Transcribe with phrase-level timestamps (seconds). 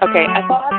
[0.00, 0.70] Okay, I thought.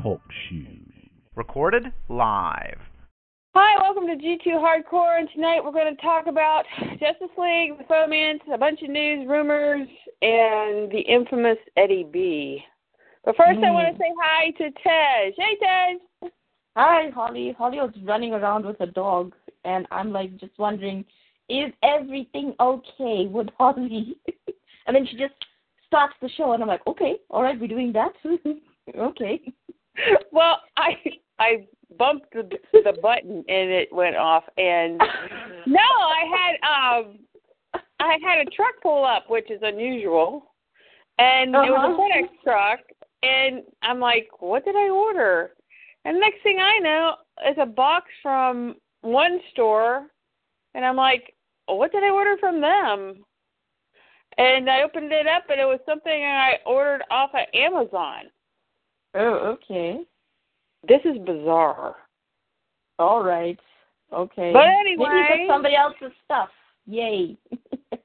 [0.00, 0.92] Talk shoes.
[1.34, 2.78] Recorded live.
[3.56, 6.64] Hi, welcome to G2 Hardcore, and tonight we're going to talk about
[7.00, 9.88] Justice League, the Foment, a bunch of news, rumors,
[10.22, 12.62] and the infamous Eddie B.
[13.24, 13.98] But first, I want to mm.
[13.98, 15.34] say hi to Tej.
[15.36, 15.98] Hey, Tej.
[16.76, 17.52] Hi, Holly.
[17.58, 21.04] Holly was running around with a dog, and I'm like just wondering,
[21.48, 24.18] is everything okay with Holly?
[24.86, 25.34] and then she just
[25.94, 28.12] starts the show, and I'm like, okay, all right, we're doing that.
[28.98, 29.40] okay.
[30.32, 30.90] Well, I
[31.38, 34.98] I bumped the the button and it went off, and
[35.66, 37.18] no, I had um
[38.00, 40.52] I had a truck pull up, which is unusual,
[41.18, 42.02] and it was a Uh-huh.
[42.02, 42.80] FedEx truck,
[43.22, 45.52] and I'm like, what did I order?
[46.04, 50.08] And next thing I know, it's a box from one store,
[50.74, 51.34] and I'm like,
[51.66, 53.24] what did I order from them?
[54.38, 58.24] And I opened it up, and it was something I ordered off of Amazon.
[59.14, 60.00] Oh, okay.
[60.88, 61.96] This is bizarre.
[62.98, 63.58] All right.
[64.12, 64.52] Okay.
[64.52, 66.48] But Maybe anyway- it's somebody else's stuff.
[66.86, 67.36] Yay.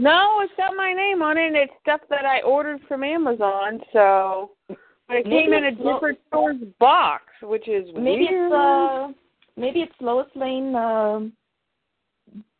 [0.00, 1.48] No, it's got my name on it.
[1.48, 5.68] and It's stuff that I ordered from Amazon, so but it Maybe came in a
[5.68, 8.52] it's lo- different store's box, which is maybe weird.
[8.52, 9.08] it's uh
[9.56, 11.32] maybe it's Lois Lane um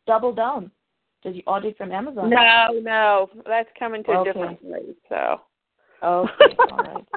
[0.05, 0.69] double down.
[1.23, 2.29] Did you order it from Amazon?
[2.29, 4.95] no, no, that's coming to a different place.
[5.09, 5.41] So
[6.03, 7.05] Okay, all right.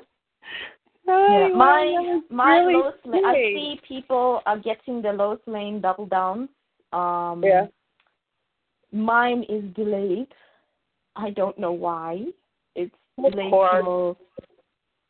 [1.05, 3.25] Yeah, Anyway, my my really Lois Lane.
[3.25, 6.49] I see people are getting the Lois Lane double down.
[6.93, 7.67] Um, Yeah.
[8.93, 10.29] Mine is delayed.
[11.17, 12.27] I don't know why.
[12.77, 13.85] It's Of delayed course.
[13.85, 14.19] till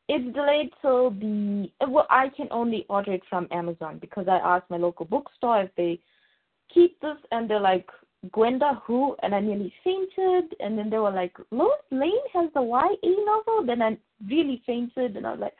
[0.08, 2.06] it's delayed till the well.
[2.08, 6.00] I can only order it from Amazon because I asked my local bookstore if they
[6.72, 7.88] keep this, and they're like,
[8.30, 9.16] Gwenda who?
[9.22, 10.54] And I nearly fainted.
[10.60, 13.66] And then they were like, Lois Lane has the YA novel.
[13.66, 15.54] Then I really fainted, and I was like,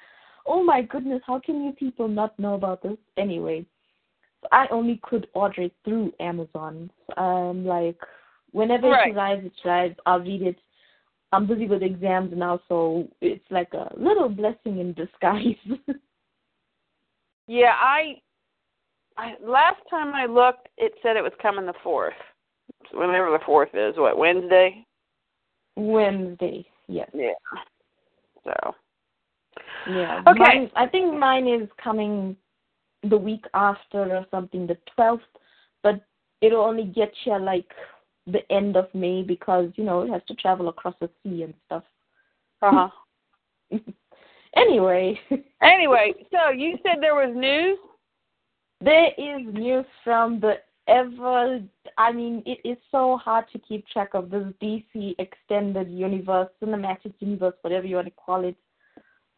[0.47, 2.97] oh my goodness, how can you people not know about this?
[3.17, 3.65] Anyway,
[4.41, 6.91] so I only could order it through Amazon.
[7.17, 7.99] Um, like
[8.53, 9.11] whenever Right.
[9.11, 9.97] it arrives, it arrives.
[10.06, 10.59] I'll read it.
[11.33, 15.56] I'm busy with exams now, so it's like a little blessing in disguise.
[17.49, 18.21] Yeah, I,
[19.19, 22.15] I last time I looked, it said it was coming the fourth.
[22.94, 24.86] Whenever the fourth is, what Wednesday?
[25.76, 27.08] Wednesday, yes.
[27.14, 27.32] Yeah.
[28.44, 28.75] So
[29.91, 30.22] Yeah.
[30.26, 30.38] Okay.
[30.38, 32.36] Mine, I think mine is coming
[33.03, 35.20] the week after or something, the 12th,
[35.82, 36.00] but
[36.41, 37.70] it'll only get you like
[38.26, 41.54] the end of May because, you know, it has to travel across the sea and
[41.66, 41.82] stuff.
[42.62, 42.88] uh
[43.70, 43.78] huh.
[44.56, 45.19] anyway,
[45.62, 47.78] anyway, so you said there was news.
[48.80, 50.54] there is news from the
[50.88, 51.60] ever,
[51.98, 57.15] I mean, it is so hard to keep track of this DC extended universe, cinematic
[57.20, 58.56] universe, whatever you want to call it.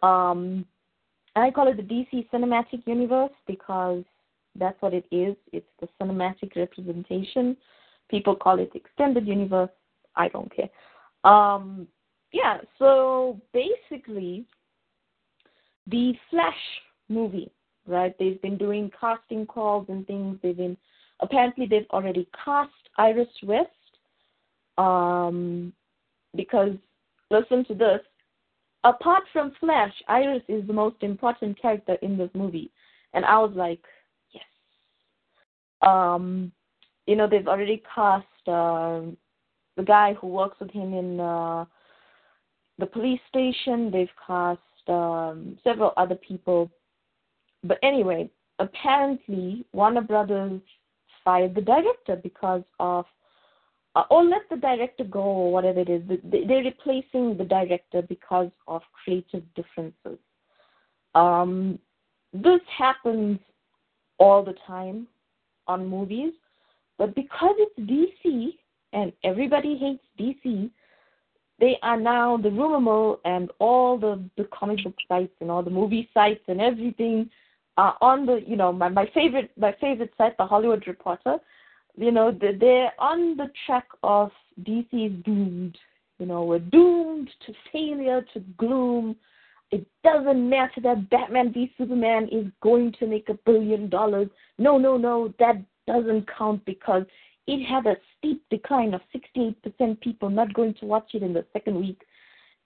[0.02, 0.64] Um,
[1.36, 4.04] and I call it the DC cinematic universe because
[4.56, 5.36] that's what it is.
[5.52, 7.56] It's the cinematic representation.
[8.10, 9.70] People call it extended universe.
[10.16, 10.70] I don't care.
[11.30, 11.88] Um,
[12.32, 14.44] yeah, so basically,
[15.86, 16.54] the Flash
[17.08, 17.50] movie,
[17.86, 18.14] right?
[18.18, 20.38] They've been doing casting calls and things.
[20.42, 20.76] They've been
[21.20, 23.70] apparently they've already cast Iris West.
[24.76, 25.72] Um,
[26.34, 26.74] because
[27.30, 28.00] listen to this.
[28.82, 32.70] Apart from Flash, Iris is the most important character in this movie,
[33.14, 33.80] and I was like,
[34.32, 34.44] yes.
[35.80, 36.52] Um,
[37.06, 39.00] you know they've already cast uh,
[39.76, 41.64] the guy who works with him in uh,
[42.78, 43.90] the police station.
[43.90, 46.70] They've cast um, several other people.
[47.62, 48.28] But anyway,
[48.58, 50.60] apparently Warner Brothers
[51.24, 53.06] fired the director because of,
[53.96, 56.02] uh, or let the director go or whatever it is.
[56.24, 60.18] They- They're replacing the director because of creative differences.
[61.14, 61.78] Um,
[62.32, 63.38] this happens
[64.18, 65.06] all the time
[65.68, 66.34] on movies,
[66.98, 68.58] but because it's DC
[68.92, 70.70] and everybody hates DC,
[71.60, 75.62] they are now the rumor mill and all the the comic book sites and all
[75.62, 77.30] the movie sites and everything
[77.76, 81.36] are on the you know my my favorite my favorite site the Hollywood Reporter
[81.96, 84.30] you know they- they're on the track of
[84.62, 85.76] DC's doomed
[86.20, 89.16] You know, we're doomed to failure, to gloom.
[89.72, 94.28] It doesn't matter that Batman v Superman is going to make a billion dollars.
[94.58, 95.56] No, no, no, that
[95.88, 97.04] doesn't count because
[97.46, 101.44] it had a steep decline of 68% people not going to watch it in the
[101.52, 102.00] second week.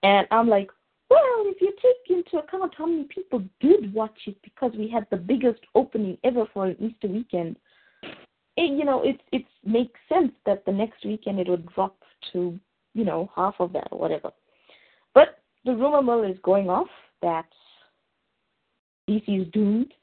[0.03, 0.69] And I'm like,
[1.09, 5.07] well, if you take into account how many people did watch it because we had
[5.09, 7.57] the biggest opening ever for an Easter weekend,
[8.03, 11.97] it, you know, it it makes sense that the next weekend it would drop
[12.33, 12.59] to,
[12.93, 14.31] you know, half of that or whatever.
[15.13, 16.89] But the rumor mill is going off
[17.21, 17.47] that
[19.09, 19.93] DC is doomed.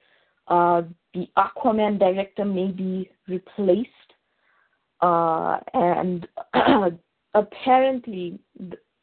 [0.48, 0.82] Uh,
[1.14, 3.88] the Aquaman director may be replaced
[5.00, 6.26] uh, and
[7.34, 8.38] apparently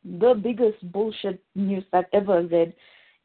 [0.06, 2.74] the, biggest bullshit news I've ever read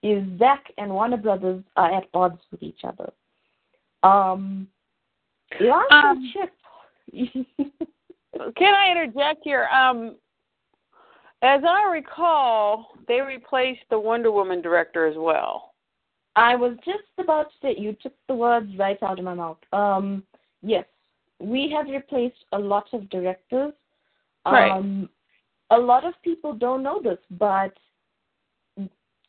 [0.02, 3.10] is Zack and Warner Brothers are at odds with each other.
[4.02, 4.68] Um,
[5.60, 6.32] last um,
[7.12, 9.66] can I interject here?
[9.66, 10.16] Um,
[11.42, 15.74] as I recall, they replaced the Wonder Woman director as well.
[16.36, 19.58] I was just about to say you took the words right out of my mouth.
[19.72, 20.22] Um,
[20.62, 20.84] yes,
[21.40, 23.72] we have replaced a lot of directors.
[24.46, 25.08] Right.
[25.70, 27.72] A lot of people don't know this, but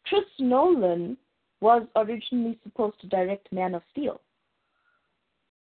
[0.05, 1.17] Chris Nolan
[1.61, 4.21] was originally supposed to direct Man of Steel.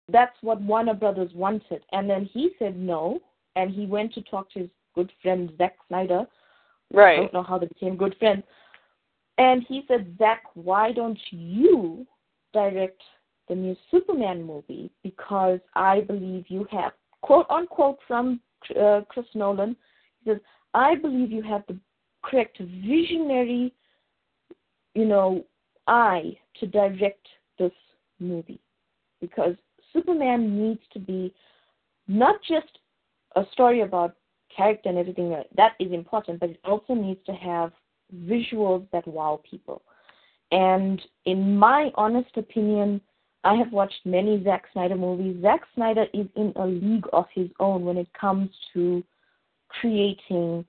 [0.08, 1.82] That's what Warner Brothers wanted.
[1.92, 3.20] And then he said no,
[3.56, 6.26] and he went to talk to his good friend Zack Snyder.
[6.92, 7.18] Right.
[7.18, 8.42] I don't know how they became good friends.
[9.38, 12.06] And he said, Zack, why don't you
[12.52, 13.00] direct
[13.48, 16.92] the new Superman movie because I believe you have,
[17.22, 18.40] quote unquote, from
[18.78, 19.76] uh, Chris Nolan,
[20.22, 20.40] he says,
[20.74, 21.76] I believe you have the
[22.22, 23.74] correct visionary,
[24.94, 25.44] you know,
[25.86, 27.26] eye to direct
[27.58, 27.72] this
[28.20, 28.60] movie
[29.20, 29.54] because
[29.92, 31.34] Superman needs to be
[32.08, 32.78] not just
[33.36, 34.14] a story about
[34.54, 37.72] character and everything that is important, but it also needs to have
[38.26, 39.82] visuals that wow people.
[40.50, 43.00] And in my honest opinion,
[43.44, 45.40] I have watched many Zack Snyder movies.
[45.42, 49.02] Zack Snyder is in a league of his own when it comes to
[49.80, 50.64] creating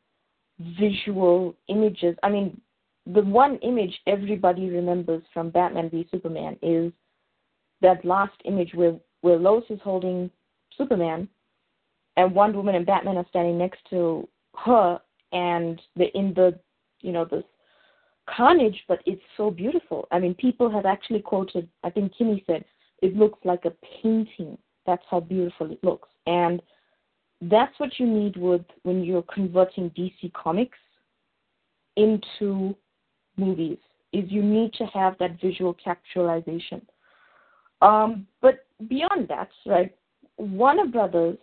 [0.80, 2.16] visual images.
[2.24, 2.60] I mean,
[3.06, 6.92] the one image everybody remembers from Batman v Superman is
[7.82, 10.30] that last image where where Lois is holding
[10.78, 11.28] Superman,
[12.18, 14.28] and Wonder Woman and Batman are standing next to
[14.66, 15.00] her,
[15.32, 16.58] and they're in the
[17.02, 17.44] you know the
[18.28, 20.08] carnage, but it's so beautiful.
[20.12, 22.64] I mean, people have actually quoted, I think Kimmy said,
[23.02, 24.58] it looks like a painting.
[24.86, 26.10] That's how beautiful it looks.
[26.26, 26.62] And
[27.50, 30.78] that's what you need with when you're converting DC comics
[31.96, 32.76] into
[33.38, 33.78] movies
[34.12, 36.82] is you need to have that visual capitalization.
[37.82, 39.94] Um, but beyond that, right,
[40.38, 41.38] Warner Brothers,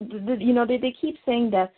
[0.00, 1.72] the, the, you know, they, they keep saying that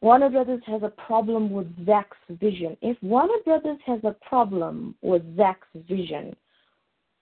[0.00, 2.76] Warner Brothers has a problem with Zack's vision.
[2.82, 6.36] If Warner Brothers has a problem with Zack's vision,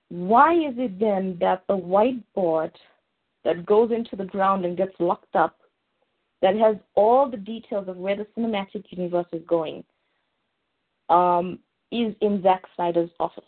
[0.09, 2.73] why is it then that the whiteboard
[3.45, 5.59] that goes into the ground and gets locked up,
[6.43, 9.85] that has all the details of where the cinematic universe is going,
[11.09, 11.59] um,
[11.91, 13.45] is in Zack Snyder's office?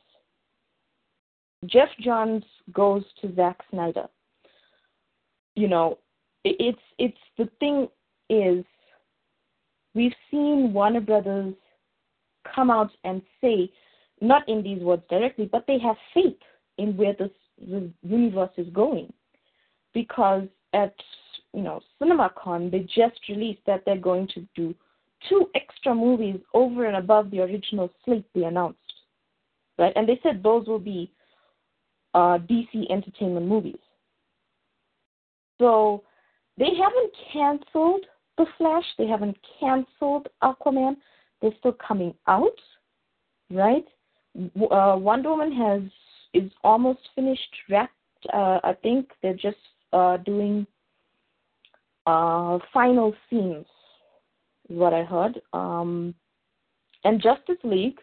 [1.64, 4.06] Geoff Johns goes to Zack Snyder.
[5.54, 5.98] You know,
[6.44, 7.88] it's it's the thing
[8.28, 8.64] is
[9.94, 11.54] we've seen Warner Brothers
[12.54, 13.70] come out and say,
[14.20, 16.38] not in these words directly, but they have faith
[16.78, 19.12] in where this the universe is going.
[19.96, 20.94] Because at
[21.54, 24.74] you know CinemaCon they just released that they're going to do
[25.26, 28.78] two extra movies over and above the original slate they announced.
[29.78, 29.94] Right?
[29.96, 31.10] And they said those will be
[32.12, 33.78] uh, DC entertainment movies.
[35.58, 36.02] So
[36.58, 38.04] they haven't canceled
[38.36, 38.84] the Flash.
[38.98, 40.96] They haven't canceled Aquaman.
[41.40, 42.58] They're still coming out,
[43.50, 43.86] right?
[44.36, 45.82] Uh, Wonder Woman has
[46.34, 47.92] is almost finished, wrapped.
[48.32, 49.56] Uh, I think they're just
[49.96, 50.66] uh, doing
[52.06, 53.66] uh, final scenes,
[54.68, 55.40] is what I heard.
[55.52, 56.14] Um,
[57.04, 57.98] and Justice League,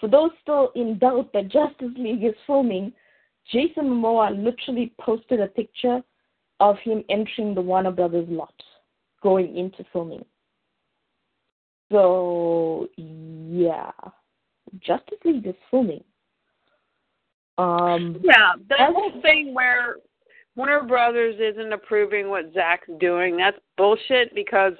[0.00, 2.92] for those still in doubt that Justice League is filming,
[3.52, 6.00] Jason Momoa literally posted a picture
[6.60, 8.54] of him entering the Warner Brothers lot
[9.22, 10.24] going into filming.
[11.90, 13.90] So yeah,
[14.80, 16.04] Justice League is filming.
[17.56, 19.96] Um, yeah, that whole thing where
[20.58, 24.72] Warner Brothers isn't approving what Zack's doing, that's bullshit because,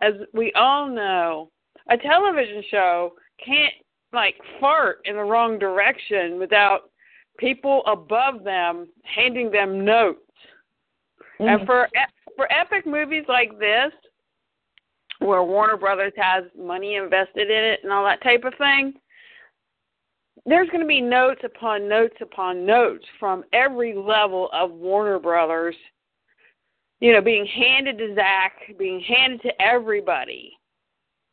[0.00, 1.50] as we all know,
[1.90, 3.12] a television show
[3.44, 3.74] can't
[4.14, 6.90] like fart in the wrong direction without
[7.38, 10.18] people above them handing them notes.
[11.38, 11.48] Mm-hmm.
[11.48, 11.88] And for
[12.34, 13.92] for epic movies like this,
[15.18, 18.94] where Warner Brothers has money invested in it and all that type of thing,
[20.48, 25.76] there's going to be notes upon notes upon notes from every level of Warner Brothers,
[27.00, 30.52] you know, being handed to Zack, being handed to everybody.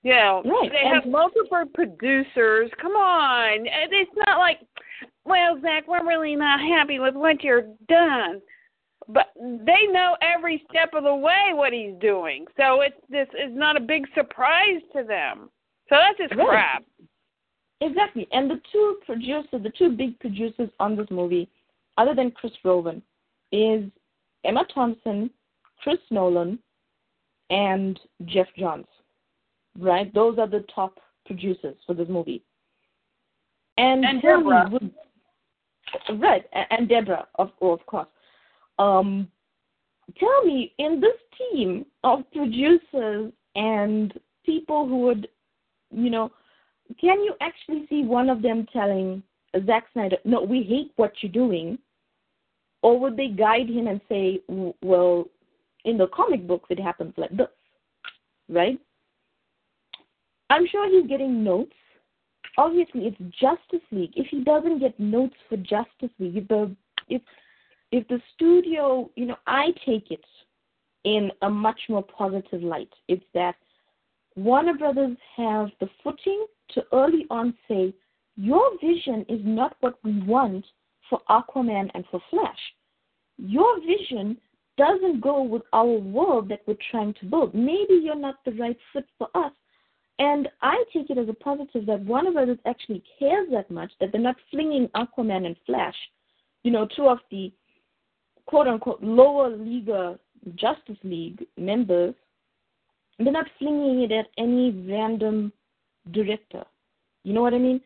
[0.04, 0.72] You know, right.
[0.72, 2.70] they have multiple producers.
[2.80, 3.66] Come on.
[3.66, 4.60] It's not like,
[5.26, 8.40] well, Zack, we're really not happy with what you're done.
[9.08, 12.46] But they know every step of the way what he's doing.
[12.58, 15.50] So it's this is not a big surprise to them.
[15.90, 16.48] So that's just right.
[16.48, 16.84] crap.
[17.82, 18.28] Exactly.
[18.32, 21.50] And the two producers, the two big producers on this movie,
[21.98, 23.02] other than Chris Rowan,
[23.52, 23.90] is
[24.44, 24.98] Emma Thomas,
[25.82, 26.60] Chris Nolan,
[27.50, 28.88] and Geoff Johns.
[29.78, 30.14] Right?
[30.14, 32.44] Those are the top producers for this movie.
[33.78, 34.70] And, and Deborah.
[34.72, 34.92] Would,
[36.22, 38.08] right, and Deborah, of, of course.
[38.80, 39.28] Um,
[40.18, 44.14] tell me, in this team of producers and
[44.46, 45.28] people who would,
[45.92, 46.32] you know,
[47.00, 49.24] can you actually see one of them telling
[49.66, 51.78] Zack Snyder, no, we hate what you're doing?
[52.82, 54.42] Or would they guide him and say,
[54.84, 55.28] well,
[55.86, 57.48] in the comic books, it happens like this,
[58.50, 58.80] right?
[60.50, 61.74] I'm sure he's getting notes.
[62.58, 64.14] Obviously, it's Justice League.
[64.16, 66.76] If he doesn't get notes for Justice League, if the
[67.10, 67.22] if
[67.92, 70.24] if the studio, you know, I take it
[71.04, 72.90] in a much more positive light.
[73.08, 73.56] It's that
[74.36, 77.94] Warner Brothers have the footing to early on say,
[78.36, 80.66] your vision is not what we want
[81.10, 82.60] for Aquaman and for Flash.
[83.38, 84.38] Your vision
[84.78, 87.54] doesn't go with our world that we're trying to build.
[87.54, 89.54] Maybe you're not the right fit for us.
[90.20, 93.92] And I take it as a positive that one Warner Brothers actually cares that much
[94.00, 95.96] that they're not flinging Aquaman and Flash,
[96.64, 97.52] you know, two of the
[98.46, 100.14] quote unquote lower league uh,
[100.56, 102.14] Justice League members,
[103.20, 105.52] they're not flinging it at any random
[106.12, 106.64] director.
[107.24, 107.82] You know what I mean?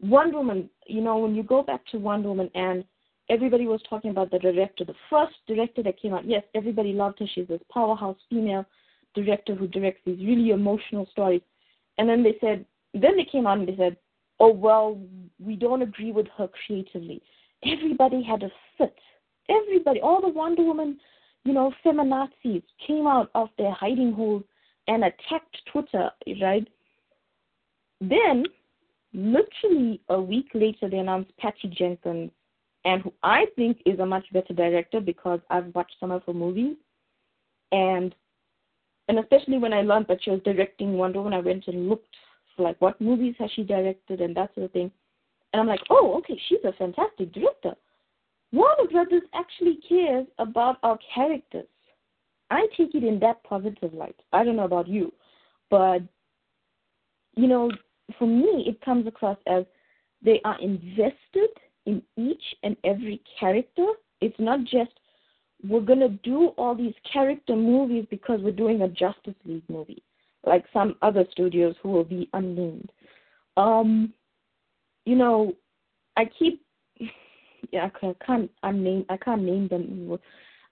[0.00, 2.84] Wonder Woman, you know, when you go back to Wonder Woman and
[3.28, 7.20] everybody was talking about the director, the first director that came out, yes, everybody loved
[7.20, 7.26] her.
[7.32, 8.66] She's this powerhouse female
[9.14, 11.42] director who directs these really emotional stories.
[11.98, 12.64] And then they said,
[12.94, 13.96] then they came out and they said,
[14.40, 15.00] oh, well,
[15.38, 17.22] we don't agree with her creatively.
[17.64, 18.96] Everybody had a fit
[19.48, 20.98] everybody, all the Wonder Woman,
[21.44, 24.44] you know, feminazis came out of their hiding holes
[24.88, 26.66] and attacked Twitter, right?
[28.02, 28.44] Then,
[29.14, 32.32] literally a week later, they announced Patty Jenkins,
[32.84, 36.32] and who I think is a much better director because I've watched some of her
[36.32, 36.76] movies,
[37.70, 38.12] and
[39.08, 42.16] and especially when I learned that she was directing Wonder Woman, I went and looked
[42.56, 44.90] for like what movies has she directed and that sort of thing,
[45.52, 47.74] and I'm like, oh, okay, she's a fantastic director.
[48.52, 51.68] Warner Brothers actually cares about our characters.
[52.50, 54.16] I take it in that positive light.
[54.32, 55.12] I don't know about you,
[55.70, 56.02] but
[57.36, 57.70] you know,
[58.18, 59.64] for me, it comes across as
[60.24, 61.50] they are invested
[61.86, 63.86] in each and every character.
[64.20, 64.92] It's not just
[65.68, 70.02] we're gonna do all these character movies because we're doing a Justice League movie,
[70.44, 72.90] like some other studios who will be unnamed.
[73.56, 74.12] Um,
[75.04, 75.54] you know,
[76.16, 76.64] I keep
[77.72, 80.18] yeah, I can't I name I can't name them.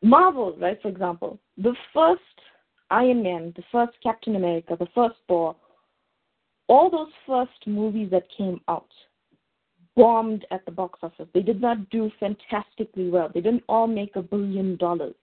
[0.03, 0.81] Marvel, right?
[0.81, 2.23] For example, the first
[2.91, 5.55] Iron Man, the first Captain America, the first Thor,
[6.71, 8.89] all those first movies that came out
[9.97, 11.27] bombed at the box office.
[11.35, 13.29] They did not do fantastically well.
[13.35, 15.17] They didn't all make a billion dollars,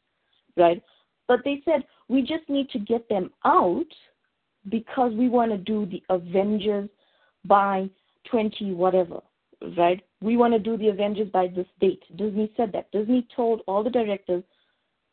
[0.58, 0.84] right?
[1.27, 3.88] But they said we just need to get them out
[4.70, 6.89] because we want to do the Avengers
[7.46, 7.89] by
[8.30, 9.22] 20 whatever,
[9.77, 10.04] right?
[10.22, 12.04] We want to do the Avengers by this date.
[12.18, 12.92] Disney said that.
[12.92, 14.44] Disney told all the directors,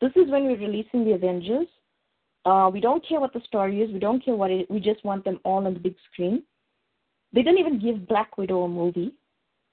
[0.01, 1.67] this is when we're releasing the Avengers.
[2.45, 3.91] Uh, we don't care what the story is.
[3.91, 4.69] We don't care what it.
[4.69, 6.43] We just want them all on the big screen.
[7.33, 9.13] They didn't even give Black Widow a movie,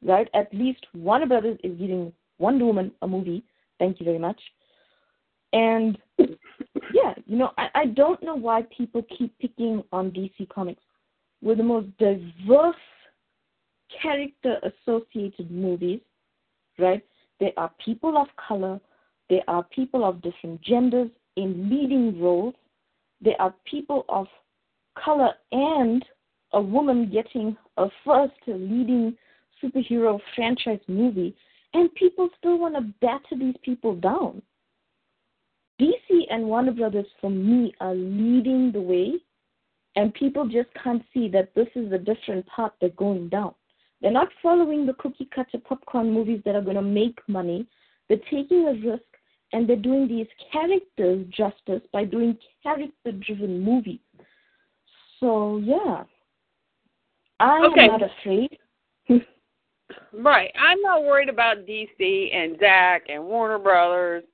[0.03, 0.29] right?
[0.35, 3.45] At least Warner Brothers is giving Wonder Woman a movie.
[3.79, 4.41] Thank you very much.
[5.53, 10.83] And yeah, you know, I, I don't know why people keep picking on DC Comics.
[11.43, 12.77] We're the most diverse
[14.01, 16.01] character associated movies,
[16.79, 17.05] right?
[17.39, 18.81] There are people of color,
[19.29, 22.55] there are people of different genders in leading roles,
[23.23, 24.27] there are people of
[25.03, 26.05] color and
[26.53, 29.17] a woman getting a first leading
[29.63, 31.35] superhero franchise movie,
[31.73, 34.43] and people still want to batter these people down.
[35.81, 39.13] DC and Warner Brothers, for me, are leading the way,
[39.97, 43.55] and people just can't see that this is a different path they're going down.
[44.01, 47.67] They're not following the cookie cutter popcorn movies that are going to make money.
[48.09, 49.05] They're taking a risk
[49.53, 54.01] and they're doing these characters justice by doing character driven movies.
[55.21, 56.05] So yeah,
[57.41, 57.85] I Okay.
[57.85, 58.59] am not afraid.
[60.15, 60.51] Right.
[60.59, 64.25] I'm not worried about DC and Zack and Warner Brothers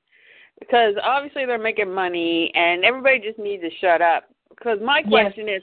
[0.60, 4.24] because obviously they're making money and everybody just needs to shut up.
[4.50, 5.08] Because my Yes.
[5.08, 5.62] question is,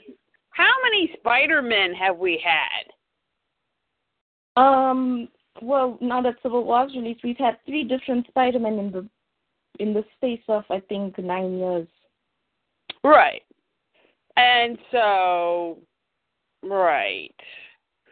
[0.50, 2.92] how many Spider Men have we had?
[4.56, 5.28] Um.
[5.62, 9.08] Well, now that Civil War released, we've had three different Spider-Men in the
[9.80, 11.88] in the space of I think nine years.
[13.04, 13.42] Right.
[14.36, 15.78] And so,
[16.62, 17.34] right.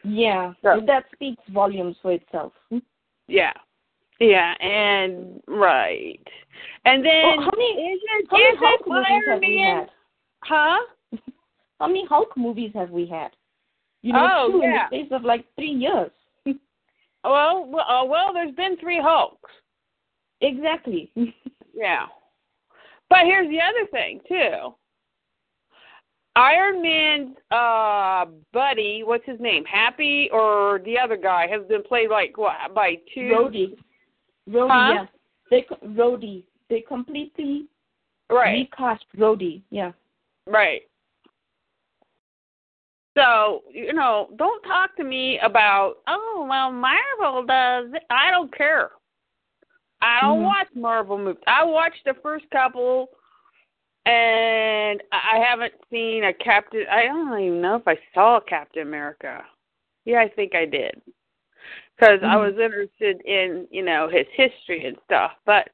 [0.05, 0.81] Yeah, Yeah.
[0.87, 2.53] that speaks volumes for itself.
[3.29, 3.53] Yeah.
[4.21, 6.21] Yeah, and right.
[6.85, 9.91] And then Well, how many is it, how many Hulk movies have we had?
[10.45, 10.79] Huh?
[11.81, 13.31] How many Hulk movies have we had?
[14.03, 14.87] You know, Oh, two yeah.
[14.93, 16.11] in the space of like three years.
[17.25, 19.51] Well, well, uh, well, there's been three Hulks.
[20.43, 21.11] exactly.
[21.75, 22.07] Yeah.
[23.11, 24.75] But here's the other thing too.
[26.37, 29.65] Iron Man's uh buddy, what's his name?
[29.65, 33.77] Happy or the other guy has been played like what by two Rhodey.
[34.49, 34.93] Rhodey, Huh?
[34.95, 35.07] yeah.
[35.51, 36.45] They Rhodey.
[36.71, 37.67] They completely
[38.31, 39.63] right, recast Rhodey.
[39.71, 39.93] Yeah.
[40.47, 40.83] right.
[43.17, 47.93] So, you know, don't talk to me about, oh, well, Marvel does.
[48.11, 48.91] I don't care.
[50.05, 50.45] I don't Mhm.
[50.45, 51.43] watch Marvel movies.
[51.47, 53.09] I watched the first couple,
[54.07, 56.87] and I I haven't seen a Captain.
[56.89, 59.45] I don't even know if I saw Captain America.
[60.05, 61.01] Yeah, I think I did,
[61.97, 62.41] because I Mhm.
[62.41, 65.33] was interested in you know his history and stuff.
[65.47, 65.71] But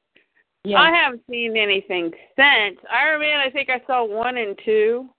[0.63, 0.79] Yeah.
[0.81, 3.39] I haven't seen anything since Iron Man.
[3.39, 5.13] I think I saw one and two.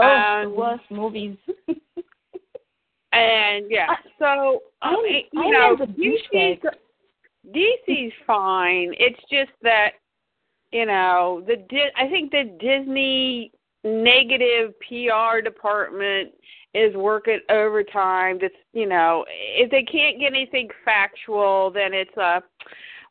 [0.00, 1.36] oh, um, the worst movies.
[3.12, 5.86] And yeah, I- so um, Iron- it- you know, Man's a
[7.54, 8.94] DC's fine.
[8.98, 9.92] It's just that
[10.72, 11.56] you know the
[11.96, 13.52] I think the Disney
[13.84, 16.32] negative PR department
[16.74, 18.38] is working overtime.
[18.40, 22.42] That's you know if they can't get anything factual, then it's a.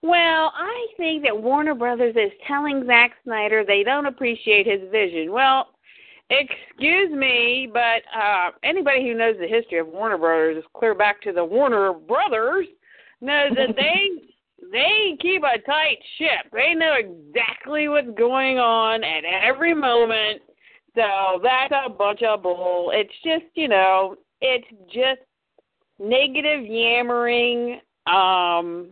[0.03, 5.31] Well, I think that Warner Brothers is telling Zack Snyder they don't appreciate his vision.
[5.31, 5.69] Well,
[6.29, 11.21] excuse me, but uh anybody who knows the history of Warner Brothers, is clear back
[11.21, 12.67] to the Warner Brothers,
[13.21, 14.09] knows that they
[14.71, 16.51] they keep a tight ship.
[16.51, 20.41] They know exactly what's going on at every moment.
[20.95, 22.91] So that's a bunch of bull.
[22.93, 25.21] It's just, you know, it's just
[25.99, 27.79] negative yammering.
[28.07, 28.89] Um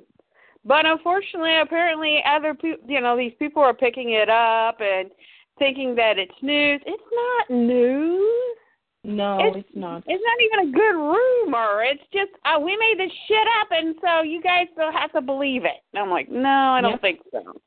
[0.65, 5.11] but unfortunately, apparently, other people, you know, these people are picking it up and
[5.59, 6.81] thinking that it's news.
[6.85, 8.57] It's not news.
[9.05, 10.03] No, It's- it's not.
[10.07, 11.83] It's not even a good rumor.
[11.83, 15.21] It's just uh, we made this shit up, and so you guys still have to
[15.21, 15.81] believe it.
[15.93, 16.97] And I'm like, no, I don't Yeah.
[16.97, 17.61] think so.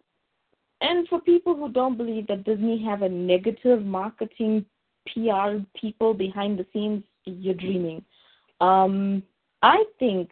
[0.80, 4.64] And for people who don't believe that Disney have a negative marketing
[5.06, 8.04] PR people behind the scenes, you're dreaming.
[8.60, 9.22] Um,
[9.62, 10.30] I think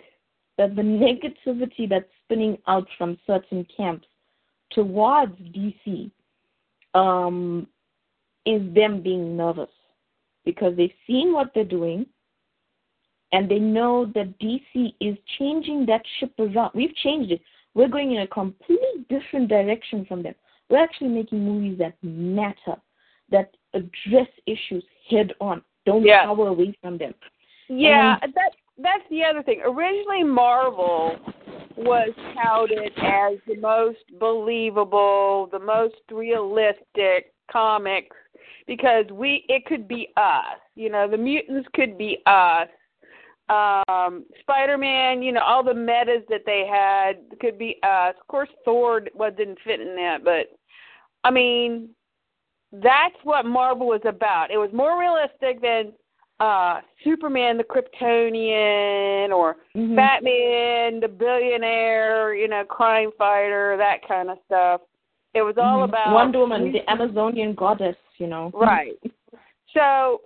[0.57, 4.07] that the negativity that's spinning out from certain camps
[4.71, 6.11] towards DC
[6.95, 7.66] um,
[8.45, 9.69] is them being nervous
[10.47, 12.07] because they've seen what they're doing
[13.33, 16.71] and they know that DC is changing that ship around.
[16.75, 17.43] We've changed it.
[17.75, 20.35] We're going in a completely different direction from them.
[20.71, 22.77] We're actually making movies that matter,
[23.31, 26.25] that address issues head on, don't Yeah.
[26.25, 27.15] cower away from them.
[27.69, 29.61] Yeah, that that's the other thing.
[29.65, 31.17] Originally, Marvel
[31.77, 38.17] was touted as the most believable, the most realistic comics
[38.66, 40.59] because we it could be us.
[40.74, 42.68] You know, the mutants could be us.
[43.48, 48.14] Um, Spider-Man, you know, all the metas that they had could be us.
[48.20, 50.59] Of course, Thor was didn't fit in that, but
[51.22, 51.90] I mean,
[52.72, 54.50] that's what Marvel was about.
[54.50, 55.92] It was more realistic than
[56.38, 59.96] uh Superman the Kryptonian or Mhm.
[59.96, 64.83] Batman the billionaire, you know, crime fighter, that kind of stuff.
[65.33, 65.85] It was all Mhm.
[65.85, 68.50] about Wonder Woman, the Amazonian goddess, you know.
[68.55, 68.98] Right.
[69.74, 70.20] So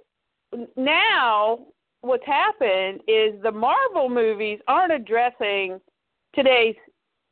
[0.76, 1.58] now
[2.02, 5.80] what's happened is the Marvel movies aren't addressing
[6.34, 6.76] today's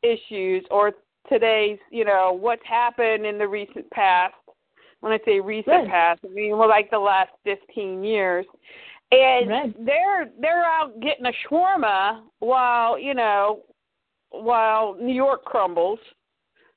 [0.03, 0.93] issues or
[1.27, 4.33] today's, you know, what's happened in the recent past.
[5.01, 5.87] When I say recent Right.
[5.87, 8.45] past, I mean well like the last 15 years.
[9.11, 9.85] And Right.
[9.85, 13.63] they're they're out getting a shawarma while, you know,
[14.29, 15.99] while New York crumbles.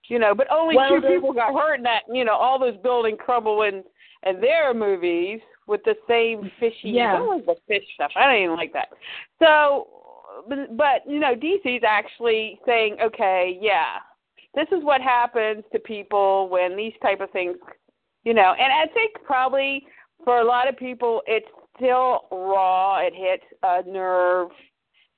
[0.08, 2.58] You know, but only Well, two the- people got hurt in that, you know, all
[2.58, 3.84] those buildings crumble in
[4.24, 6.90] and their movies with the same fishy.
[6.90, 7.20] Yeah.
[7.20, 8.12] What was the fish stuff?
[8.16, 8.88] I don't even like that.
[9.40, 9.88] So,
[10.48, 13.98] but, but you know, DC's actually saying, okay, yeah,
[14.54, 17.56] this is what happens to people when these type of things,
[18.24, 18.54] you know.
[18.58, 19.86] And I think probably
[20.24, 22.98] for a lot of people, it's still raw.
[22.98, 24.50] It hits a nerve.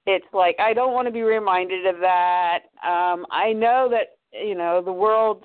[0.06, 2.60] It's like I don't want to be reminded of that.
[2.86, 5.44] Um, I know that you know the world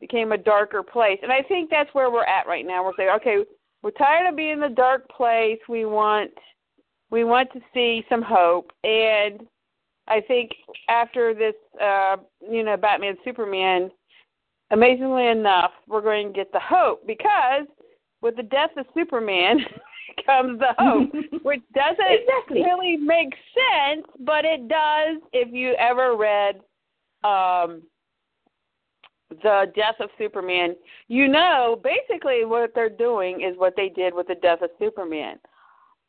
[0.00, 2.84] became a darker place, and I think that's where we're at right now.
[2.84, 3.44] We're saying, okay,
[3.82, 5.58] we're tired of being in the dark place.
[5.68, 6.30] We want
[7.10, 9.42] we want to see some hope, and
[10.08, 10.50] I think
[10.88, 13.90] after this, uh, you know, Batman Superman,
[14.70, 17.66] amazingly enough, we're going to get the hope because
[18.22, 19.58] with the death of Superman
[20.26, 21.10] comes the hope,
[21.42, 22.62] which doesn't exactly.
[22.62, 26.60] really make sense, but it does if you ever read
[27.22, 27.82] um
[29.30, 30.76] the death of Superman.
[31.08, 35.38] You know, basically what they're doing is what they did with the death of Superman.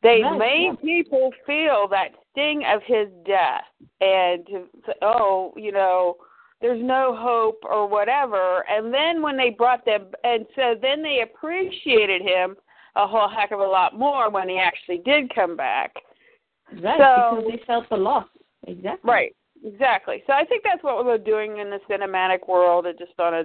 [0.02, 3.62] They Right, made people feel that sting of his death
[4.00, 6.16] and to say, oh, you know,
[6.60, 8.64] there's no hope or whatever.
[8.68, 12.56] And then when they brought them, and so then they appreciated him
[12.96, 15.94] a whole heck of a lot more when he actually did come back.
[16.80, 18.26] Right, So- because they felt the loss.
[18.66, 19.10] Exactly.
[19.10, 20.22] Right, exactly.
[20.26, 23.44] So I think that's what we're doing in the cinematic world, and just on a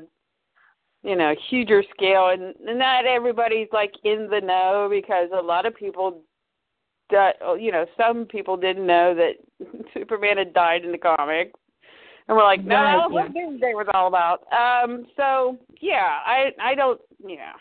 [1.04, 2.30] you know huger scale.
[2.30, 6.22] And not everybody's like in the know because a lot of people,
[7.10, 9.34] that you know, some people didn't know that
[9.94, 11.54] Superman had died in the comic,
[12.28, 14.42] and we're like, no, Right, that's what Doomsday was all about.
[14.52, 17.54] Um, so yeah, I I don't yeah.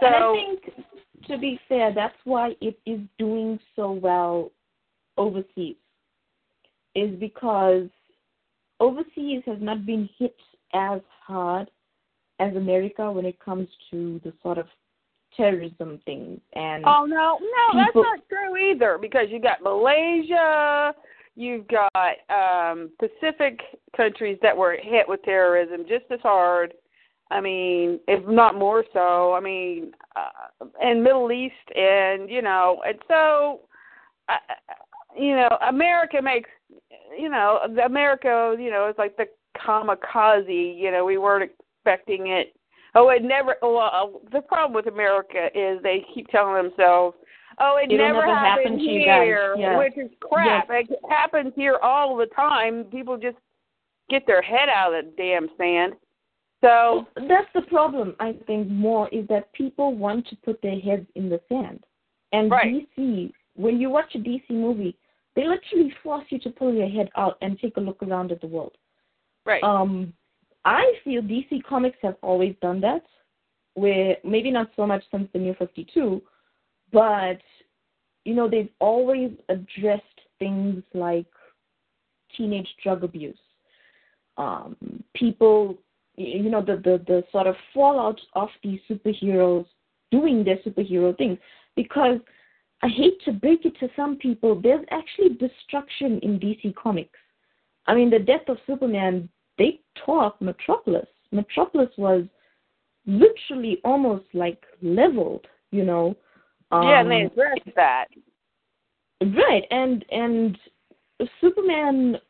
[0.00, 0.86] So and I think,
[1.28, 4.50] to be fair, that's why it is doing so well
[5.16, 5.76] overseas,
[6.94, 7.88] is because
[8.80, 10.36] overseas has not been hit
[10.72, 11.70] as hard
[12.40, 14.66] as America when it comes to the sort of
[15.36, 20.94] terrorism things and Oh no, no, that's not true either because you got Malaysia,
[21.36, 23.60] you've got um Pacific
[23.96, 26.74] countries that were hit with terrorism just as hard.
[27.30, 29.32] I mean, if not more so.
[29.34, 33.60] I mean, uh, and Middle East, and you know, and so,
[34.28, 34.36] uh,
[35.18, 36.50] you know, America makes,
[37.18, 40.78] you know, America, you know, is like the kamikaze.
[40.78, 42.54] You know, we weren't expecting it.
[42.94, 43.56] Oh, it never.
[43.62, 47.16] Well, uh, the problem with America is they keep telling themselves,
[47.58, 49.78] "Oh, it It'll never, never happened happen to you guys." here," Yeah.
[49.78, 50.68] which is crap.
[50.70, 52.84] It happens here all the time.
[52.84, 53.36] People just
[54.10, 55.94] get their head out of the damn sand.
[56.62, 58.14] So Well, that's the problem.
[58.20, 61.84] I think more is that people want to put their heads in the sand,
[62.32, 62.88] and Right.
[62.96, 63.32] DC.
[63.56, 64.96] When you watch a DC movie,
[65.36, 68.40] they literally force you to pull your head out and take a look around at
[68.40, 68.76] the world.
[69.44, 70.12] right, Um,
[70.64, 73.04] I feel DC Comics have always done that,
[73.74, 76.22] where maybe not so much since the New Fifty Two,
[76.92, 77.40] but
[78.24, 80.02] you know they've always addressed
[80.38, 81.26] things like
[82.36, 83.38] teenage drug abuse,
[84.36, 84.76] um,
[85.14, 85.76] people,
[86.16, 89.66] you know, the, the the sort of fallout of these superheroes
[90.10, 91.38] doing their superhero things.
[91.76, 92.20] Because
[92.84, 97.18] I hate to break it to some people, there's actually destruction in DC Comics.
[97.86, 101.06] I mean, the death of Superman, they tore up Metropolis.
[101.32, 102.24] Metropolis was
[103.06, 106.14] literally almost like leveled, you know.
[106.72, 108.08] yeah, and they Um, addressed that.
[109.22, 110.58] Right, and and
[111.40, 112.20] Superman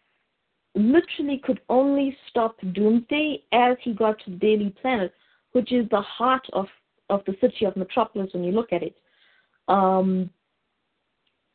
[0.77, 5.13] literally could only stop Doomsday as he got to Daily Planet,
[5.53, 6.69] which is the heart of
[7.11, 8.97] of the city of Metropolis when you look at it.
[9.67, 10.31] Um,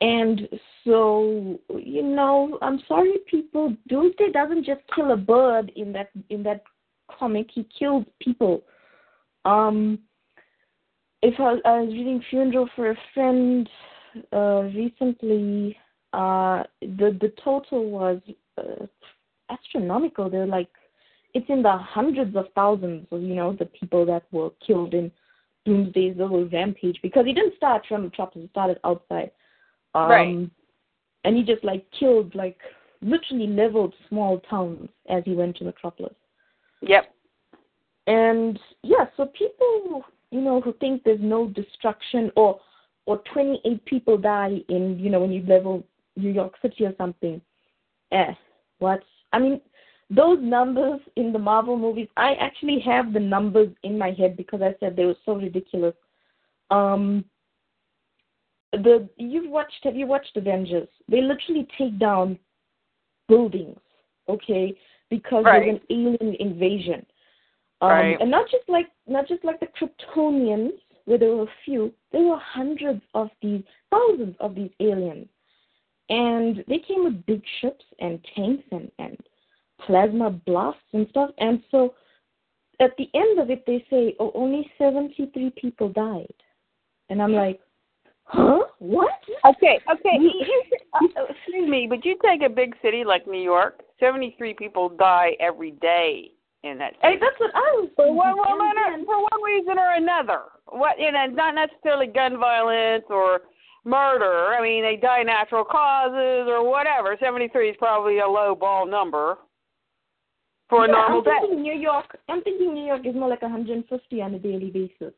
[0.02, 0.48] and
[0.86, 3.76] so you know, I'm sorry, people.
[3.88, 6.64] Doomsday doesn't just kill a bird in that in that
[7.18, 7.48] comic.
[7.54, 8.64] He kills people.
[9.46, 10.00] Um,
[11.22, 13.70] if I, I was reading Funeral for a Friend
[14.32, 15.78] uh, recently,
[16.14, 18.22] uh, the the total was
[18.58, 18.86] uh,
[19.50, 20.30] astronomical.
[20.30, 20.70] They're like,
[21.34, 25.12] it's in the hundreds of thousands of you know the people that were killed in
[25.66, 28.46] Doomsday's little rampage because he didn't start from the Metropolis.
[28.46, 29.32] He started outside.
[29.96, 30.50] Um, Right.
[31.26, 32.58] And he just like killed like
[33.02, 36.16] literally leveled small towns as he went to Metropolis.
[36.82, 37.14] Yep.
[38.08, 42.60] And yeah, so people, you know, who think there's no destruction or
[43.06, 45.84] or 28 people die in, you know, when you level
[46.16, 47.42] New York City or something.
[48.12, 48.34] Eh,
[48.78, 49.02] what?
[49.34, 49.62] I mean,
[50.10, 54.62] those numbers in the Marvel movies, I actually have the numbers in my head because
[54.62, 55.96] I said they were so ridiculous.
[56.72, 57.26] Um,
[58.72, 60.88] the you've watched have you watched Avengers?
[61.08, 62.38] They literally take down
[63.28, 63.80] buildings,
[64.28, 64.78] okay,
[65.10, 65.66] because Right.
[65.66, 67.06] there's an alien invasion.
[67.82, 68.18] Um, Right.
[68.22, 71.92] And not just like not just like the Kryptonians, where there were a few.
[72.12, 75.28] There were hundreds of these, thousands of these aliens,
[76.10, 79.18] and they came with big ships and tanks and and
[79.80, 81.32] plasma blasts and stuff.
[81.40, 81.96] And so,
[82.80, 86.34] at the end of it, they say, oh, only seventy three people died.
[87.10, 87.60] And I'm like,
[88.30, 88.64] huh?
[88.80, 89.12] What?
[89.46, 90.18] Okay, okay.
[90.94, 95.32] uh, excuse me, but you take a big city like New York, 73 people die
[95.40, 96.32] every day
[96.64, 97.14] in that city.
[97.14, 100.44] Hey, that's what I was for one, then- for one reason or another.
[100.68, 103.42] What you know, not necessarily gun violence or
[103.86, 104.54] murder.
[104.54, 107.18] I mean, they die natural causes or whatever.
[107.20, 109.40] 73 is probably a low ball number
[110.70, 111.56] for a yeah, normal I'm day.
[111.56, 112.18] New York.
[112.30, 115.14] I'm thinking New York is more like 150 on a daily basis.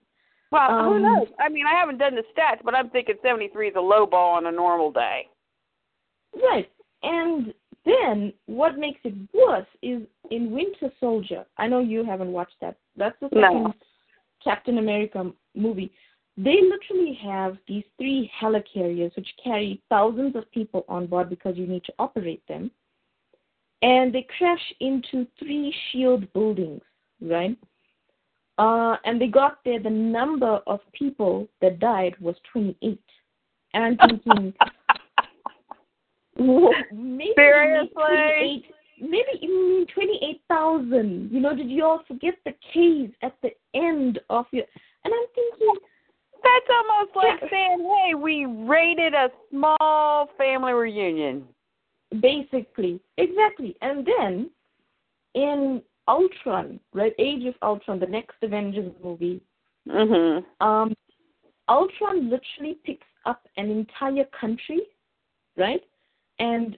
[0.52, 1.28] Well, who Um, knows?
[1.40, 4.36] I mean, I haven't done the stats, but I'm thinking 73 is a low ball
[4.36, 5.30] on a normal day.
[6.36, 6.70] Right.
[7.04, 7.54] And
[7.86, 11.46] then what makes it worse is in Winter Soldier.
[11.58, 12.78] I know you haven't watched that.
[12.96, 13.42] That's the No.
[13.42, 13.74] second
[14.44, 15.92] Captain America movie.
[16.38, 21.68] They literally have these three helicarriers which carry thousands of people on board because you
[21.68, 22.72] need to operate them.
[23.82, 26.84] And they crash into three SHIELD buildings,
[27.20, 27.58] right?
[28.58, 33.00] Uh, and they got there, the number of people that died was 28.
[33.74, 34.54] And I'm thinking,
[36.38, 37.90] Whoa, maybe Seriously?
[37.96, 38.66] 28
[39.02, 41.30] maybe you mean 28,000.
[41.32, 44.64] You know, did you all forget the K's at the end of your.
[45.04, 45.76] And I'm thinking,
[46.44, 47.50] That's almost like Yeah.
[47.50, 51.48] saying, hey, we raided a small family reunion.
[52.20, 53.76] basically, exactly.
[53.82, 54.50] And then
[55.34, 55.82] in
[56.12, 59.42] Ultron, right, Age of Ultron, the next Avengers movie,
[59.88, 60.46] Mhm.
[60.60, 60.94] um,
[61.70, 64.82] Ultron literally picks up an entire country,
[65.56, 65.84] right?
[66.40, 66.78] And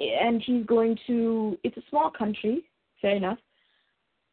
[0.00, 2.62] and he's going to it's a small country,
[3.00, 3.40] fair enough.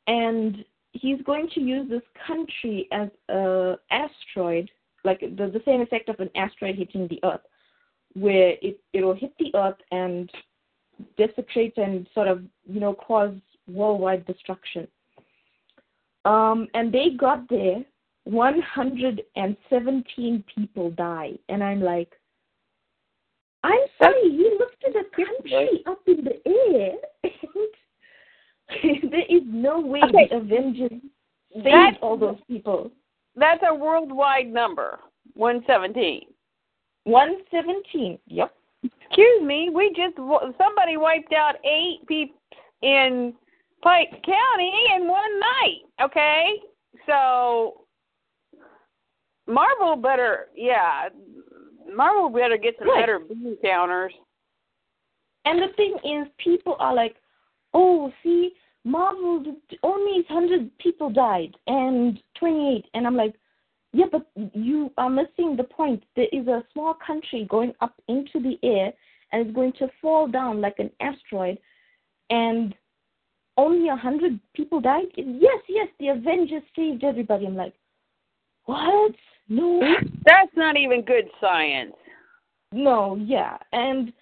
[0.05, 0.63] And
[0.93, 4.69] he's going to use this country as a asteroid,
[5.03, 7.45] like the the same effect of an asteroid hitting the Earth,
[8.13, 10.31] where it it'll hit the Earth and
[11.17, 13.35] desecrate and sort of you know cause
[13.69, 14.87] worldwide destruction.
[16.25, 17.85] Um, and they got there
[18.25, 21.31] 117 people die.
[21.47, 22.11] And I'm like,
[23.63, 26.93] I'm sorry, he looked at a country up in the air.
[28.83, 30.27] And there is no way Okay.
[30.29, 31.01] the Avengers
[31.55, 32.91] saved all those people.
[33.35, 34.99] That's a worldwide number,
[35.33, 36.25] 117.
[37.05, 38.53] 117, yep.
[38.83, 42.35] Excuse me, we just somebody wiped out eight people
[42.81, 43.33] in
[43.81, 45.81] Pike County in one night.
[46.01, 46.61] Okay,
[47.05, 47.85] so
[49.47, 51.09] Marvel better, yeah,
[51.93, 53.01] Marvel better get some Right.
[53.01, 54.13] better bean counters.
[55.45, 57.15] And the thing is, people are like,
[57.73, 58.51] oh, see,
[58.83, 59.43] Marvel,
[59.83, 62.85] only 100 people died and 28.
[62.93, 63.35] And I'm like,
[63.93, 66.03] yeah, but you are missing the point.
[66.15, 68.93] There is a small country going up into the air
[69.31, 71.57] and it's going to fall down like an asteroid.
[72.29, 72.75] And
[73.59, 75.05] only a 100 people died?
[75.15, 77.45] Yes, yes, the Avengers saved everybody.
[77.45, 77.73] I'm like,
[78.65, 79.13] what?
[79.49, 79.81] No.
[80.25, 81.93] That's not even good science.
[82.71, 84.13] No, yeah, and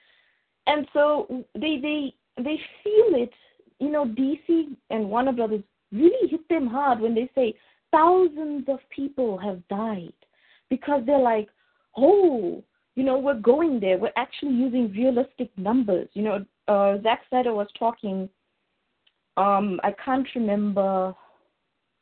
[0.68, 3.34] and so they they they feel it.
[3.80, 7.54] You know, DC and Warner Brothers really hit them hard when they say
[7.92, 10.14] thousands of people have died
[10.70, 11.50] because they're like,
[11.98, 12.64] oh,
[12.96, 13.98] you know, we're going there.
[13.98, 16.08] We're actually using realistic numbers.
[16.14, 18.30] You know, uh, Zack Snyder was talking.
[19.38, 21.16] Um, I can't remember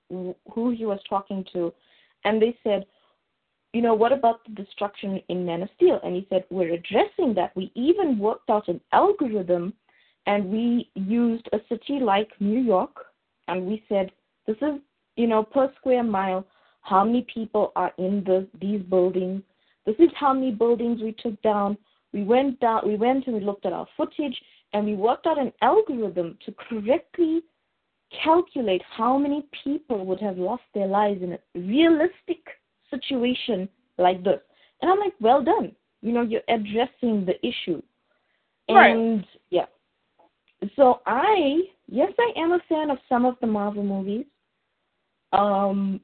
[0.09, 1.73] who he was talking to,
[2.23, 2.85] and they said,
[3.75, 5.99] you know, what about the destruction in Man of Steel?
[6.01, 7.53] And he said, we're addressing that.
[7.57, 9.73] We even worked out an algorithm
[10.27, 12.95] and we used a city like New York
[13.49, 14.11] and we said,
[14.47, 14.79] this is,
[15.17, 16.45] you know, per square mile,
[16.83, 19.41] how many people are in the, these buildings.
[19.85, 21.77] This is how many buildings we took down.
[22.13, 24.39] We went down, we went and we looked at our footage
[24.73, 27.43] and we worked out an algorithm to correctly
[28.23, 32.39] calculate how many people would have lost their lives in a realistic
[32.89, 34.39] situation like this.
[34.81, 35.71] And I'm like, well done.
[36.01, 37.81] You know, you're addressing the issue.
[38.69, 38.95] Right.
[38.95, 39.65] And yeah.
[40.75, 44.25] So I yes, I am a fan of some of the Marvel movies.
[45.33, 45.99] Um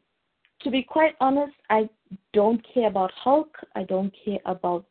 [0.61, 1.89] to be quite honest, I
[2.33, 3.57] don't care about Hulk.
[3.75, 4.85] I don't care about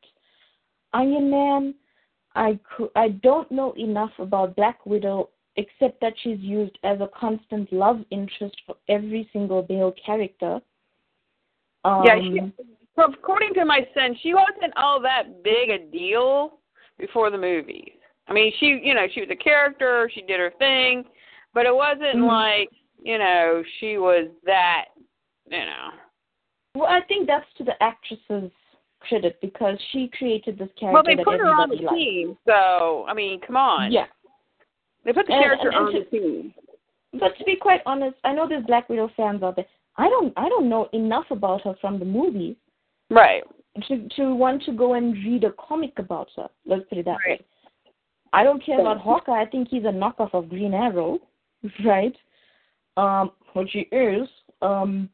[0.92, 1.74] Iron Man.
[2.34, 7.08] I cou- I don't know enough about Black Widow except that she's used as a
[7.08, 10.60] constant love interest for every single male character.
[11.84, 12.40] Um, yeah, she,
[12.96, 16.58] so according to my son, she wasn't all that big a deal
[16.98, 17.92] before the movies.
[18.28, 21.04] I mean, she, you know, she was a character, she did her thing,
[21.52, 22.28] but it wasn't Mhm.
[22.28, 22.70] like,
[23.02, 24.86] you know, she was that,
[25.50, 25.92] you know.
[26.76, 28.52] well, I think that's to the actress's
[29.00, 31.94] credit because she created this character Well, they put her on the likes.
[31.96, 33.90] team, so I mean, come on.
[33.92, 34.06] Yeah,
[35.04, 36.54] They put the And- character and- and on to- the team.
[37.14, 39.66] but to be quite honest, I know there's Black Widow fans out there.
[39.96, 42.56] I don't I don't know enough about her from the movies,
[43.08, 43.42] Right.
[43.88, 46.48] to to want to go and read a comic about her.
[46.66, 47.40] Let's put it that Right.
[47.40, 47.46] way.
[48.32, 49.40] I don't care about Hawkeye.
[49.40, 51.18] I think he's a knockoff of Green Arrow,
[51.84, 52.16] right?
[52.96, 54.28] Um, which he is.
[54.62, 55.08] Um,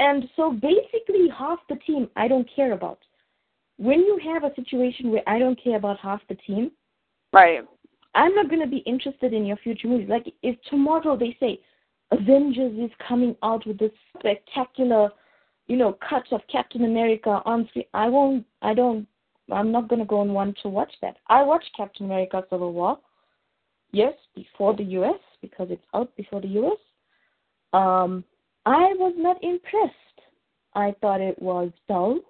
[0.00, 2.98] and so basically, half the team I don't care about.
[3.76, 6.72] When you have a situation where I don't care about half the team,
[7.32, 7.60] Right.
[8.14, 10.08] I'm not going to be interested in your future movies.
[10.08, 11.60] Like if tomorrow they say
[12.10, 15.10] Avengers is coming out with this spectacular,
[15.68, 18.44] you know, cut of Captain America on screen, I won't.
[18.62, 19.06] I don't.
[19.52, 21.16] I'm not going to go and want to watch that.
[21.28, 22.98] I watched Captain America: Civil War.
[23.92, 25.20] Yes, before the U.S.
[25.40, 26.78] because it's out before the U.S.
[27.72, 28.24] Um,
[28.66, 29.94] I was not impressed.
[30.74, 32.20] I thought it was dull.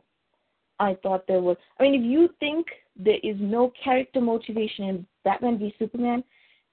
[0.79, 1.57] I thought there was.
[1.79, 2.67] I mean, if you think
[2.97, 6.25] there is no character motivation in Batman v Superman,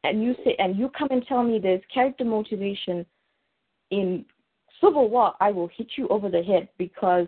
[0.03, 3.05] and you say and you come and tell me there's character motivation
[3.91, 4.25] in
[4.81, 7.27] Civil War, I will hit you over the head because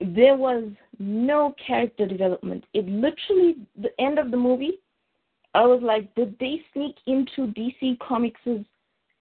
[0.00, 0.64] there was
[0.98, 2.64] no character development.
[2.74, 4.80] It literally the end of the movie,
[5.54, 8.64] I was like, did they sneak into DC Comics'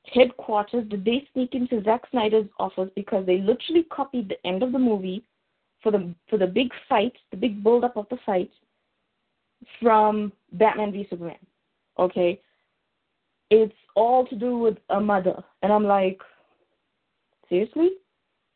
[0.05, 0.87] headquarters?
[0.89, 4.79] Did they sneak into Zack Snyder's office because they literally copied the end of the
[4.79, 5.23] movie
[5.81, 8.51] for the for the big fight, the big build up of the fight
[9.81, 11.37] from Batman v Superman.
[11.99, 12.41] Okay?
[13.49, 15.43] It's all to do with a mother.
[15.61, 16.19] And I'm like,
[17.49, 17.91] seriously?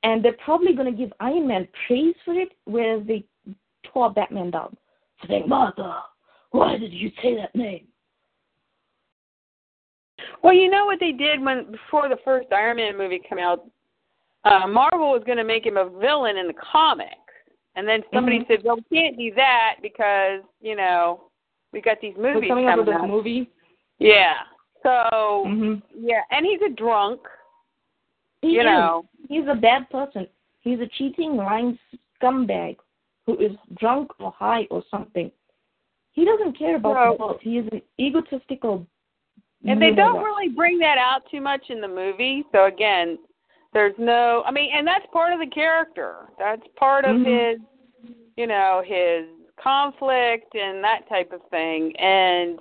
[0.03, 3.25] And they're probably gonna give Iron Man praise for it, whereas they
[3.83, 4.75] tore Batman down.
[5.27, 5.95] Saying, Mother,
[6.51, 7.87] why did you say that name?
[10.43, 13.65] Well, you know what they did when before the first Iron Man movie came out.
[14.43, 17.11] Uh, Marvel was going to make him a villain in the comics,
[17.75, 18.47] and then somebody Mhm.
[18.47, 21.29] said, "Well, we can't do that because you know
[21.73, 23.49] we got these We're movies coming up with coming this out." movie.
[23.99, 24.43] Yeah.
[24.83, 27.27] So hmm yeah, and he's a drunk.
[28.41, 28.65] He you is.
[28.65, 29.05] know.
[29.27, 30.27] He's a bad person.
[30.61, 31.77] He's a cheating, lying
[32.21, 32.77] scumbag
[33.25, 35.31] who is drunk or high or something.
[36.13, 37.11] He doesn't care about No.
[37.11, 37.41] the world.
[37.41, 38.85] He is an egotistical.
[39.65, 42.45] And they don't really bring that out too much in the movie.
[42.51, 43.17] So again,
[43.73, 46.29] there's no I mean, and that's part of the character.
[46.37, 47.25] That's part of Mhm.
[47.25, 47.61] his
[48.37, 49.25] you know, his
[49.59, 51.95] conflict and that type of thing.
[51.97, 52.59] And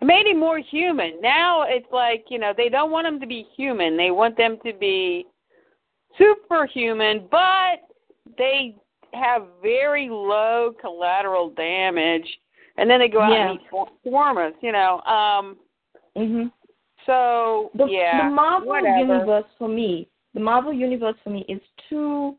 [0.00, 1.20] it made him more human.
[1.20, 3.96] Now it's like, you know, they don't want him to be human.
[3.96, 5.26] They want them to be
[6.18, 7.88] superhuman, but
[8.36, 8.76] they
[9.14, 12.28] have very low collateral damage.
[12.76, 13.50] And then they go out Yeah.
[13.50, 13.66] and eat
[14.06, 15.00] swarmers, you know.
[15.02, 15.58] Um
[16.18, 16.52] Mhm.
[17.06, 18.98] so The, yeah, the Marvel whatever.
[18.98, 22.36] universe for me, the Marvel universe for me is too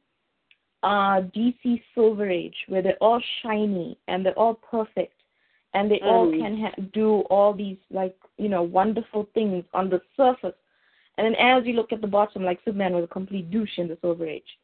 [0.83, 5.15] uh DC Silver Age, where they're all shiny and they're all perfect,
[5.73, 6.37] and they all Mhm.
[6.39, 10.55] can ha- do all these like you know wonderful things on the surface,
[11.17, 13.87] and then as you look at the bottom, like Superman was a complete douche in
[13.87, 14.57] the Silver Age.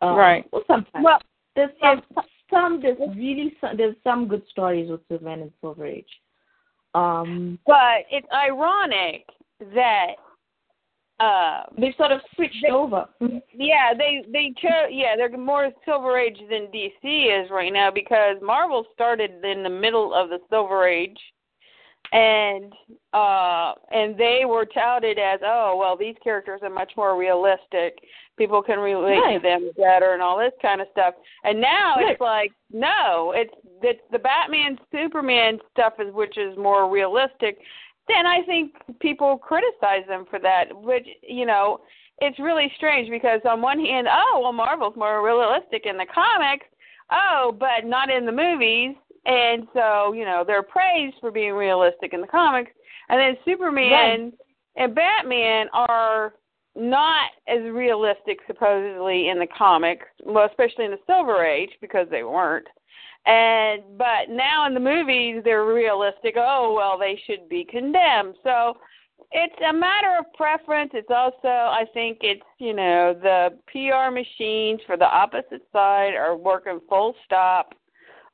[0.00, 0.44] Um, Right.
[0.52, 1.04] Well, sometimes.
[1.04, 1.20] Well,
[1.54, 2.02] there's some
[2.50, 6.20] some there's really some, there's some good stories with Superman in Silver Age.
[6.94, 9.26] Um, but it's ironic
[9.74, 10.14] that
[11.20, 13.06] uh they've sort of switched They- over.
[13.52, 18.36] yeah they they chose yeah they're more silver age than dc is right now because
[18.42, 21.16] marvel started in the middle of the silver age
[22.12, 22.72] and
[23.12, 27.96] uh and they were touted as oh well these characters are much more realistic
[28.36, 32.12] people can relate to them better and all this kind of stuff and now Right.
[32.12, 37.58] it's like no it's it's the batman superman stuff is which is more realistic
[38.08, 41.80] then i think people criticize them for that which you know
[42.18, 46.66] it's really strange because on one hand oh well marvel's more realistic in the comics
[47.10, 52.12] oh but not in the movies and so, you know, they're praised for being realistic
[52.12, 52.70] in the comics.
[53.08, 54.32] And then Superman
[54.76, 56.34] and Batman are
[56.76, 62.24] not as realistic supposedly in the comics, well, especially in the Silver Age because they
[62.24, 62.66] weren't.
[63.26, 66.34] And but now in the movies they're realistic.
[66.36, 68.34] Oh, well, they should be condemned.
[68.42, 68.76] So
[69.32, 70.90] it's a matter of preference.
[70.94, 76.36] It's also I think it's, you know, the PR machines for the opposite side are
[76.36, 77.74] working full stop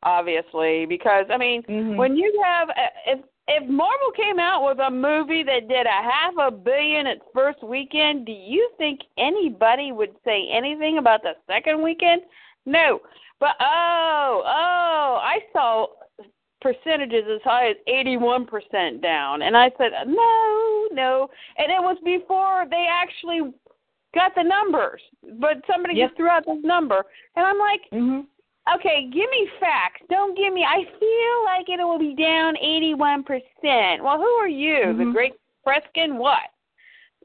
[0.02, 1.96] obviously because I mean Mhm.
[1.96, 2.70] when you have
[3.06, 3.20] if
[3.50, 7.62] if Marvel came out with a movie that did a half a billion its first
[7.62, 12.22] weekend, do you think anybody would say anything about the second weekend?
[12.64, 13.00] No.
[13.40, 15.86] But oh, oh, I saw
[16.60, 19.42] percentages as high as 81% down.
[19.42, 23.52] And I said, "No, no." And it was before they actually
[24.14, 25.00] got the numbers.
[25.38, 26.10] But somebody Yep.
[26.10, 27.04] just threw out this number.
[27.36, 28.26] And I'm like, Mhm.
[28.76, 30.02] Okay, give me facts.
[30.08, 30.64] Don't give me.
[30.64, 34.02] I feel like it will be down eighty-one percent.
[34.02, 35.12] Well, who are you, the Mhm.
[35.12, 35.34] great
[35.66, 36.16] Kreskin?
[36.16, 36.50] What?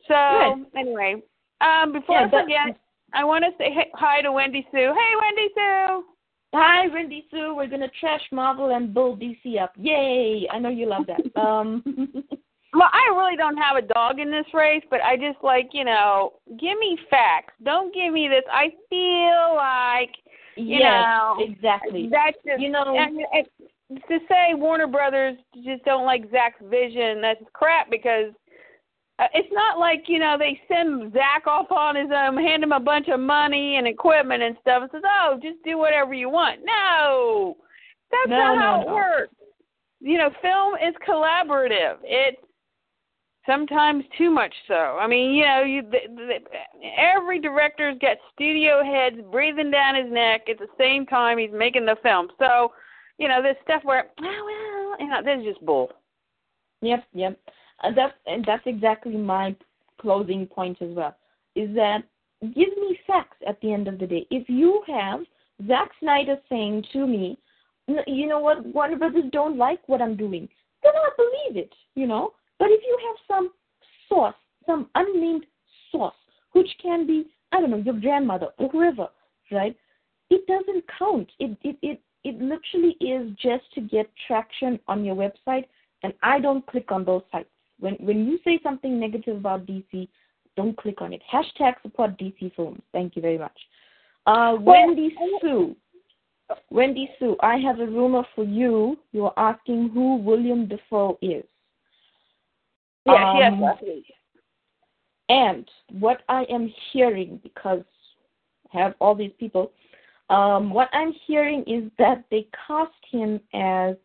[0.08, 0.56] So Right.
[0.76, 1.22] anyway,
[1.62, 2.78] um, before Yeah, I but- forget,
[3.14, 4.94] I want to say hi to Wendy Sue.
[4.94, 6.06] Hey, Wendy Sue.
[6.54, 7.54] Hi, Wendy Sue.
[7.56, 9.74] We're gonna trash Marvel and build DC up.
[9.76, 10.48] Yay!
[10.50, 11.20] I know you love that.
[11.36, 11.84] Um.
[12.74, 15.84] well, I really don't have a dog in this race, but I just like you
[15.86, 17.54] know, give me facts.
[17.64, 18.44] Don't give me this.
[18.52, 20.16] I feel like
[20.56, 22.10] you yes, know exactly.
[22.12, 22.96] That's just you know.
[22.98, 28.34] And, and to say Warner Brothers just don't like Zack's vision, that's crap because
[29.20, 32.72] uh, it's not like you know they send Zack off on his own, hand him
[32.72, 36.30] a bunch of money and equipment and stuff, and says, "Oh, just do whatever you
[36.30, 37.56] want." No,
[38.12, 38.82] that's no, not no, how no.
[38.82, 39.36] it works.
[40.02, 41.98] You know, film is collaborative.
[42.04, 42.42] It's
[43.46, 44.98] sometimes too much so.
[45.00, 46.40] I mean, you know, you the, the,
[46.98, 51.86] every director's got studio heads breathing down his neck at the same time he's making
[51.86, 52.30] the film.
[52.40, 52.72] So,
[53.18, 55.92] you know, this stuff where, oh, well, you know, this is just bull.
[56.82, 57.40] Yep, yep.
[57.84, 59.56] Uh, that's and that's exactly my
[60.00, 61.16] closing point as well.
[61.56, 62.04] Is that
[62.42, 64.28] give me facts at the end of the day.
[64.30, 65.22] If you have
[65.68, 67.38] Zack Snyder saying to me,
[68.08, 70.48] you know what, Warner Brothers don't like what I'm doing,
[70.84, 71.74] then I'll believe it.
[71.96, 72.34] You know.
[72.60, 73.52] But if you have some
[74.08, 74.36] source,
[74.66, 75.46] some unnamed
[75.92, 76.16] source,
[76.54, 79.08] which can be I don't know your grandmother or whoever,
[79.52, 79.76] right?
[80.30, 81.30] It doesn't count.
[81.40, 85.66] It it it it literally is just to get traction on your website,
[86.04, 87.50] and I don't click on those sites.
[87.80, 90.08] When when you say something negative about DC,
[90.58, 91.22] don't click on it.
[91.32, 92.82] Hashtag support DC films.
[92.92, 93.58] Thank you very much.
[94.26, 95.76] Uh, Wendy Sue.
[96.70, 98.98] Wendy Sue, I have a rumor for you.
[99.12, 101.44] You are asking who William Dafoe is.
[103.06, 104.04] Yes, Um, yes.
[105.30, 107.84] And what I am hearing, because
[108.74, 109.72] I have all these people,
[110.30, 113.96] um, what I'm hearing is that they cast him as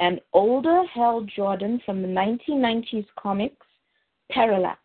[0.00, 3.66] an older Hal Jordan from the 1990s comics,
[4.30, 4.80] Parallax.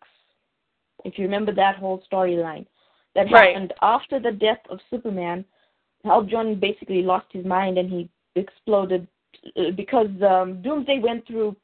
[1.04, 2.66] If you remember that whole storyline
[3.14, 3.54] that Right.
[3.54, 5.44] happened after the death of Superman,
[6.04, 9.06] Hal Jordan basically lost his mind and he exploded
[9.56, 11.56] uh, because um, Doomsday went through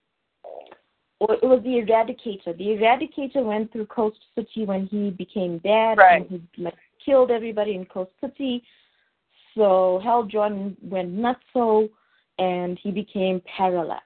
[1.21, 2.57] or it was the Eradicator.
[2.57, 6.23] The Eradicator went through Coast City when he became bad Right.
[6.29, 8.63] and he like killed everybody in Coast City.
[9.55, 11.91] So Hal Jordan went nutso
[12.39, 14.05] and he became Parallax.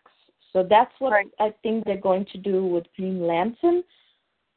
[0.53, 1.31] So that's what Right.
[1.39, 3.85] I think they're going to do with Green Lantern.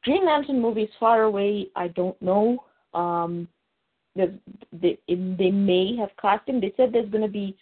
[0.04, 1.68] Green Lantern movie is far away.
[1.76, 2.64] I don't know.
[2.94, 3.48] Um,
[4.16, 6.60] they they may have cast him.
[6.60, 7.56] They said there's going to be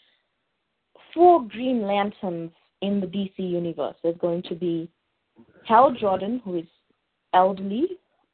[1.13, 2.53] four Green Lanterns
[2.83, 3.95] in the DC universe.
[4.03, 4.89] There's going to be
[5.65, 6.67] Hal Jordan, who is
[7.35, 7.87] elderly.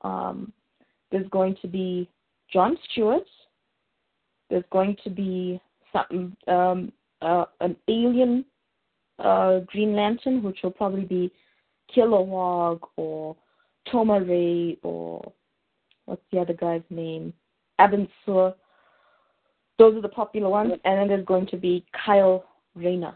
[0.02, 0.52] Um,
[1.10, 2.08] there's going to be
[2.52, 3.26] John Stewart.
[4.50, 5.60] There's going to be
[5.92, 8.44] some um, uh, an alien
[9.18, 11.30] uh, Green Lantern, which will probably be
[11.94, 13.36] Kilowog or
[13.90, 15.32] Tomar-Re or
[16.06, 17.32] what's the other guy's name?
[17.80, 18.54] Abin Sur.
[19.78, 20.72] Those are the popular ones.
[20.84, 23.14] And then there's going to be Kyle Rayner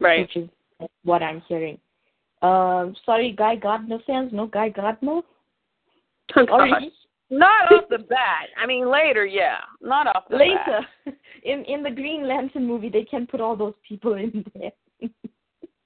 [0.00, 0.20] Right.
[0.20, 0.48] which is
[1.04, 1.78] what I'm hearing.
[2.42, 5.22] Um, sorry, Guy Gardner fans, no Guy Gardner.
[6.36, 6.66] Oh.
[7.30, 8.48] Not off the bat.
[8.56, 9.58] I mean, later, yeah.
[9.82, 11.14] Not off the later, bat.
[11.42, 14.72] in in the Green Lantern movie, they can put all those people in there.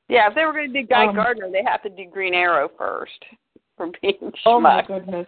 [0.08, 2.34] Yeah, if they were going to do Guy Um, Gardner, they have to do Green
[2.34, 3.24] Arrow first
[3.78, 5.26] for being oh my goodness.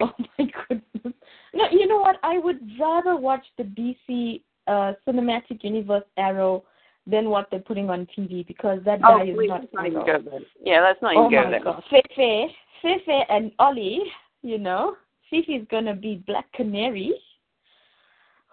[0.00, 1.14] Oh my goodness.
[1.54, 2.16] No, you know what?
[2.22, 6.64] I would rather watch the DC uh, cinematic universe Arrow
[7.06, 10.04] than what they're putting on TV because that Oh, guy is please, not not even
[10.04, 10.40] go.
[10.62, 11.60] Yeah, let's not even Oh go my there.
[11.64, 11.82] god.
[11.90, 12.48] Fefe,
[12.82, 14.02] Fefe and Ollie,
[14.42, 14.96] you know,
[15.30, 17.14] Fifi's gonna be Black Canary.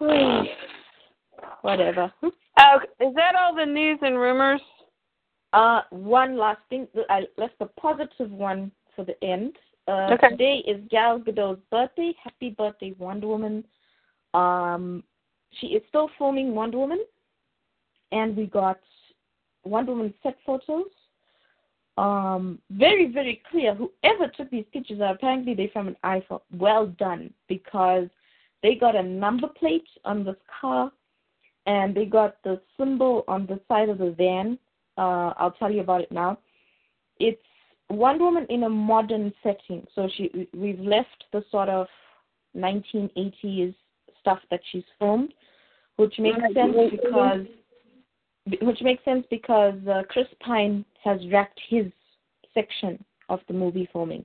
[1.62, 2.12] Whatever.
[2.22, 4.60] Oh, is that all the news and rumors?
[5.52, 6.86] Uh, one last thing.
[7.08, 9.56] I left the positive one for the end.
[9.88, 10.28] Uh, Okay.
[10.30, 12.14] Today is Gal Gadot's birthday.
[12.22, 13.64] Happy birthday, Wonder Woman.
[14.34, 15.02] Um,
[15.52, 17.04] she is still filming Wonder Woman,
[18.12, 18.78] and we got
[19.64, 20.86] Wonder Woman set photos.
[21.98, 23.74] Um, very, very clear.
[23.74, 26.40] Whoever took these pictures are apparently they from an iPhone.
[26.56, 28.08] Well done, because
[28.62, 30.90] they got a number plate on this car,
[31.66, 34.58] and they got the symbol on the side of the van.
[34.96, 36.38] Uh, I'll tell you about it now.
[37.18, 37.40] It's
[37.90, 39.86] Wonder Woman in a modern setting.
[39.94, 41.86] So she, we've left the sort of
[42.56, 43.74] 1980s
[44.20, 45.34] stuff that she's filmed,
[45.96, 47.46] which makes sense because
[48.62, 51.86] which makes sense because uh, Chris Pine has wrapped his
[52.54, 54.24] section of the movie filming.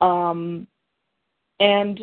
[0.00, 0.66] Um,
[1.60, 2.00] and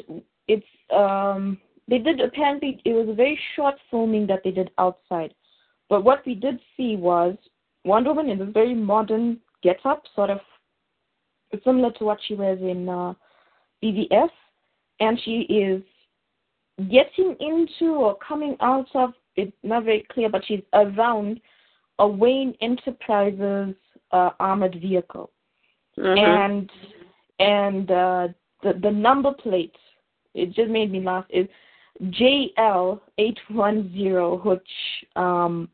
[0.47, 5.33] it's um, they did apparently it was a very short filming that they did outside,
[5.89, 7.35] but what we did see was
[7.85, 10.39] Wonder Woman in a very modern get-up, sort of
[11.63, 13.13] similar to what she wears in uh,
[13.83, 14.29] BVS,
[14.99, 15.83] and she is
[16.89, 21.39] getting into or coming out of it's not very clear, but she's around
[21.99, 23.75] a Wayne Enterprises
[24.11, 25.31] uh, armored vehicle,
[25.97, 26.17] Mhm.
[26.17, 26.71] and
[27.39, 28.27] and uh,
[28.61, 29.75] the the number plate
[30.33, 31.47] it just made me laugh is
[32.01, 35.69] JL eight one zero, which um,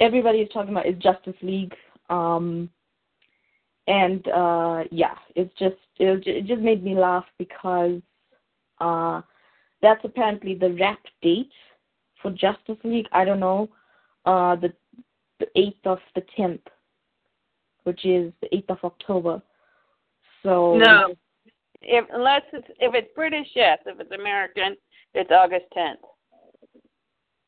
[0.00, 1.74] everybody is talking about is Justice League.
[2.10, 2.68] Um,
[3.88, 8.00] and uh, yeah, it's just it, it just made me laugh because
[8.80, 9.22] uh,
[9.80, 11.50] that's apparently the wrap date
[12.22, 13.08] for Justice League.
[13.12, 13.68] I don't know,
[14.24, 14.72] uh, the
[15.40, 16.60] the eighth of the tenth,
[17.82, 19.42] which is the eighth of October.
[20.42, 21.14] So No.
[21.84, 23.78] If unless it's if it's British, yes.
[23.86, 24.76] If it's American,
[25.14, 25.98] it's August tenth.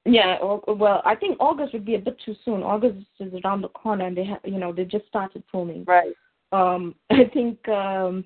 [0.06, 2.62] Yeah, well, I think August would be a bit too soon.
[2.62, 5.84] August is around the corner, and they have, you know, they just started filming.
[5.86, 6.12] Right.
[6.52, 8.24] Um, I think um,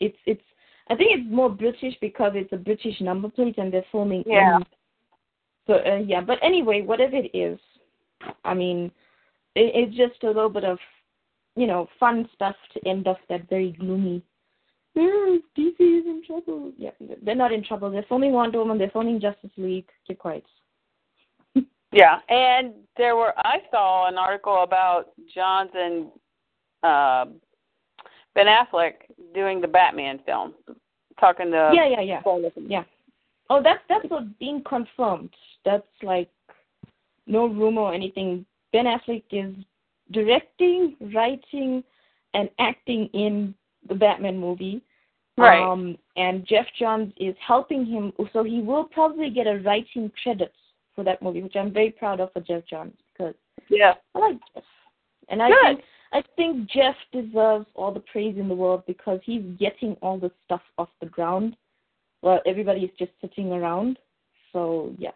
[0.00, 0.42] it's it's
[0.88, 4.24] I think it's more British because it's a British number plate, and they're filming.
[4.26, 4.56] Yeah.
[4.56, 4.64] In,
[5.66, 7.58] so uh, yeah, but anyway, whatever it is,
[8.44, 8.90] I mean,
[9.54, 10.78] it, it's just a little bit of,
[11.56, 14.22] you know, fun stuff to end off that very gloomy.
[14.96, 16.72] "Mm, DC is in trouble.
[16.76, 16.90] Yeah,
[17.22, 17.90] they're not in trouble.
[17.90, 18.78] They're filming Wonder Woman.
[18.78, 19.88] They're filming Justice League.
[20.06, 20.44] Keep quiet.
[21.92, 26.08] Yeah, and there were I saw an article about Johns and
[26.82, 27.26] uh,
[28.34, 28.94] Ben Affleck
[29.34, 30.52] doing the Batman film,
[31.18, 32.20] talking to yeah, yeah, yeah.
[32.68, 32.82] Yeah.
[33.50, 35.30] Oh, that's that's what being confirmed.
[35.64, 36.28] That's like
[37.26, 38.44] no rumor or anything.
[38.72, 39.54] Ben Affleck is
[40.12, 41.82] directing, writing,
[42.34, 43.54] and acting in
[43.88, 44.82] the Batman movie.
[45.38, 45.62] Right.
[45.62, 50.52] Um, and Geoff Johns is helping him, so he will probably get a writing credit
[50.94, 53.34] for that movie, which I'm very proud of for Geoff Johns because
[53.68, 53.94] yeah.
[54.14, 54.64] I like Geoff,
[55.28, 55.58] and I Good.
[55.62, 55.80] think
[56.12, 60.30] I think Geoff deserves all the praise in the world because he's getting all the
[60.46, 61.56] stuff off the ground,
[62.20, 63.98] while everybody is just sitting around.
[64.52, 65.10] So yeah.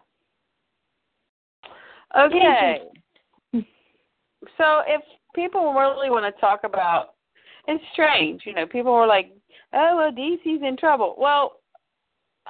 [2.17, 2.81] Okay.
[4.57, 5.01] So if
[5.35, 7.13] people really want to talk about,
[7.67, 9.31] it's strange, you know, people were like,
[9.71, 11.57] "Oh, well, DC's in trouble." Well,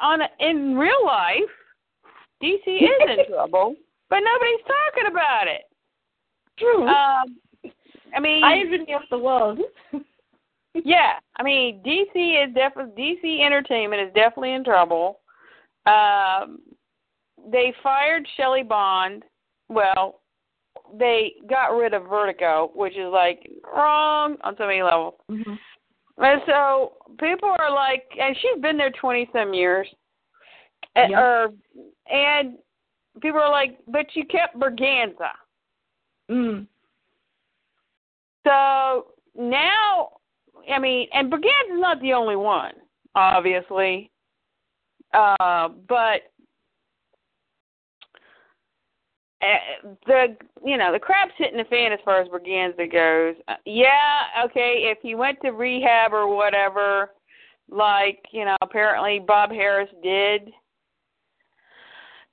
[0.01, 1.51] on a, in real life,
[2.41, 3.75] DC is in trouble,
[4.09, 5.63] but nobody's talking about it.
[6.57, 6.87] True.
[6.87, 7.71] Um,
[8.15, 9.59] I mean, Irony of the world.
[10.73, 15.19] yeah, I mean, DC is definitely DC Entertainment is definitely in trouble.
[15.85, 16.59] Um,
[17.51, 19.23] they fired Shelly Bond.
[19.69, 20.21] Well,
[20.97, 25.15] they got rid of Vertigo, which is like wrong on so many levels.
[25.29, 25.57] Mhm.
[26.17, 29.87] And so people are like, and she's been there twenty some years,
[30.95, 31.19] and, Yeah.
[31.19, 31.53] or
[32.07, 32.57] and
[33.21, 35.31] people are like, but you kept Berganza.
[36.29, 36.67] Mm.
[38.45, 40.20] So now,
[40.73, 42.73] I mean, and Berganza's not the only one,
[43.15, 44.11] obviously,
[45.13, 46.21] uh, but
[49.41, 53.35] uh, the you know the crap's hitting the fan as far as Berganza goes.
[53.47, 57.11] Uh, yeah, okay, if he went to rehab or whatever,
[57.69, 60.51] like you know, apparently Bob Harras did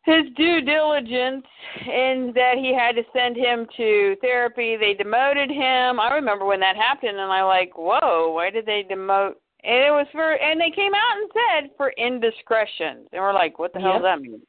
[0.09, 1.45] his due diligence
[1.87, 4.77] in that he had to send him to therapy.
[4.77, 6.01] They demoted him.
[6.01, 9.35] I remember when that happened, and I like, whoa, why did they demote?
[9.65, 13.59] And it was for, and they came out and said for indiscretion, and we're like,
[13.59, 14.03] what the hell Yep.
[14.03, 14.41] does that mean?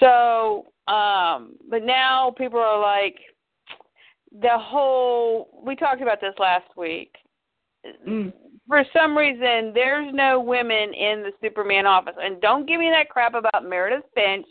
[0.00, 3.16] So, um, but now people are like,
[4.42, 5.48] the whole.
[5.64, 7.14] We talked about this last week.
[8.06, 8.32] Mm.
[8.68, 13.08] For some reason, there's no women in the Superman office, and don't give me that
[13.08, 14.46] crap about Meredith Finch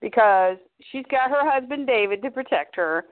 [0.00, 0.56] because
[0.90, 3.06] she's got her husband David to protect her.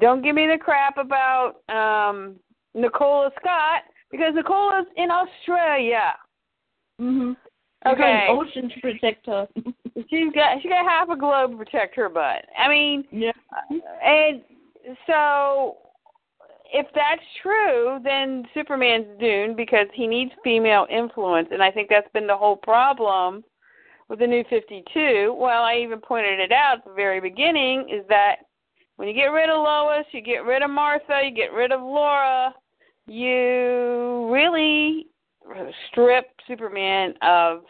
[0.00, 2.36] Don't give me the crap about um
[2.74, 6.14] Nicola Scott because Nicola's in Australia.
[7.00, 7.36] Mhm.
[7.86, 8.26] Okay.
[8.28, 9.48] An ocean to protect her.
[10.08, 12.44] She's got she got half a globe to protect her butt.
[12.58, 13.32] I mean, yeah.
[14.04, 14.42] and
[15.06, 15.78] so
[16.72, 22.10] if that's true, then Superman's doomed because he needs female influence, and I think that's
[22.12, 23.44] been the whole problem
[24.08, 25.34] with the New Fifty Two.
[25.38, 28.36] Well, I even pointed it out at the very beginning is that
[28.96, 31.80] when you get rid of Lois, you get rid of Martha, you get rid of
[31.80, 32.54] Laura,
[33.06, 35.06] you really
[35.88, 37.62] strip Superman of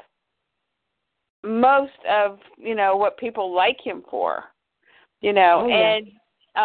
[1.42, 4.44] most of you know what people like him for
[5.22, 5.96] you know Oh, yeah.
[5.96, 6.11] and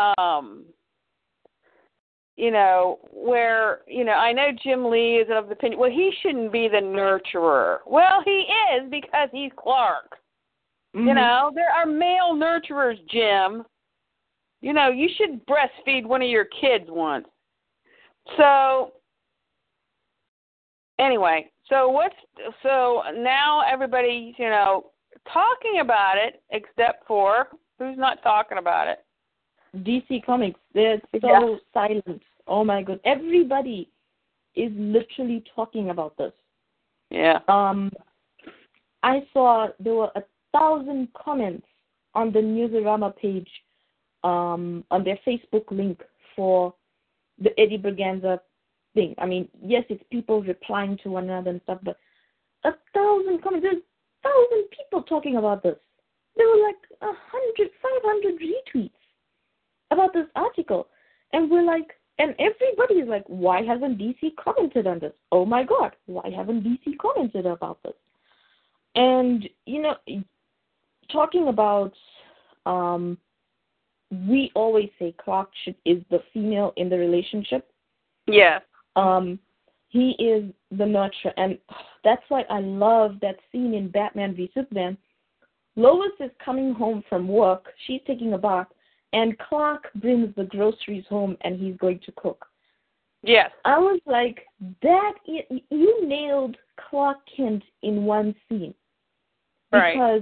[0.08, 0.66] um
[2.36, 6.12] you know where you know i know jim lee is of the opinion well he
[6.22, 10.18] shouldn't be the nurturer well he is because he's clark
[10.94, 11.16] you Mhm.
[11.16, 13.66] know there are male nurturers jim
[14.62, 17.28] you know you should breastfeed one of your kids once
[18.38, 18.94] so
[21.00, 22.16] anyway So what's
[22.64, 24.92] so now everybody's you know
[25.32, 27.48] talking about it except for
[27.80, 29.05] who's not talking about it?
[29.84, 30.60] DC Comics.
[30.74, 31.56] They're so Yeah.
[31.74, 32.22] silent.
[32.48, 33.00] Oh my god.
[33.04, 33.90] Everybody
[34.56, 36.34] is literally talking about this.
[37.10, 37.40] Yeah.
[37.48, 37.92] Um,
[39.04, 41.68] I saw there were a thousand comments
[42.14, 43.50] on the Newsarama page,
[44.24, 46.02] um, on their Facebook link
[46.36, 46.74] for
[47.38, 48.40] the Eddie Berganza
[48.94, 49.14] thing.
[49.18, 51.98] I mean, yes, it's people replying to one another and stuff, but
[52.64, 53.66] a thousand comments.
[53.66, 55.78] There's a thousand people talking about this.
[56.38, 59.05] There were like a hundred, five hundred retweets
[59.92, 60.88] about this article,
[61.34, 65.14] and we're like, and everybody is like, why hasn't DC commented on this?
[65.32, 67.94] Oh my God, why haven't DC commented about this?
[68.96, 69.96] And you know,
[71.12, 71.94] talking about,
[72.66, 73.18] um,
[74.30, 77.70] we always say Clark should, is the female in the relationship.
[78.28, 78.60] Yeah.
[78.96, 79.40] Um,
[79.90, 81.58] he is the nurturer, and
[82.04, 84.98] that's why I love that scene in Batman v Superman.
[85.76, 87.68] Lois is coming home from work.
[87.86, 88.68] She's taking a bath,
[89.14, 92.46] and Clark brings the groceries home, and he's going to cook.
[93.24, 93.52] Yes.
[93.64, 94.46] I was like,
[94.82, 96.58] that you nailed
[96.90, 98.74] Clark Kent in one scene
[99.72, 99.94] Right.
[99.94, 100.22] because,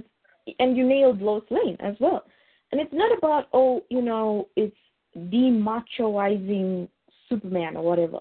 [0.59, 2.23] and you nailed Lois Lane as well.
[2.71, 4.75] And it's not about oh, you know, it's
[5.15, 6.87] demachoizing
[7.29, 8.19] Superman or whatever.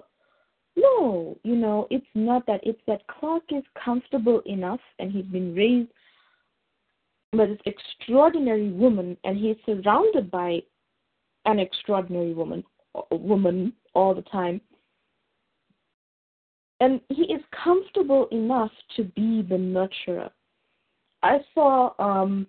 [0.76, 2.60] No, you know, it's not that.
[2.62, 5.90] It's that Clark is comfortable enough, and he's been raised
[7.32, 10.60] by this extraordinary woman, and he's surrounded by
[11.46, 12.62] an extraordinary woman,
[13.10, 14.60] woman all the time
[16.82, 20.30] and he is comfortable enough to be the nurturer.
[21.22, 22.48] I saw um,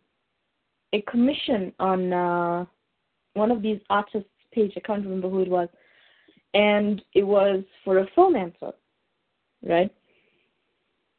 [0.92, 2.66] a commission on uh,
[3.36, 4.74] one of these artists' page.
[4.76, 5.70] I can't remember who it was,
[6.56, 8.74] and it was for a fomancer,
[9.62, 9.94] right?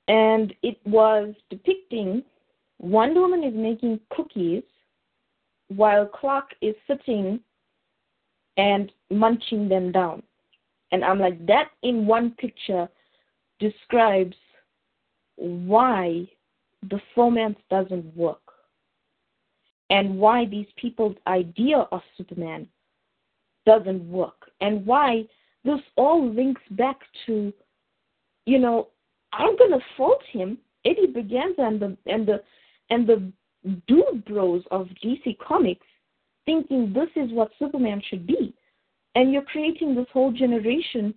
[0.09, 2.25] And it was depicting
[2.85, 4.63] Wonder Woman is making cookies
[5.69, 7.41] while Clark is sitting
[8.59, 10.23] and munching them down.
[10.93, 12.87] And I'm like, that in one picture
[13.59, 14.37] describes
[15.37, 16.29] why
[16.91, 18.43] the romance doesn't work.
[19.89, 22.69] And why these people's idea of Superman
[23.65, 24.51] doesn't work.
[24.61, 25.25] And why
[25.65, 27.51] this all links back to,
[28.45, 28.89] you know,
[29.33, 32.43] I'm gonna fault him, Eddie Berganza and the and the
[32.91, 33.33] and the
[33.87, 35.87] dude bros of DC Comics
[36.47, 38.55] thinking this is what Superman should be.
[39.15, 41.15] And you're creating this whole generation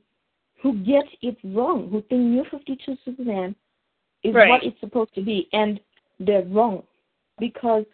[0.62, 3.56] who get it wrong, who think New 52 Superman
[4.24, 4.50] is Right.
[4.50, 5.80] what it's supposed to be, and
[6.20, 6.84] they're wrong.
[7.40, 7.86] Because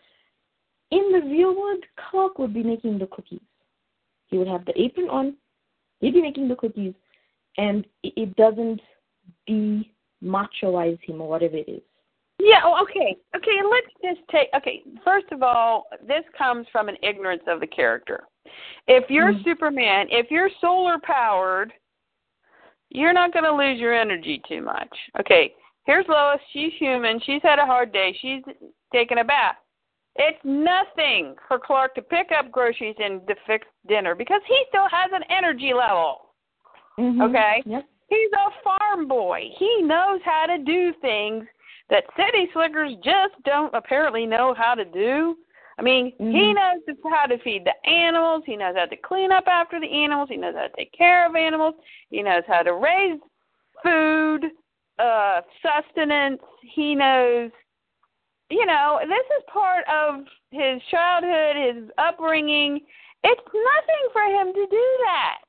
[0.91, 3.41] in the real world, Clark would be making the cookies.
[4.27, 5.35] He would have the apron on,
[5.99, 6.93] he'd be making the cookies,
[7.57, 8.81] and it, doesn't
[9.47, 9.89] de
[10.23, 11.81] machoize him or whatever it is.
[12.43, 13.15] Yeah, oh, okay.
[13.35, 17.61] Okay, and let's just take okay, first of all, this comes from an ignorance of
[17.61, 18.25] the character.
[18.87, 19.43] If you're Mhm.
[19.45, 21.73] Superman, if you're solar powered,
[22.89, 24.93] you're not going to lose your energy too much.
[25.19, 26.41] Okay, here's Lois.
[26.51, 27.19] She's human.
[27.21, 28.11] She's had a hard day.
[28.13, 28.43] She's
[28.91, 29.55] taking a bath.
[30.17, 34.87] It's nothing for Clark to pick up groceries and to fix dinner because he still
[34.89, 36.33] has an energy level.
[36.97, 37.21] Mhm.
[37.29, 37.63] Okay.
[37.65, 37.85] Yep.
[38.09, 39.49] He's a farm boy.
[39.57, 41.47] He knows how to do things
[41.89, 45.37] that city slickers just don't apparently know how to do.
[45.77, 46.55] I mean, he Mhm.
[46.55, 48.43] knows how to feed the animals.
[48.45, 50.29] He knows how to clean up after the animals.
[50.29, 51.75] He knows how to take care of animals.
[52.09, 53.19] He knows how to raise
[53.81, 54.51] food,
[54.99, 56.41] uh, sustenance.
[56.61, 57.51] He knows,
[58.49, 62.85] you know, this is part of his childhood, his upbringing.
[63.23, 65.42] It's nothing for him to do that.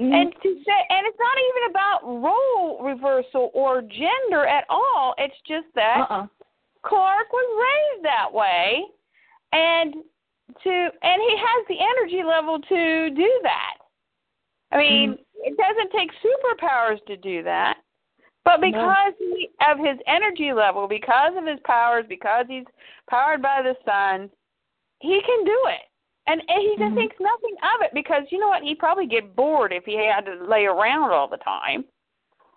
[0.00, 0.12] Mhm.
[0.12, 5.14] And to say, and it's not even about role reversal or gender at all.
[5.18, 6.26] It's just that uh-uh.
[6.82, 8.84] Clark was raised that way,
[9.52, 9.94] and
[10.62, 13.78] to and he has the energy level to do that.
[14.72, 17.78] I mean, it doesn't take superpowers to do that,
[18.44, 18.72] but No.
[18.72, 22.66] because he, of his energy level, because of his powers, because he's
[23.08, 24.28] powered by the sun,
[24.98, 25.88] he can do it.
[26.26, 26.96] And, and he just Mhm.
[26.96, 28.62] thinks nothing of it because you know what?
[28.62, 31.84] He'd probably get bored if he had to lay around all the time.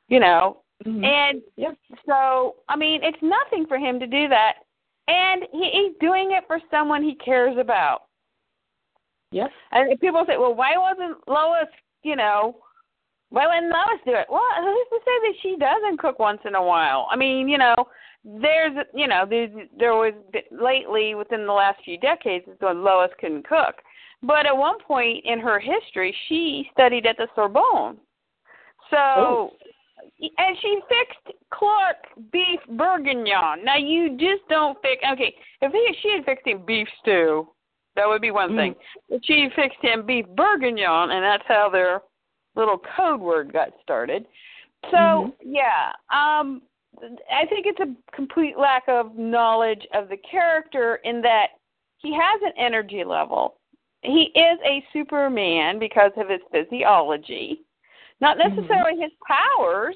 [0.07, 1.03] You know, Mhm.
[1.03, 1.75] and Yep.
[2.05, 4.63] so, I mean, it's nothing for him to do that.
[5.09, 8.03] And he, he's doing it for someone he cares about.
[9.31, 9.51] Yep.
[9.71, 11.67] And people say, well, why wasn't Lois,
[12.03, 12.61] you know,
[13.29, 14.27] why wouldn't Lois do it?
[14.29, 17.07] Well, who's to say that she doesn't cook once in a while?
[17.11, 17.75] I mean, you know,
[18.23, 20.13] there's, you know, there's, there was
[20.51, 23.75] lately within the last few decades when Lois couldn't cook.
[24.23, 27.97] But at one point in her history, she studied at the Sorbonne.
[28.89, 29.51] So, Oh.
[30.19, 31.97] and she fixed Clark
[32.31, 33.63] beef bourguignon.
[33.63, 35.03] Now you just don't fix.
[35.13, 37.47] Okay, if he, she had fixed him beef stew,
[37.95, 38.55] that would be one Mm.
[38.55, 38.75] thing.
[39.09, 42.01] But she fixed him beef bourguignon, and that's how their
[42.57, 44.27] little code word got started.
[44.91, 45.33] So Mhm.
[45.41, 46.61] yeah, um,
[47.31, 51.51] I think it's a complete lack of knowledge of the character in that
[51.97, 53.59] he has an energy level.
[54.01, 57.63] He is a Superman because of his physiology,
[58.19, 58.49] not Mhm.
[58.49, 59.95] necessarily his powers,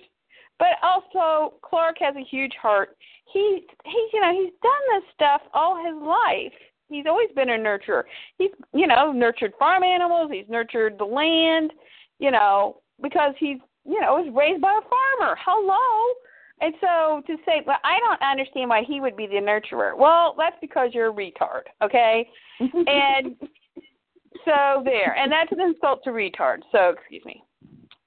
[0.60, 2.98] but also Clark has a huge heart.
[3.26, 6.54] He he's you know he's done this stuff all his life.
[6.90, 8.04] He's always been a nurturer.
[8.38, 10.30] He's you know nurtured farm animals.
[10.32, 11.74] He's nurtured the land.
[12.22, 15.36] You know because he's you know was raised by a farmer.
[15.44, 16.14] Hello.
[16.62, 19.98] And so to say, well, I don't understand why he would be the nurturer.
[19.98, 22.30] Well, that's because you're a retard, okay?
[22.60, 23.36] And
[24.46, 26.60] so there, and that's an insult to retard.
[26.72, 27.44] So excuse me,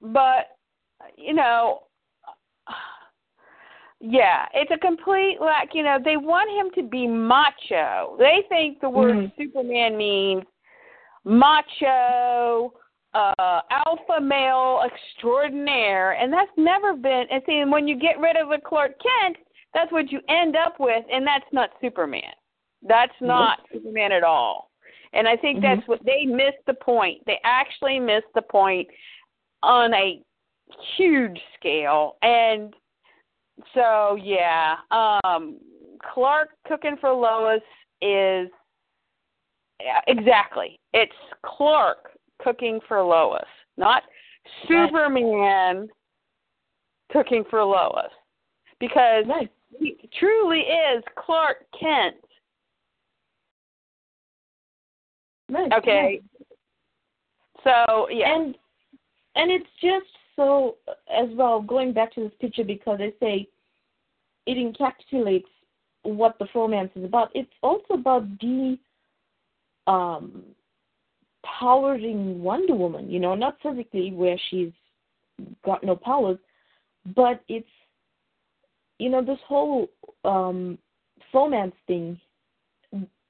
[0.01, 0.55] but
[1.17, 1.81] you know,
[3.99, 5.69] yeah, it's a complete lack.
[5.73, 8.15] You know, they want him to be macho.
[8.17, 9.35] They think the word Mhm.
[9.37, 10.43] Superman means
[11.25, 12.73] macho,
[13.15, 17.25] uh, alpha male extraordinaire, and that's never been.
[17.31, 19.37] And see, when you get rid of a Clark Kent,
[19.73, 22.33] that's what you end up with, and that's not Superman.
[22.87, 24.69] That's not Superman at all.
[25.13, 27.21] And I think that's what they missed the point.
[27.25, 28.87] They actually missed the point
[29.63, 30.21] on a
[30.97, 32.17] huge scale.
[32.21, 32.73] And
[33.73, 35.57] so yeah, um
[36.13, 37.61] Clark cooking for Lois
[38.01, 38.49] is
[39.81, 40.79] yeah, exactly.
[40.93, 42.11] It's Clark
[42.41, 43.43] cooking for Lois,
[43.77, 44.03] not
[44.67, 45.87] Superman
[47.11, 48.11] cooking for Lois.
[48.79, 49.49] Because Right.
[49.79, 52.17] he truly is Clark Kent.
[55.49, 55.71] Right.
[55.73, 56.21] Okay.
[57.63, 58.35] So yeah.
[58.35, 58.57] And
[59.35, 60.77] and it's just so
[61.09, 63.47] as well going back to this picture because I say
[64.45, 65.45] it encapsulates
[66.03, 67.31] what the romance is about.
[67.33, 68.77] It's also about the
[69.87, 70.54] um
[71.59, 74.71] powering Wonder Woman, you know, not physically where she's
[75.63, 76.37] got no powers,
[77.15, 77.67] but it's
[78.99, 79.87] you know, this whole
[80.23, 80.77] um
[81.33, 82.19] romance thing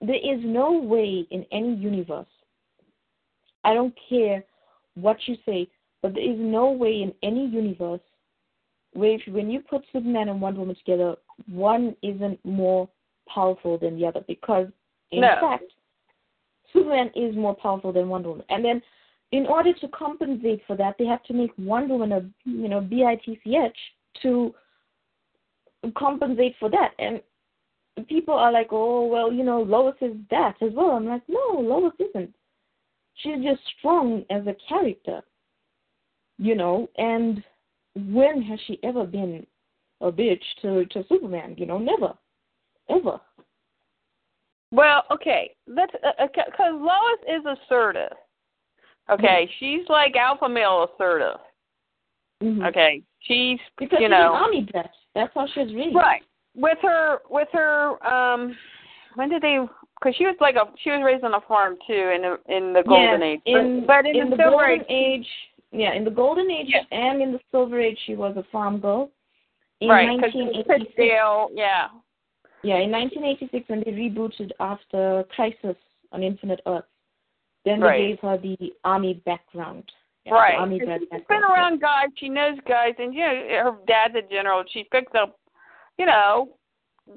[0.02, 2.28] there is no way in any universe
[3.64, 4.44] I don't care
[4.94, 5.68] what you say,
[6.02, 8.00] but there is no way in any universe
[8.94, 11.16] where if, when you put Superman and Wonder Woman together,
[11.52, 12.88] one isn't more
[13.28, 14.68] powerful than the other because
[15.12, 15.36] in No.
[15.42, 15.64] fact
[16.76, 18.46] Superman is more powerful than Wonder Woman.
[18.50, 18.82] And then
[19.32, 22.82] in order to compensate for that, they have to make Wonder Woman a you know
[22.82, 23.74] bitch
[24.22, 24.54] to
[25.98, 26.92] compensate for that.
[27.00, 27.22] And
[28.08, 30.92] people are like, oh well, you know Lois is that as well.
[30.92, 32.34] I'm like, no, Lois isn't.
[33.16, 35.22] She's just strong as a character,
[36.38, 36.90] you know.
[36.98, 37.44] And
[37.96, 39.48] when has she ever been
[40.02, 41.56] a bitch to to Superman?
[41.58, 42.14] You know, never,
[42.90, 43.20] ever.
[44.72, 45.52] Well, okay.
[45.68, 48.12] That's because uh, Lois is assertive.
[49.10, 51.40] Okay, she's like alpha male assertive.
[52.44, 52.68] Mhm.
[52.68, 54.92] Okay, she's Because you she's know brat.
[55.14, 55.96] That's how she was raised.
[55.96, 56.24] right
[56.56, 58.56] with her with her um
[59.16, 59.60] when did they
[60.00, 62.74] because she was like a she was raised on a farm too in the in
[62.74, 65.28] the golden yeah, age In, but, but in, the, silver golden age age,
[65.72, 66.82] yeah, in the golden age Yeah.
[66.92, 69.12] and in the silver age, she was a farm girl.
[69.82, 71.88] In right because 1986, Pittsdale yeah
[72.66, 75.76] yeah, in 1986 when they rebooted after Crisis
[76.12, 76.86] on Infinite Earth,
[77.64, 77.98] then Right.
[78.00, 79.92] they gave her the army background.
[80.26, 81.42] Yeah, right Army And brat she's background.
[81.44, 85.14] been around guys she knows guys and you know her dad's a general she picks
[85.14, 85.38] up
[86.00, 86.50] you know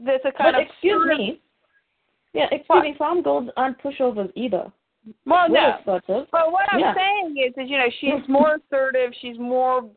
[0.04, 1.40] there's a kind But of excuse me.
[2.34, 2.82] Yeah, excuse What?
[2.82, 4.70] me, farm girls aren't pushovers either.
[5.24, 6.28] well We're no assertive.
[6.30, 6.94] But what I'm Yeah.
[6.94, 9.14] saying is, is you know, she's more assertive.
[9.22, 9.88] She's more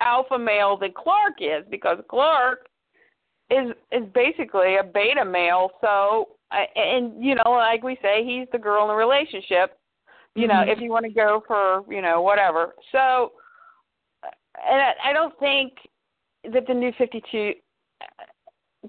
[0.00, 2.68] alpha male than Clark is because Clark
[3.50, 5.70] is is basically a beta male.
[5.80, 9.78] So, I- and you know, like we say, he's the girl in the relationship.
[10.34, 10.68] You know, Mhm.
[10.68, 12.74] if you want to go for you know whatever.
[12.92, 13.32] So,
[14.22, 15.72] and I, I don't think
[16.52, 17.54] that the new 52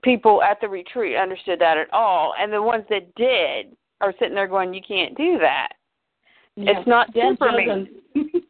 [0.03, 4.35] people at the retreat understood that at all, and the ones that did are sitting
[4.35, 5.69] there going, "You can't do that."
[6.55, 6.77] Yeah.
[6.77, 7.87] It's not Dan Superman.
[8.15, 8.41] Jurgens.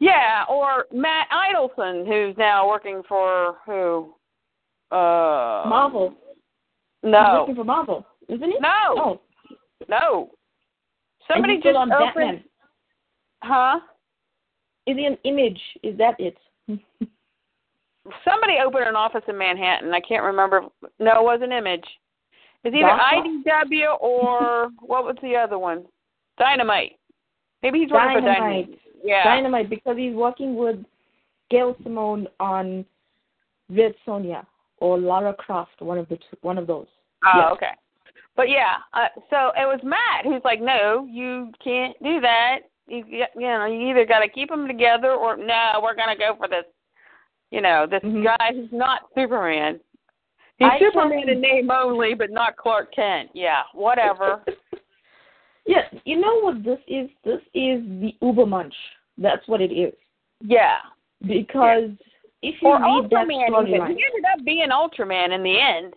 [0.00, 4.14] Yeah, or Matt Idelson, who's now working for who?
[4.90, 6.14] Uh, Marvel.
[7.02, 7.08] No.
[7.08, 8.58] He's No, working for Marvel, isn't he?
[8.60, 9.20] no, Oh,
[9.88, 10.30] no.
[11.28, 12.44] Somebody and he's still just on opened, Batman.
[13.42, 13.80] huh?
[14.86, 15.60] Is he an image?
[15.82, 16.36] Is that it?
[18.24, 19.92] Somebody opened an office in Manhattan.
[19.92, 20.62] I can't remember.
[20.98, 21.84] No, it was an image.
[22.64, 22.88] It's either?
[22.88, 25.84] IDW or what was the other one?
[26.38, 26.92] Dynamite.
[27.62, 28.66] Maybe he's working for Dynamite.
[28.66, 28.78] Dynamite.
[29.04, 29.24] Yeah.
[29.24, 30.76] Dynamite because he's working with
[31.50, 32.84] Gail Simone on
[33.68, 34.44] Red Sonja
[34.80, 36.86] or Lara Croft, one of the two, one of those.
[37.24, 37.52] Oh, Yes.
[37.52, 37.72] okay.
[38.36, 42.60] But yeah, uh, so it was Matt who's like, "No, you can't do that.
[42.86, 46.36] You you know, you either got to keep them together or no, we're gonna go
[46.36, 46.64] for this.
[47.50, 48.24] You know, this Mhm.
[48.24, 49.80] guy who's not Superman.
[50.58, 53.30] He's I Superman found- in name only, but not Clark Kent.
[53.34, 54.44] Yeah, whatever.
[55.66, 57.10] yeah, you know what this is?
[57.24, 58.74] This is the Uber Munch.
[59.18, 59.94] That's what it is.
[60.40, 60.78] yeah.
[61.26, 61.90] Because
[62.42, 63.52] if you Or read that Even.
[63.52, 65.94] storyline, He ended up being Ultraman in the end.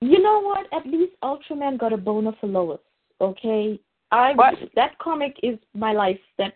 [0.00, 0.66] you know what?
[0.72, 2.80] At least Ultraman got a boner for Lois.
[3.20, 4.54] Okay, I What?
[4.74, 6.20] that comic is my life.
[6.38, 6.54] That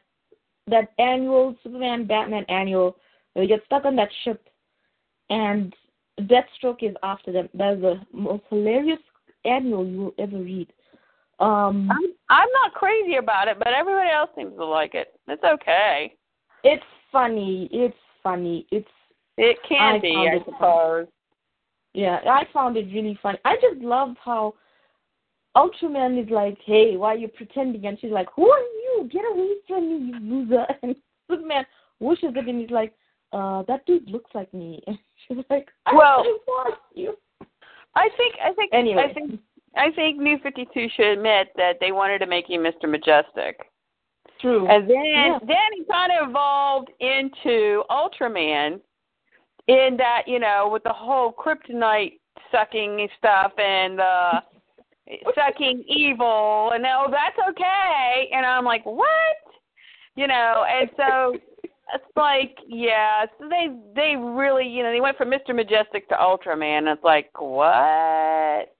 [0.66, 2.96] that annual Superman Batman annual.
[3.34, 4.46] They get stuck on that ship,
[5.30, 5.72] and
[6.20, 7.48] Deathstroke is after them.
[7.54, 8.98] That's the most hilarious
[9.44, 10.68] annual you will ever read.
[11.40, 15.18] Um, I'm I'm not crazy about it, but everybody else seems to like it.
[15.28, 16.14] It's okay.
[16.64, 17.68] it's funny.
[17.72, 18.66] It's funny.
[18.72, 18.88] It's
[19.38, 21.06] It can I be, I suppose.
[21.94, 23.38] Yeah, I found it really funny.
[23.44, 24.54] I just loved how
[25.56, 29.08] Ultraman is like, "Hey, why are you pretending?" And she's like, "Who are you?
[29.10, 30.94] Get away from me, you loser!" And
[31.30, 31.64] Superman
[32.00, 32.92] whooshes it, and he's like,
[33.32, 37.16] "Uh, that dude looks like me." And she's like, "I Well- want you."
[37.94, 39.40] I think I think Anyway, I think
[39.76, 42.88] I think New Fifty Two should admit that they wanted to make him Mr.
[42.88, 43.70] Majestic.
[44.40, 44.68] true.
[44.68, 45.38] And then Yeah.
[45.42, 48.80] then he kind of evolved into Ultraman
[49.68, 52.18] in that, you know, with the whole kryptonite
[52.50, 54.40] sucking stuff and uh
[55.34, 59.06] sucking evil and oh that's okay and I'm like, What?
[60.16, 61.36] You know, and so
[61.94, 65.54] it's like, yeah, so they they really you know, they went from Mr.
[65.54, 68.74] Majestic to Ultraman and it's like, What?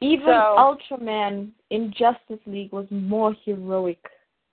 [0.00, 4.04] Even so- Ultraman in Justice League was more heroic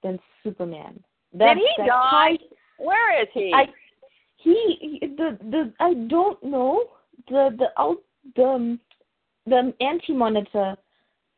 [0.03, 1.03] than Superman.
[1.33, 2.37] That, Did he die?
[2.77, 3.51] Where is he?
[3.53, 3.65] I
[4.45, 6.83] he, he the the I don't know
[7.27, 7.97] the the out
[8.35, 8.79] the um,
[9.45, 10.75] the anti monitor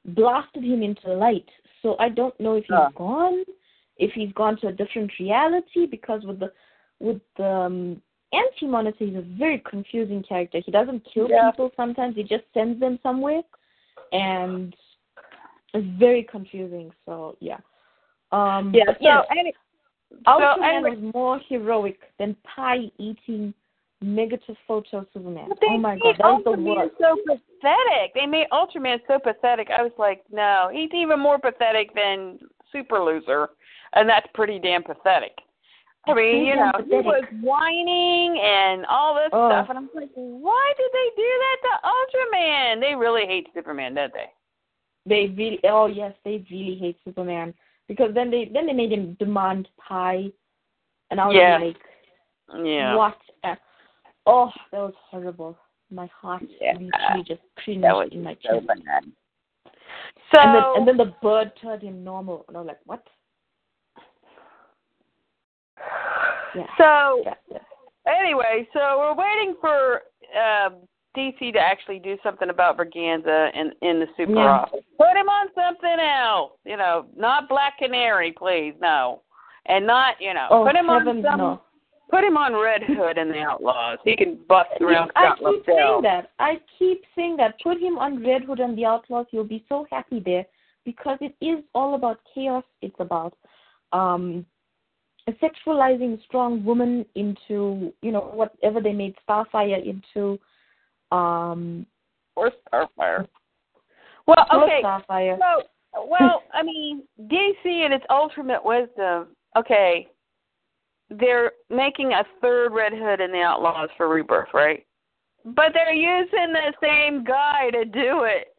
[0.06, 1.50] blasted him into light.
[1.82, 2.90] So I don't know if he's Ah.
[2.96, 3.44] gone,
[3.98, 6.52] if he's gone to a different reality because with the
[7.00, 8.02] with the um,
[8.34, 10.60] anti monitor he's a very confusing character.
[10.66, 11.52] He doesn't kill Yeah.
[11.52, 13.42] people sometimes, he just sends them somewhere
[14.12, 14.76] and
[15.74, 16.92] it's very confusing.
[17.06, 17.60] So yeah.
[18.32, 19.54] Um yeah, so yes, any,
[20.26, 23.54] Ultraman anyway- was more heroic than pie eating
[24.02, 25.50] negative photo Superman.
[25.64, 26.96] Oh my god, that was the Ultraman worst.
[27.00, 28.14] so pathetic.
[28.14, 29.70] They made Ultraman so pathetic.
[29.76, 32.40] I was like, no, he's even more pathetic than
[32.72, 33.50] Super Loser,
[33.94, 35.32] and that's pretty damn pathetic.
[36.06, 39.50] I mean, you know, he was whining and all this Oh.
[39.50, 42.80] stuff, and I'm like, why did they do that to Ultraman?
[42.80, 44.32] They really hate Superman, don't they?
[45.06, 47.54] They really oh yes, they really hate Superman.
[47.88, 50.32] Because then they then they made him demand pie
[51.10, 51.58] and I was Yeah.
[51.58, 51.78] like
[52.66, 52.96] Yeah.
[52.96, 53.58] what a-
[54.26, 55.58] oh, that was horrible.
[55.90, 56.74] My heart Yeah.
[56.74, 58.68] literally just cringed in my so chest.
[58.68, 59.12] bad.
[60.34, 63.08] So and then and then the bird turned him normal and I was like, What?
[66.56, 66.68] Yeah.
[66.78, 67.60] so yeah.
[68.06, 70.02] Anyway, so we're waiting for
[70.38, 70.70] uh,
[71.16, 74.60] DC to actually do something about Berganza in in the super Yeah.
[74.62, 74.84] office.
[74.98, 76.54] Put him on something else.
[76.66, 79.22] You know, not Black Canary, please, no,
[79.66, 81.38] and not you know, Oh put him on some.
[81.38, 81.62] no.
[82.10, 84.00] Put him on Red Hood and the Outlaws.
[84.06, 86.32] He can bust around I Scotland keep saying that.
[86.40, 87.60] I keep saying that.
[87.62, 89.26] Put him on Red Hood and the Outlaws.
[89.32, 90.46] You'll be so happy there
[90.86, 92.64] because it is all about chaos.
[92.82, 93.34] It's about
[93.92, 94.46] um
[95.42, 100.40] sexualizing strong women into you know whatever they made Starfire into.
[101.12, 101.86] Um,
[102.36, 103.28] Or Starfire.
[104.28, 104.82] Well, okay.
[104.84, 105.38] Starfire.
[105.38, 110.08] So, well, I mean, DC and its ultimate wisdom, okay,
[111.10, 114.86] they're making a third Red Hood in the Outlaws for Rebirth, right?
[115.46, 118.54] But they're using the same guy to do it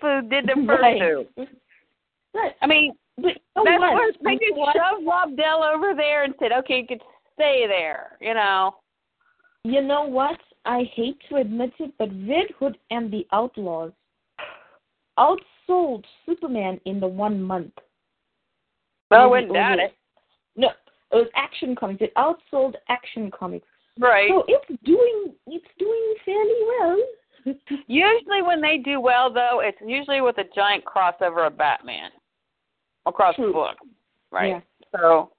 [0.00, 0.98] who did the first Right.
[0.98, 1.26] two.
[2.34, 2.54] Right.
[2.62, 3.92] I mean, But you that's what?
[3.92, 4.76] what they You just what?
[4.76, 7.02] shoved Lobdell over there and said, okay, you could
[7.34, 8.76] stay there, you know.
[9.64, 10.38] You know what?
[10.64, 13.92] I hate to admit it, but Red Hood and the Outlaws
[15.18, 17.72] outsold Superman in the one month.
[19.10, 19.94] Well, I wouldn't doubt it.
[20.56, 22.02] No, it was Action Comics.
[22.02, 23.66] It outsold Action Comics.
[23.98, 24.28] Right.
[24.30, 26.98] So it's doing it's doing fairly well.
[27.86, 32.10] Usually, when they do well, though, it's usually with a giant crossover of Batman
[33.06, 33.76] across the book,
[34.30, 34.48] right?
[34.48, 34.60] Yeah.
[34.94, 35.30] So,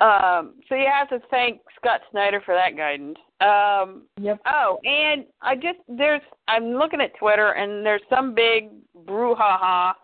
[0.00, 3.18] um, so you have to thank Scott Snyder for that guidance.
[3.40, 4.40] Um, Yep.
[4.46, 8.70] oh, and I just there's I'm looking at Twitter and there's some big
[9.06, 9.94] brouhaha.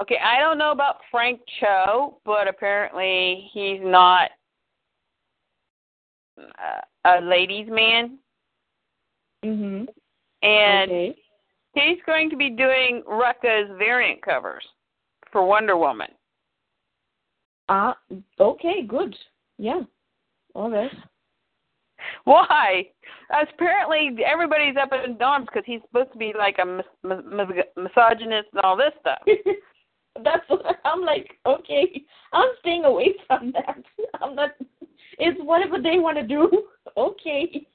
[0.00, 4.30] Okay, I don't know about Frank Cho, but apparently he's not
[6.38, 8.18] uh, a ladies' man,
[9.44, 9.88] Mhm.
[10.42, 11.22] and okay.
[11.74, 14.66] he's going to be doing Rucka's variant covers
[15.30, 16.10] for Wonder Woman.
[17.68, 17.96] Ah,
[18.38, 19.14] okay, good.
[19.60, 19.82] Yeah.
[20.54, 20.90] all this.
[22.24, 22.88] Why?
[23.30, 27.64] Apparently, everybody's up in arms because he's supposed to be like a mis- mis- mis-
[27.76, 29.18] misogynist and all this stuff.
[30.24, 31.38] That's what I'm like.
[31.44, 32.02] Okay,
[32.32, 33.82] I'm staying away from that.
[34.22, 34.50] I'm not.
[35.18, 36.50] It's whatever they want to do.
[36.96, 37.66] Okay.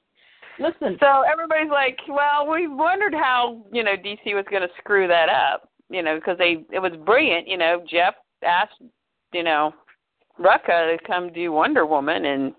[0.58, 0.98] Listen.
[1.00, 5.28] So everybody's like, well, we wondered how you know DC was going to screw that
[5.30, 7.48] up, you know, because they it was brilliant.
[7.48, 8.14] You know, Geoff
[8.44, 8.82] asked,
[9.32, 9.72] you know,
[10.38, 12.54] Rucka to come do Wonder Woman, and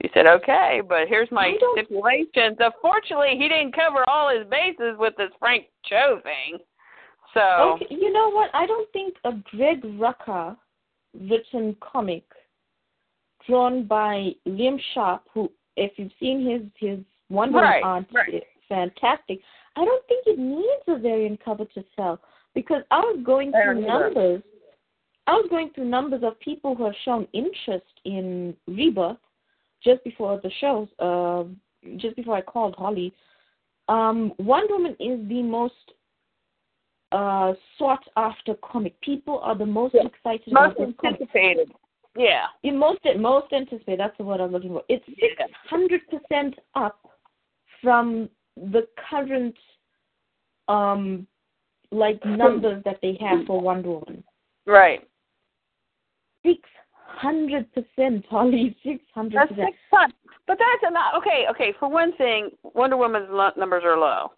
[0.00, 2.58] he said okay, but here's my stipulations.
[2.60, 6.58] Unfortunately, he didn't cover all his bases with this Frank Cho thing.
[7.34, 8.50] So Okay, you know what?
[8.54, 10.56] I don't think a Greg Rucka
[11.18, 12.24] written comic
[13.46, 18.34] drawn by Liam Sharp, who, if you've seen his his Wonder Woman Right, art, right.
[18.34, 19.40] it's fantastic.
[19.76, 22.20] I don't think it needs a variant cover to sell
[22.54, 24.42] because I was going through numbers.
[25.26, 29.18] I was going through numbers of people who have shown interest in Rebirth
[29.82, 31.44] just before the shows, uh,
[31.96, 33.12] just before I called Holly.
[33.88, 35.74] Um, Wonder Woman is the most
[37.12, 38.98] uh, sought after comic.
[39.00, 40.06] People are the most Yeah.
[40.06, 41.20] excited most comic.
[41.20, 41.72] anticipated.
[42.16, 42.46] Yeah.
[42.62, 44.00] In most most anticipated.
[44.00, 44.82] That's the word I'm looking for.
[44.88, 45.34] It's six
[45.68, 46.98] hundred percent up
[47.80, 49.56] from the current
[50.68, 51.26] um
[51.90, 54.24] like numbers that they have for Wonder Woman.
[54.66, 55.06] Right.
[56.44, 56.60] Six
[57.06, 58.76] hundred percent, Holly.
[58.82, 59.68] Six hundred That's percent.
[59.68, 60.12] six fun.
[60.46, 61.46] But that's not okay.
[61.50, 64.32] Okay, for one thing, Wonder Woman's numbers are low.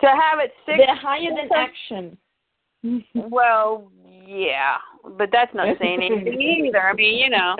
[0.00, 2.18] To have it six, They're higher than action.
[3.14, 3.90] well,
[4.26, 4.76] yeah,
[5.16, 6.80] but that's not saying anything either.
[6.80, 7.56] I mean, you know.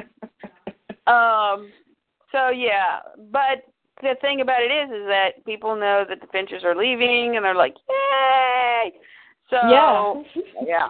[1.12, 1.70] Um.
[2.30, 3.00] So yeah,
[3.32, 3.64] but
[4.02, 7.44] the thing about it is, is that people know that the Finches are leaving, and
[7.44, 8.92] they're like, yay!
[9.50, 10.22] So yeah.
[10.66, 10.88] yeah.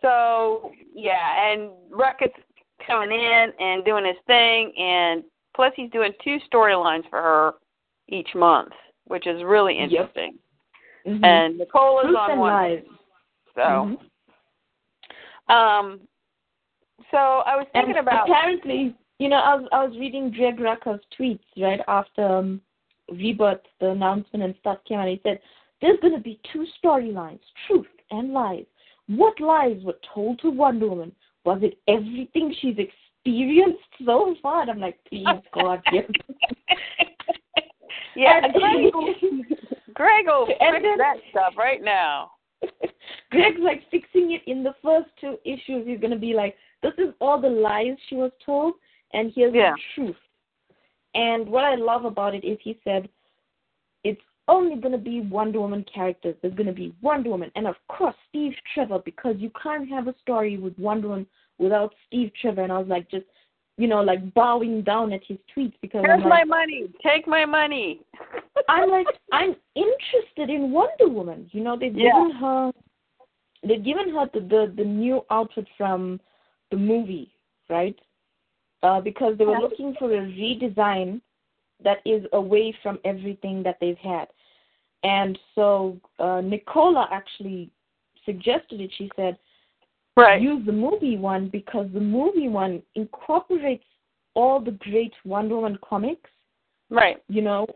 [0.00, 2.32] So yeah, and Rucka's
[2.86, 5.24] coming in and doing his thing, and
[5.54, 7.54] plus he's doing two storylines for her
[8.08, 8.72] each month,
[9.06, 9.90] which is really Yep.
[9.90, 10.38] interesting.
[11.06, 11.24] Mhm.
[11.24, 12.84] And Nicola's Truth on one, lies.
[13.54, 13.98] so Mhm.
[15.52, 16.08] um,
[17.10, 20.58] so I was thinking and about apparently, you know, I was I was reading Greg
[20.58, 22.60] Rucka's tweets right after um,
[23.10, 25.08] Rebirth, the announcement and stuff came out.
[25.08, 25.40] He said
[25.80, 28.66] there's going to be two storylines: truth and lies.
[29.16, 31.12] What lies were told to Wonder Woman?
[31.44, 34.62] Was it everything she's experienced so far?
[34.62, 36.04] And I'm like, please, God, yes.
[38.16, 38.92] yeah, And- Greg,
[39.94, 42.30] Greg will fix then- that stuff right now.
[43.30, 45.86] Greg's like fixing it in the first two issues.
[45.86, 48.74] He's gonna be like, this is all the lies she was told,
[49.12, 49.72] and here's Yeah.
[49.72, 50.16] the truth.
[51.14, 53.08] And what I love about it is he said,
[54.48, 56.34] only gonna be Wonder Woman characters.
[56.42, 60.14] There's gonna be Wonder Woman, and of course Steve Trevor, because you can't have a
[60.20, 61.26] story with Wonder Woman
[61.58, 62.62] without Steve Trevor.
[62.62, 63.26] And I was like, just,
[63.78, 66.88] you know, like bowing down at his tweets because Here's I'm my money.
[67.02, 68.00] Take my money.
[68.68, 71.48] I'm like, I'm interested in Wonder Woman.
[71.52, 72.12] You know, they've Yeah.
[72.12, 72.72] given her,
[73.62, 76.20] they've given her the, the the new outfit from
[76.70, 77.32] the movie,
[77.70, 77.98] right?
[78.82, 81.20] Uh, because they were looking for a redesign
[81.84, 84.28] that is away from everything that they've had,
[85.02, 87.70] and so uh, Nicola actually
[88.24, 88.90] suggested it.
[88.96, 89.36] She said,
[90.16, 90.40] right.
[90.40, 93.84] use the movie one because the movie one incorporates
[94.34, 96.30] all the great Wonder Woman comics
[96.92, 97.22] right.
[97.28, 97.66] you know,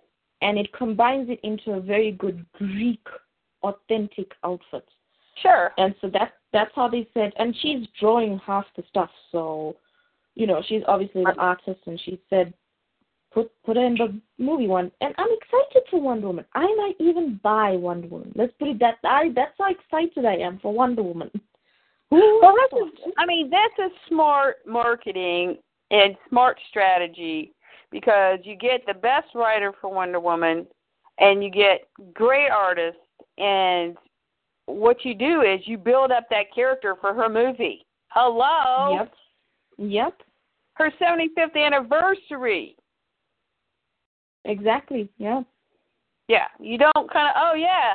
[0.42, 3.04] and it combines it into a very good Greek
[3.62, 4.86] authentic outfit.
[5.42, 5.72] Sure.
[5.78, 9.76] And so that that's how they said and she's drawing half the stuff, so
[10.34, 12.52] you know, she's obviously an artist and she said
[13.36, 14.90] put put her in the movie one.
[15.02, 16.46] And I'm excited for Wonder Woman.
[16.54, 18.32] I might even buy Wonder Woman.
[18.34, 21.30] Let's put it that I that's how excited I am for Wonder Woman.
[22.10, 23.14] Who Well, would this have is, thought?
[23.18, 25.58] I mean, that's a smart marketing
[25.90, 27.52] and smart strategy
[27.90, 30.66] because you get the best writer for Wonder Woman
[31.18, 33.00] and you get great artists
[33.38, 33.96] and
[34.66, 37.84] what you do is you build up that character for her movie.
[38.08, 38.98] Hello.
[38.98, 39.14] Yep.
[39.78, 40.14] Yep.
[40.74, 42.76] Her 75th anniversary.
[44.46, 45.10] Exactly.
[45.18, 45.42] Yeah.
[46.28, 47.94] Yeah, you don't kind of, oh yeah,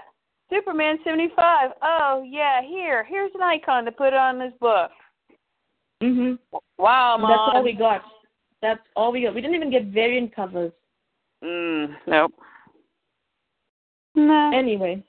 [0.49, 1.72] Superman 75.
[1.82, 4.91] Oh yeah, here, here's an icon to put on this book.
[6.02, 6.39] Mhm.
[6.78, 7.30] Wow, mom.
[7.30, 8.02] That's all we got.
[8.62, 9.36] That's all we got.
[9.36, 10.72] We didn't even get variant covers.
[11.43, 12.34] Mm, nope.
[14.16, 14.52] No.
[14.54, 15.04] Anyway.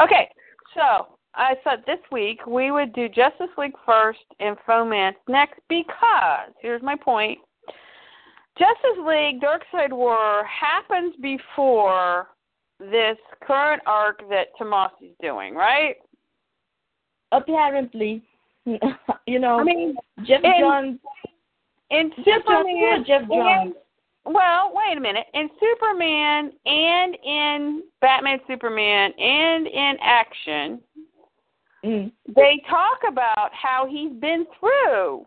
[0.00, 0.28] Okay,
[0.74, 6.50] so I thought this week we would do Justice League first and Fomance next because
[6.60, 7.38] here's my point.
[8.58, 12.28] Justice League Dark Side War happens before
[12.80, 15.96] this current arc that Tomasi's doing, right?
[17.32, 18.22] Apparently,
[19.26, 20.98] you know, I mean, Geoff in- Johns.
[21.90, 23.74] in Geoff Johns Superman, Geoff Johns?
[24.24, 25.26] well, wait a minute.
[25.34, 30.80] In Superman and in Batman Superman and in Action,
[31.84, 32.10] Mm.
[32.34, 35.24] they talk about how he's been through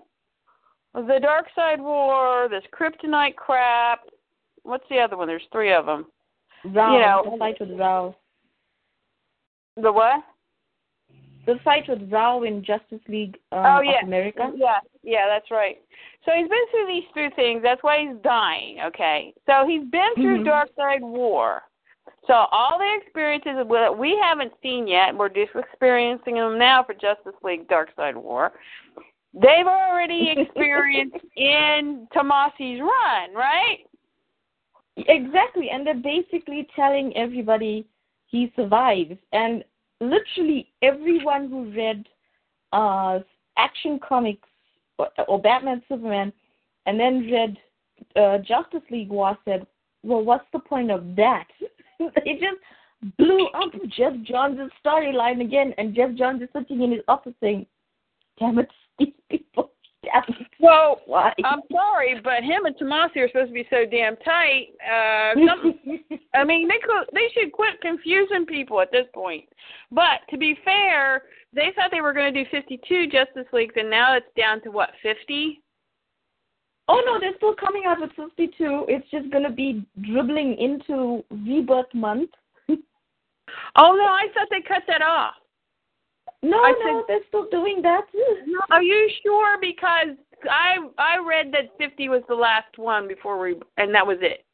[0.93, 4.01] the Darkseid War, this kryptonite crap.
[4.63, 5.27] What's the other one?
[5.27, 6.05] There's three of them.
[6.65, 8.15] Rao, You know- the fight with Rao.
[9.77, 10.23] The what?
[11.45, 14.51] The fight with Rao in Justice League um, oh yeah, of America.
[14.55, 15.81] Yeah, yeah, that's right.
[16.23, 17.63] So he's been through these through things.
[17.63, 18.79] That's why he's dying.
[18.81, 20.45] Okay, so he's been through Mhm.
[20.77, 21.63] Darkseid War.
[22.27, 26.93] So all the experiences that we haven't seen yet, we're just experiencing them now for
[26.93, 28.51] Justice League Darkseid War.
[29.33, 33.79] They've already experienced in Tomasi's run, right?
[34.97, 37.87] Exactly, and they're basically telling everybody
[38.27, 39.17] he survives.
[39.31, 39.63] And
[39.99, 42.07] literally everyone who read
[42.73, 43.19] uh,
[43.57, 44.47] Action Comics
[44.97, 46.33] or, or Batman Superman
[46.85, 47.57] and then read
[48.15, 49.65] uh, Justice League War said,
[50.03, 51.45] well, what's the point of that?
[51.99, 52.57] they just
[53.17, 57.65] blew up Geoff Johns' storyline again, and Geoff Johns is sitting in his office saying,
[58.39, 58.69] damn it,
[59.05, 59.71] these people.
[60.59, 61.33] Well, Why?
[61.43, 64.67] I'm sorry, but him and Tomasi are supposed to be so damn tight.
[64.81, 65.79] Uh, some,
[66.35, 69.45] I mean, they could they should quit confusing people at this point.
[69.91, 71.23] But to be fair,
[71.53, 74.69] they thought they were going to do 52 Justice Leagues, and now it's down to
[74.69, 75.61] what 50.
[76.87, 78.85] Oh no, they're still coming out with 52.
[78.87, 82.31] It's just going to be dribbling into Rebirth Month.
[83.75, 85.33] Oh no, I thought they cut that off.
[86.43, 88.01] No, I no, said- they're still doing that.
[88.69, 89.57] Are you sure?
[89.59, 90.17] Because
[90.49, 94.45] I I read that 50 was the last one before we, and that was it.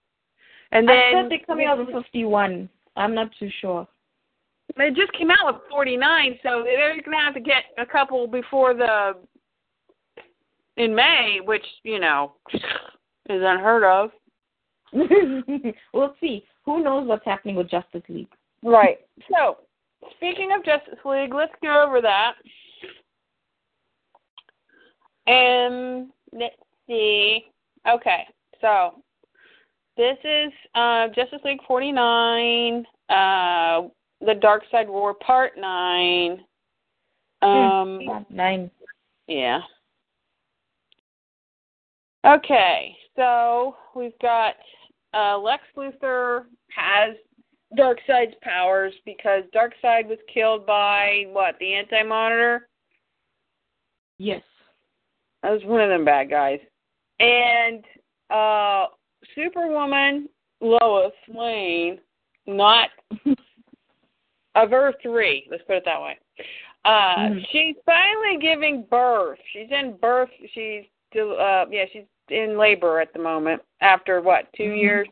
[0.71, 2.69] And then I said they're coming out with 51.
[2.97, 3.87] I'm not too sure.
[4.75, 8.27] They just came out with 49, so they're going to have to get a couple
[8.27, 9.13] before the
[10.75, 12.61] in May, which you know is
[13.43, 14.11] unheard of.
[15.93, 16.43] we'll see.
[16.65, 18.27] Who knows what's happening with Justice League?
[18.63, 18.99] Right.
[19.31, 19.57] So,
[20.15, 22.33] speaking of Justice League, let's go over that.
[25.27, 26.55] Um, let's
[26.87, 27.45] see.
[27.87, 28.23] Okay,
[28.61, 29.01] so
[29.97, 33.87] this is uh, Justice League 49, uh,
[34.21, 36.39] The Darkseid War Part 9.
[37.41, 38.71] Um, Nine.
[39.27, 39.59] yeah.
[42.25, 44.55] Okay, so we've got
[45.13, 46.45] uh, Lex Luthor
[46.75, 47.15] has
[47.75, 52.67] Darkseid's powers because Darkseid was killed by what the Anti Monitor.
[54.17, 54.41] Yes.
[55.43, 56.59] That was one of them bad guys,
[57.19, 57.83] and
[58.29, 58.87] uh,
[59.35, 60.27] Superwoman
[60.61, 61.99] Lois Lane,
[62.47, 62.89] not
[64.55, 65.47] of Earth three.
[65.51, 66.17] Let's put it that way.
[66.85, 67.45] Uh, Mhm.
[67.51, 69.39] She's finally giving birth.
[69.53, 70.29] She's in birth.
[70.53, 73.61] She's uh, yeah, she's in labor at the moment.
[73.81, 74.79] After what, 2 Mhm.
[74.81, 75.07] years?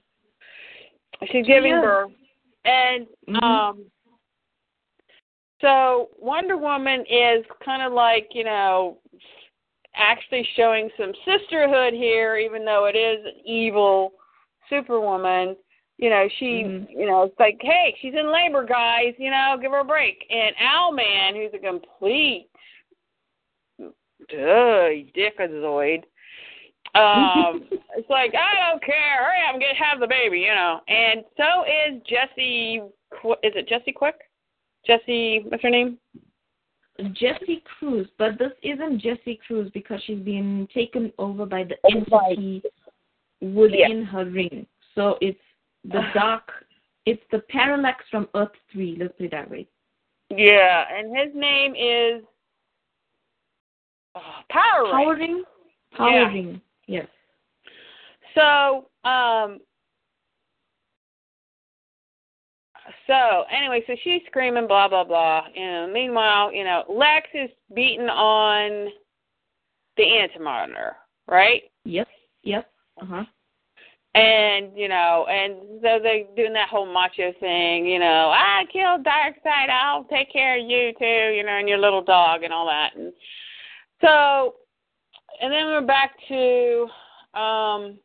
[1.32, 1.84] She's giving years.
[1.84, 2.12] birth,
[2.66, 3.43] and Mhm.
[3.43, 3.91] um,
[5.61, 8.98] so Wonder Woman is kind of like you know,
[9.95, 14.14] actually showing some sisterhood here, even though it is an evil
[14.69, 15.56] Superwoman.
[15.98, 16.90] You know, she, Mhm.
[16.90, 19.15] you know, it's like, hey, she's in labor, guys.
[19.18, 20.26] You know, give her a break.
[20.30, 22.49] And Owlman, who's a complete
[24.30, 26.03] duh, dickazoid.
[26.95, 29.23] Um, it's like I don't care.
[29.23, 30.80] Hurry up and get have the baby, you know.
[30.88, 32.81] And so is Jesse.
[33.43, 34.15] Is it Jesse Quick?
[34.85, 35.97] Jesse, what's her name?
[37.13, 42.63] Jesse Cruz, but this isn't Jesse Cruz because she's been taken over by the entity
[43.41, 44.65] within her ring.
[44.93, 45.39] So it's
[45.84, 46.49] the dark,
[47.05, 49.67] it's the parallax from Earth 3, let's put it that way.
[50.30, 52.23] Yeah, and his name is
[54.15, 55.43] oh, Power Ray.
[55.97, 56.31] Power
[56.88, 56.98] Ring?
[56.98, 56.99] Power Yeah.
[57.02, 57.07] Yes.
[58.36, 59.60] So, um,
[63.07, 65.45] so anyway, so she's screaming, blah blah blah.
[65.56, 68.90] And meanwhile, you know, Lex is beating on
[69.98, 70.94] the antimonitor,
[71.28, 71.64] right?
[71.86, 72.07] Yep.
[72.44, 72.70] Yep.
[73.02, 73.24] uh huh.
[74.16, 79.06] And you know, and so they're doing that whole macho thing, you know, I killed
[79.06, 82.66] Darkseid, I'll take care of you too, you know, and your little dog and all
[82.68, 82.95] that.
[82.95, 83.12] And
[84.02, 84.56] so,
[85.41, 86.88] and then we're back to,
[87.40, 87.98] um,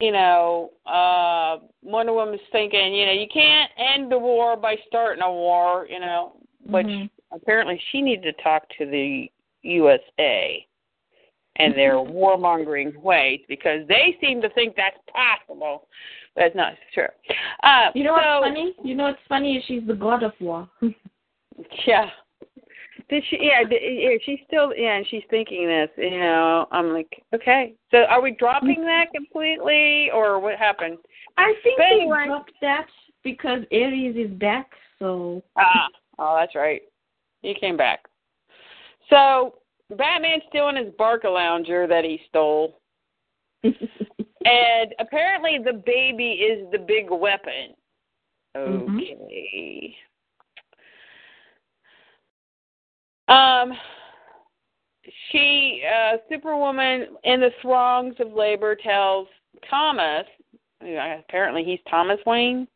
[0.00, 5.22] you know, uh, Wonder Woman's thinking, you know, you can't end the war by starting
[5.22, 7.10] a war, you know, which Mhm.
[7.32, 9.30] apparently she needed to talk to the
[9.62, 10.66] USA
[11.56, 15.88] and their warmongering ways because they seem to think that's possible,
[16.34, 17.08] but it's not true.
[17.64, 18.74] Uh, You know so, what's funny?
[18.84, 20.68] You know what's funny is she's the god of war.
[21.86, 22.08] Yeah.
[23.08, 23.38] Did she?
[23.40, 24.16] Yeah, yeah.
[24.24, 24.74] She's still.
[24.76, 25.88] Yeah, and she's thinking this.
[25.96, 27.74] You know, I'm like, okay.
[27.90, 30.98] So, are we dropping that completely, or what happened?
[31.38, 32.86] I think But they dropped that
[33.24, 36.82] because Ares is back, so Ah, oh, that's right.
[37.42, 38.04] He came back.
[39.08, 39.54] So
[39.96, 42.78] Batman's still in his Barca lounger that he stole,
[43.62, 47.74] and apparently the baby is the big weapon.
[48.56, 48.98] Mhm.
[48.98, 49.96] Okay.
[53.28, 53.72] Um,
[55.30, 59.28] she, uh, Superwoman, in the throngs of labor, tells
[59.68, 60.26] Thomas.
[60.80, 62.68] Apparently, he's Thomas Wayne.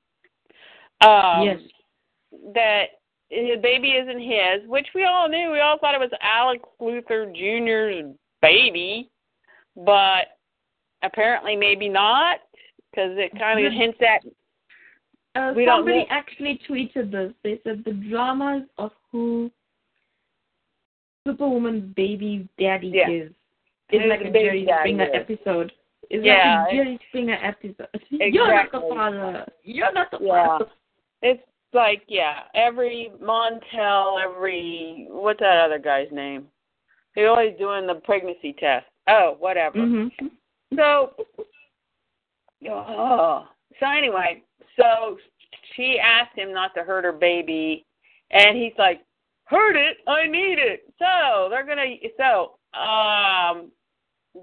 [1.03, 1.59] Um, yes.
[2.55, 2.85] that
[3.31, 5.51] the baby isn't his, which we all knew.
[5.51, 9.11] We all thought it was Alex Luthor Jr.'s baby,
[9.77, 10.39] but
[11.03, 12.41] apparently maybe not,
[12.91, 14.23] because it kind of hints at
[15.35, 17.33] Uh, somebody actually tweeted this.
[17.43, 19.51] They said the dramas of who
[21.27, 23.09] Superwoman's baby daddy Yeah.
[23.11, 23.33] is
[23.91, 25.11] Who like a baby Jerry Springer is.
[25.15, 25.73] episode.
[26.11, 27.89] It's Yeah, like a Jerry Springer episode.
[28.11, 29.47] You're not the father.
[29.63, 30.47] You're not the Yeah.
[30.47, 30.67] father.
[31.23, 31.43] it's
[31.73, 36.49] like yeah, every Montel, every what's that other guy's name?
[37.15, 38.87] He's always doing the pregnancy test.
[39.09, 39.79] Oh, whatever.
[39.79, 40.27] Mm-hmm.
[40.77, 41.13] So,
[42.69, 43.47] oh,
[43.81, 44.43] so anyway,
[44.77, 45.19] so
[45.75, 47.85] she asked him not to hurt her baby,
[48.31, 49.03] and he's like,
[49.53, 49.99] "Hurt it?
[50.07, 51.95] I need it." So they're gonna.
[52.17, 53.71] So, um,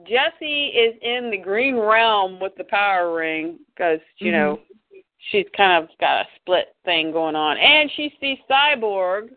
[0.07, 4.59] Jesse is in the green realm with the power ring because you know
[5.31, 9.29] she's kind of got a split thing going on, and she sees Cyborg,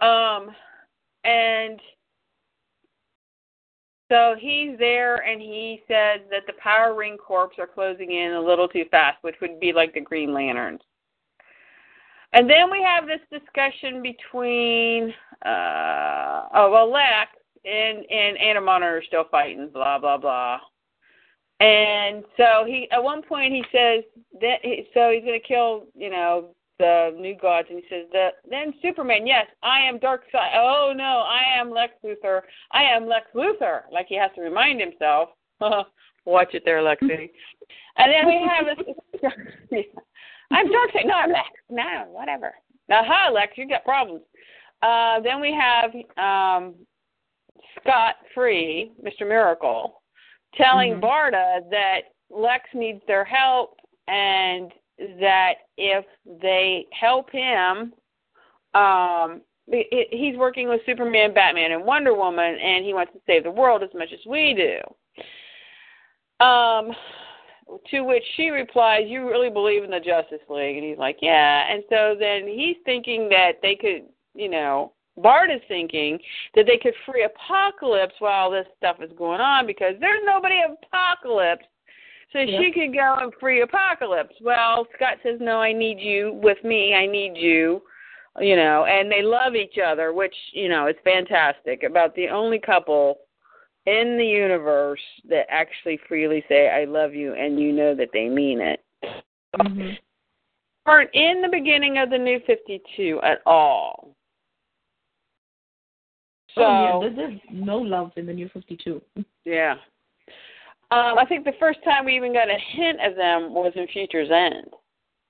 [0.00, 0.54] um,
[1.24, 1.80] and
[4.10, 8.40] so he's there and he says that the Power Ring Corps are closing in a
[8.40, 10.80] little too fast, which would be like the Green Lanterns.
[12.32, 15.12] And then we have this discussion between
[15.44, 17.30] uh oh well Lex
[17.64, 20.58] and and Anti Monitor are still fighting, blah blah blah.
[21.60, 24.04] And so he at one point he says
[24.40, 28.34] that he, so he's gonna kill, you know, the new gods and he says that
[28.48, 32.42] then Superman, yes, I am Darkseid oh no, I am Lex Luthor.
[32.72, 33.82] I am Lex Luthor.
[33.92, 35.30] Like he has to remind himself.
[36.26, 37.30] Watch it there, Lexi.
[37.96, 38.76] And then we have
[39.70, 39.84] this
[40.50, 41.04] I'm Side.
[41.04, 41.48] No, I'm Lex.
[41.68, 42.54] No, whatever.
[42.90, 44.22] Hi Lex, you got problems.
[44.82, 46.74] Uh then we have um
[47.80, 49.26] Scott Free, Mr.
[49.26, 50.02] Miracle,
[50.56, 51.00] telling Mhm.
[51.00, 52.00] Barda that
[52.30, 53.78] Lex needs their help
[54.08, 54.72] and
[55.20, 57.94] that if they help him,
[58.74, 63.20] um, he- he- he's working with Superman, Batman, and Wonder Woman, and he wants to
[63.26, 64.80] save the world as much as we do.
[66.44, 66.94] Um,
[67.90, 71.66] to which she replies, "You really believe in the Justice League?" And he's like, "Yeah."
[71.72, 76.18] And so then he's thinking that they could, you know, Barda is thinking
[76.54, 81.64] that they could free Apokolips while this stuff is going on because there's nobody Apokolips.
[82.32, 82.60] So Yeah.
[82.60, 84.40] she could go and free Apokolips.
[84.40, 86.94] Well, Scott says, No, I need you with me.
[86.94, 87.82] I need you.
[88.38, 91.82] You know, and they love each other, which, you know, is fantastic.
[91.82, 93.18] About the only couple
[93.86, 98.28] in the universe that actually freely say, I love you, and you know that they
[98.28, 98.84] mean it.
[99.56, 99.98] Mhm.
[100.86, 104.14] Weren't in the beginning of the new 52 at all.
[106.54, 109.00] So, oh, yeah, there's no love in the new 52.
[109.44, 109.76] Yeah.
[110.90, 113.86] Um, I think the first time we even got a hint of them was in
[113.88, 114.74] Future's End,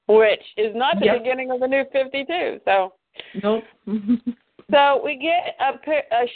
[0.06, 1.18] which is not the Yep.
[1.18, 2.60] beginning of the new 52.
[2.64, 2.94] So,
[3.42, 3.64] Nope.
[4.70, 5.78] so we get a,
[6.14, 6.26] a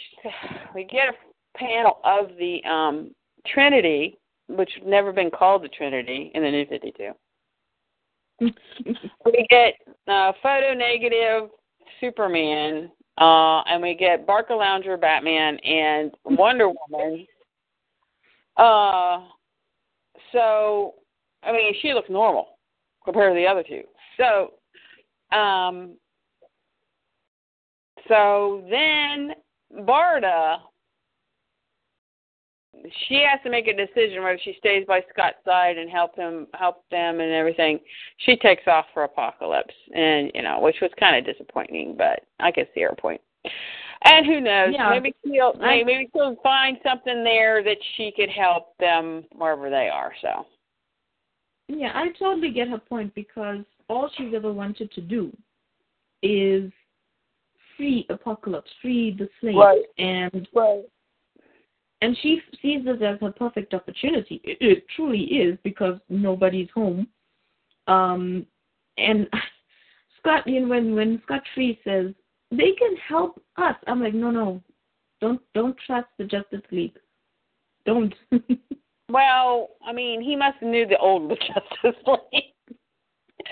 [0.75, 1.24] we get a
[1.57, 3.15] panel of the um,
[3.47, 4.19] Trinity,
[4.49, 7.13] which had never been called the Trinity in the new 52.
[9.25, 9.75] We get
[10.09, 11.51] uh, photo negative
[12.01, 17.27] Superman, uh, and we get Barca Lounger Batman and Wonder Woman.
[18.57, 19.21] Uh,
[20.33, 20.95] so
[21.45, 22.59] I mean, she looks normal
[23.05, 23.83] compared to the other two.
[24.17, 24.55] So,
[25.37, 25.97] um,
[28.09, 29.33] so then
[29.87, 30.59] Barda,
[33.09, 36.47] she has to make a decision whether she stays by Scott's side and help him,
[36.55, 37.81] help them, and everything.
[38.19, 42.51] She takes off for Apokolips, and you know, which was kind of disappointing, but I
[42.53, 43.21] could see her point.
[44.05, 44.71] And who knows?
[44.73, 44.91] Yeah.
[44.91, 49.89] Maybe she'll I- maybe she'll find something there that she could help them wherever they
[49.89, 50.13] are.
[50.21, 50.47] So
[51.69, 55.35] Yeah, I totally get her point because all she's ever wanted to do
[56.23, 56.71] is
[57.77, 59.85] free Apokolips, free the slaves, Right.
[59.99, 60.85] and right.
[62.05, 64.39] And she sees this as her perfect opportunity.
[64.45, 67.09] It, it truly is because nobody's home.
[67.87, 68.45] Um,
[68.99, 69.27] and
[70.19, 72.13] Scott, you know, when when Scott Free says
[72.51, 74.63] they can help us, I'm like, no, no,
[75.23, 76.99] don't don't trust the Justice League.
[77.87, 78.15] Don't.
[79.11, 82.45] Well, I mean, he must have knew the old Justice League.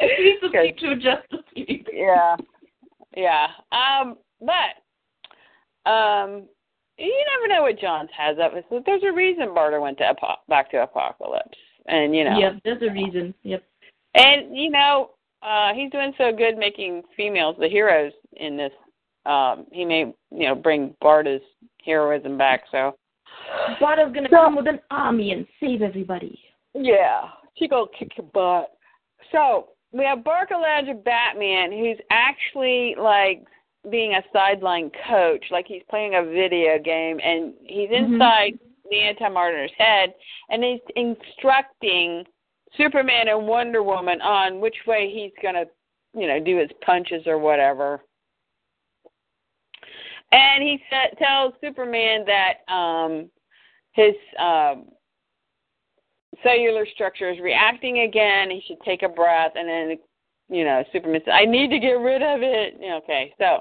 [0.01, 1.87] He's the future Justice League.
[1.93, 2.37] yeah,
[3.15, 3.49] yeah.
[3.71, 6.49] Um, but um,
[7.07, 8.83] you never know what Johns has up his sleeve.
[8.87, 11.57] There's a reason Barda went to Apo- back to Apokolips,
[11.87, 12.39] and you know.
[12.39, 13.35] Yep, there's a reason.
[13.43, 13.63] Yep.
[14.15, 15.11] And you know,
[15.43, 18.73] uh, he's doing so good making females the heroes in this.
[19.25, 21.43] Um, he may, you know, bring Barda's
[21.85, 22.65] heroism back.
[22.71, 22.97] So.
[23.81, 26.39] Barda's gonna come with an army and save everybody.
[26.75, 28.77] Yeah, she gonna kick your butt.
[29.31, 33.45] So we have Barcalounger Batman, who's actually like
[33.91, 38.13] being a sideline coach, like he's playing a video game, and he's Mhm.
[38.15, 38.59] inside
[38.91, 40.15] the anti-monitor's head,
[40.51, 42.27] and he's instructing
[42.77, 45.67] Superman and Wonder Woman on which way he's gonna,
[46.15, 48.05] you know, do his punches or whatever.
[50.31, 53.31] And he sa- tells Superman that um,
[53.93, 54.91] his um,
[56.43, 58.51] cellular structure is reacting again.
[58.51, 59.99] He should take a breath, and then,
[60.53, 63.61] you know, Superman "I need to get rid of it." Okay, so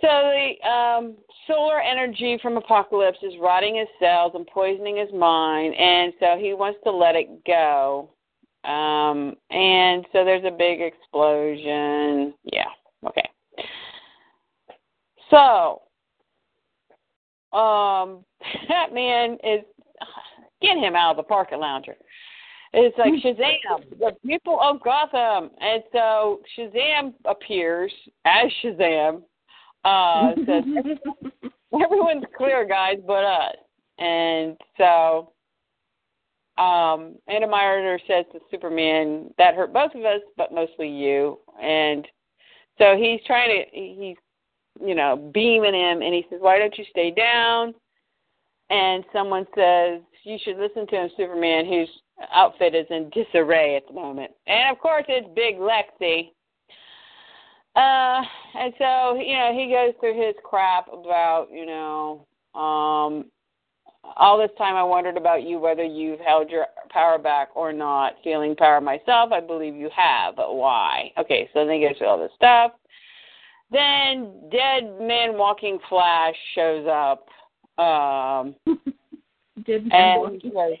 [0.00, 1.16] so the um,
[1.46, 6.52] solar energy from Apokolips is rotting his cells and poisoning his mind, and so he
[6.52, 8.10] wants to let it go.
[8.64, 12.34] Um, and so there's a big explosion.
[12.44, 12.66] Yeah.
[13.06, 13.28] Okay.
[15.30, 15.82] So,
[17.56, 18.24] um,
[18.68, 19.64] Batman is
[20.60, 21.96] get him out of the parking lounger.
[22.78, 27.90] It's like Shazam, the people of Gotham, and so Shazam appears
[28.26, 29.22] as Shazam.
[29.82, 30.62] Uh, says
[31.82, 33.56] everyone's clear, guys, but us.
[33.98, 35.32] And so,
[36.62, 42.06] um, Anna Meyer says to Superman, "That hurt both of us, but mostly you." And
[42.76, 44.16] so he's trying to he's
[44.86, 47.74] you know beaming him, and he says, "Why don't you stay down?"
[48.68, 51.88] And someone says, "You should listen to him, Superman, whose
[52.32, 56.32] outfit is in disarray at the moment." And of course, it's Big Lexi.
[57.76, 58.22] Uh,
[58.58, 63.26] and so you know he goes through his crap about you know um
[64.16, 68.14] all this time I wondered about you whether you've held your power back or not.
[68.24, 71.12] Feeling power myself, I believe you have, but why?
[71.18, 72.72] Okay, so then he goes through all this stuff.
[73.70, 77.28] Then Dead Man Walking Flash shows up.
[77.84, 78.54] Um
[79.64, 80.76] Did and he goes,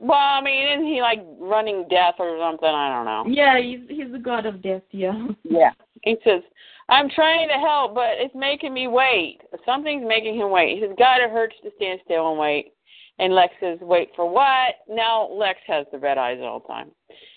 [0.00, 2.68] well, I mean, isn't he like running death or something?
[2.68, 3.34] I don't know.
[3.34, 4.82] Yeah, he's he's the god of death.
[4.90, 5.28] Yeah.
[5.44, 5.72] Yeah.
[6.02, 6.42] He says,
[6.88, 9.40] I'm trying to help, but it's making me wait.
[9.64, 10.76] Something's making him wait.
[10.76, 12.72] He says, God, it hurts to stand still and wait.
[13.18, 14.76] And Lex says, Wait for what?
[14.88, 16.90] Now Lex has the red eyes all the time.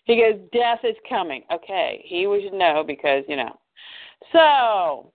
[0.06, 1.44] He goes, Death is coming.
[1.52, 2.04] Okay.
[2.06, 3.60] He would know because, you know.
[4.32, 5.12] So,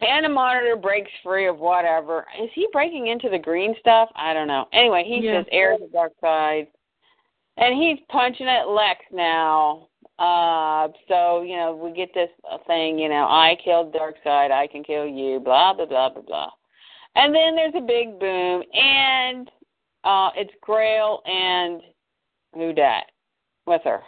[0.00, 2.26] and the monitor breaks free of whatever.
[2.42, 4.10] Is he breaking into the green stuff?
[4.14, 4.66] I don't know.
[4.72, 5.40] Anyway, he Yeah.
[5.40, 6.68] says, Air the dark side.
[7.56, 9.88] And he's punching at Lex now.
[10.18, 12.30] Uh, so you know we get this
[12.66, 12.98] thing.
[12.98, 14.50] You know, I killed Darkseid.
[14.50, 15.40] I can kill you.
[15.40, 16.50] Blah blah blah blah blah.
[17.16, 19.50] And then there's a big boom, and
[20.04, 21.82] uh, it's Grail and
[22.54, 23.04] who dat
[23.66, 24.00] with her.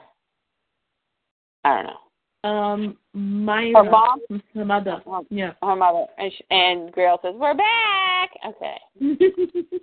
[1.64, 2.00] I don't know.
[2.44, 3.84] Um, Myra.
[3.84, 4.20] Her mom?
[4.54, 5.02] Her mother.
[5.30, 5.52] Yeah.
[5.62, 8.78] Her mother and sh- and Grail says, "We're back." Okay.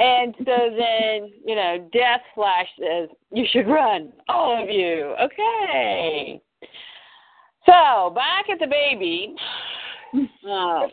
[0.00, 5.14] And so then, you know, Death Flash says, You should run, all of you.
[5.20, 6.40] Okay.
[7.66, 9.34] So, back at the baby.
[10.46, 10.88] Oh,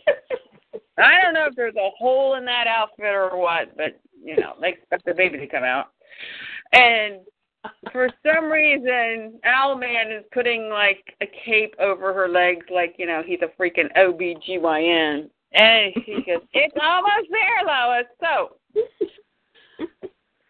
[0.97, 4.53] I don't know if there's a hole in that outfit or what, but, you know,
[4.59, 5.87] they expect the baby to come out.
[6.73, 7.21] And
[7.91, 13.21] for some reason, Owlman is putting, like, a cape over her legs like, you know,
[13.25, 15.29] he's a freaking OBGYN.
[15.53, 18.05] And she goes, It's almost there, Lois.
[18.19, 18.57] So,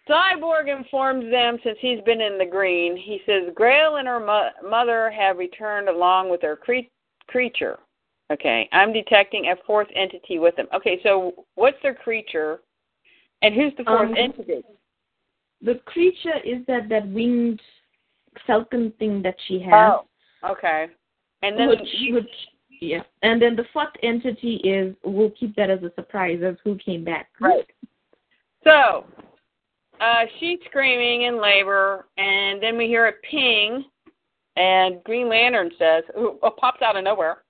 [0.09, 2.95] Cyborg informs them since he's been in the green.
[2.95, 6.87] He says Grail and her mo- mother have returned along with their cre-
[7.27, 7.79] creature.
[8.31, 10.67] Okay, I'm detecting a fourth entity with them.
[10.73, 12.59] Okay, so what's their creature,
[13.41, 14.63] and who's the fourth Um, entity?
[15.61, 17.61] The creature is that that winged
[18.45, 19.73] falcon thing that she has.
[19.73, 20.87] Oh, okay.
[21.41, 22.29] And then which, which,
[22.81, 23.01] yeah.
[23.23, 27.03] And then the fourth entity is we'll keep that as a surprise as who came
[27.03, 27.29] back.
[27.39, 27.65] Right.
[28.63, 29.05] So,
[29.99, 33.85] uh, she's screaming in labor, and then we hear a ping,
[34.55, 37.43] and Green Lantern says, who uh, pops out of nowhere,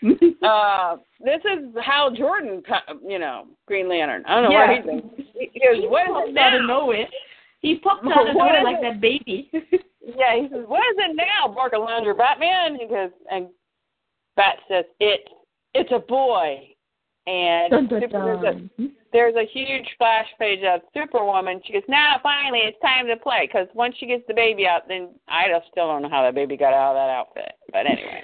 [0.42, 2.62] uh, this is Hal Jordan,
[3.06, 4.24] you know, Green Lantern.
[4.26, 4.82] I don't know yeah.
[4.84, 5.50] what he's.
[5.52, 7.06] He goes, he what is it out of nowhere.
[7.60, 9.50] He popped out of nowhere like that baby.
[10.16, 12.76] Yeah, he says, what is it now, Barcalounger Batman?
[12.80, 13.48] He goes, and
[14.36, 15.28] Bat says, it,
[15.74, 16.68] it's a boy.
[17.26, 21.60] And dun, dun, Super- there's a- there's a huge splash page of Superwoman.
[21.64, 23.46] She goes, now finally it's time to play.
[23.46, 26.56] Because once she gets the baby out, then I still don't know how that baby
[26.56, 27.52] got out of that outfit.
[27.72, 28.22] But anyway.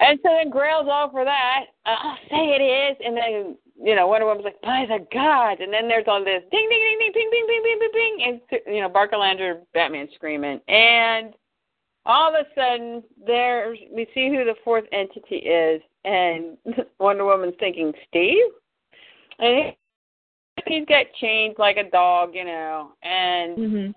[0.00, 1.64] and so then Grail's all for that.
[1.86, 2.96] Uh, say it is.
[3.04, 5.60] And then, you know, Wonder Woman's like, by the God.
[5.60, 8.40] And then there's all this ding, ding, ding, ding, ping, ping, ping, ping, ping, ping.
[8.60, 10.60] And, you know, Barcalounger, Batman screaming.
[10.68, 11.34] And
[12.04, 16.56] all of a sudden, there's we see who the fourth entity is, and
[16.98, 18.44] Wonder Woman's thinking Steve,
[19.38, 23.94] and he, he's got chains like a dog, you know, and Mhm.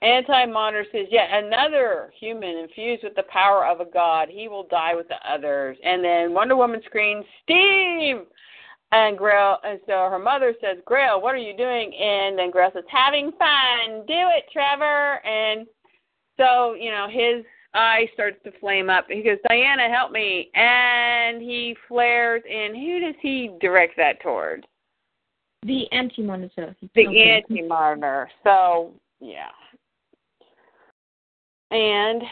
[0.00, 4.62] Anti Monitor says, yet another human infused with the power of a god, he will
[4.64, 5.76] die with the others.
[5.82, 8.24] And then Wonder Woman screams, Steve!
[8.90, 11.94] And Grail, and so her mother says, Grail, what are you doing?
[11.94, 14.06] And then Grail says, having fun.
[14.06, 15.24] Do it, Trevor.
[15.26, 15.66] And
[16.38, 17.44] so, you know, his
[17.74, 19.04] eye starts to flame up.
[19.08, 20.50] He goes, Diana, help me.
[20.54, 24.66] And he flares, and who does he direct that toward?
[25.64, 26.74] The anti monitor.
[26.94, 28.30] The anti monitor.
[28.42, 29.50] So, yeah.
[31.70, 32.22] And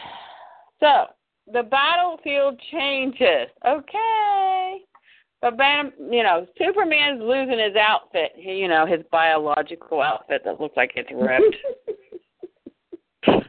[0.79, 1.05] so
[1.51, 3.49] the battlefield changes.
[3.67, 4.81] Okay.
[5.41, 8.31] But Bam, you know, Superman's losing his outfit.
[8.35, 11.55] He, You know, his biological outfit that looks like it's ripped.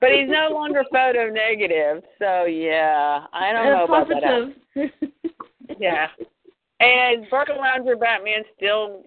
[0.00, 2.02] but he's no longer photo negative.
[2.18, 4.90] So yeah, I don't know about that.
[5.78, 6.08] Yeah.
[6.80, 9.04] And Barcalounger Batman still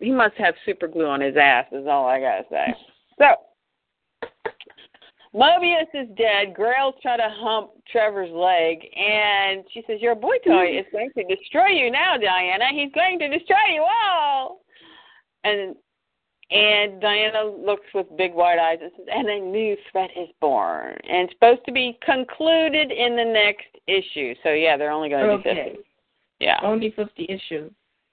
[0.00, 2.74] he must have super glue on his ass is all I gotta say.
[3.18, 3.34] So
[5.34, 6.54] Mobius is dead.
[6.54, 11.24] Grail's trying to hump Trevor's leg, and she says, "Your boy toy is going to
[11.34, 12.66] destroy you now, Diana.
[12.72, 14.60] He's going to destroy you all."
[15.44, 15.74] And
[16.50, 20.96] and Diana looks with big wide eyes and says, "And a new threat is born,
[21.08, 25.24] and it's supposed to be concluded in the next issue." So yeah, they're only going
[25.24, 25.78] to do fifty.
[26.40, 27.70] Yeah, Only 50 issues.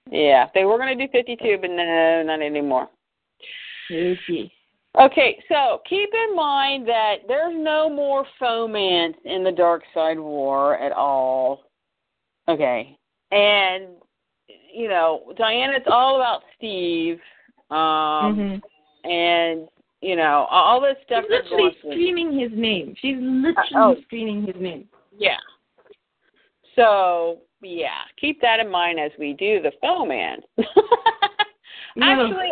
[0.08, 0.46] yeah.
[0.54, 2.88] They were going to do fifty-two, but no, not anymore.
[3.90, 4.50] Okay.
[4.98, 10.76] Okay, so keep in mind that there's no more fomance in the Dark Side War
[10.78, 11.62] at all.
[12.48, 12.98] Okay,
[13.30, 13.84] and
[14.72, 17.20] you know, Diana, it's all about Steve,
[17.70, 18.62] um, Mhm.
[19.04, 19.68] and
[20.00, 21.24] you know, all this stuff.
[21.24, 22.94] She's literally screaming his name.
[22.98, 24.02] She's literally oh.
[24.02, 24.88] screaming his name.
[25.16, 25.38] Yeah.
[26.74, 30.42] So yeah, keep that in mind as we do the fomance.
[32.00, 32.50] Actually,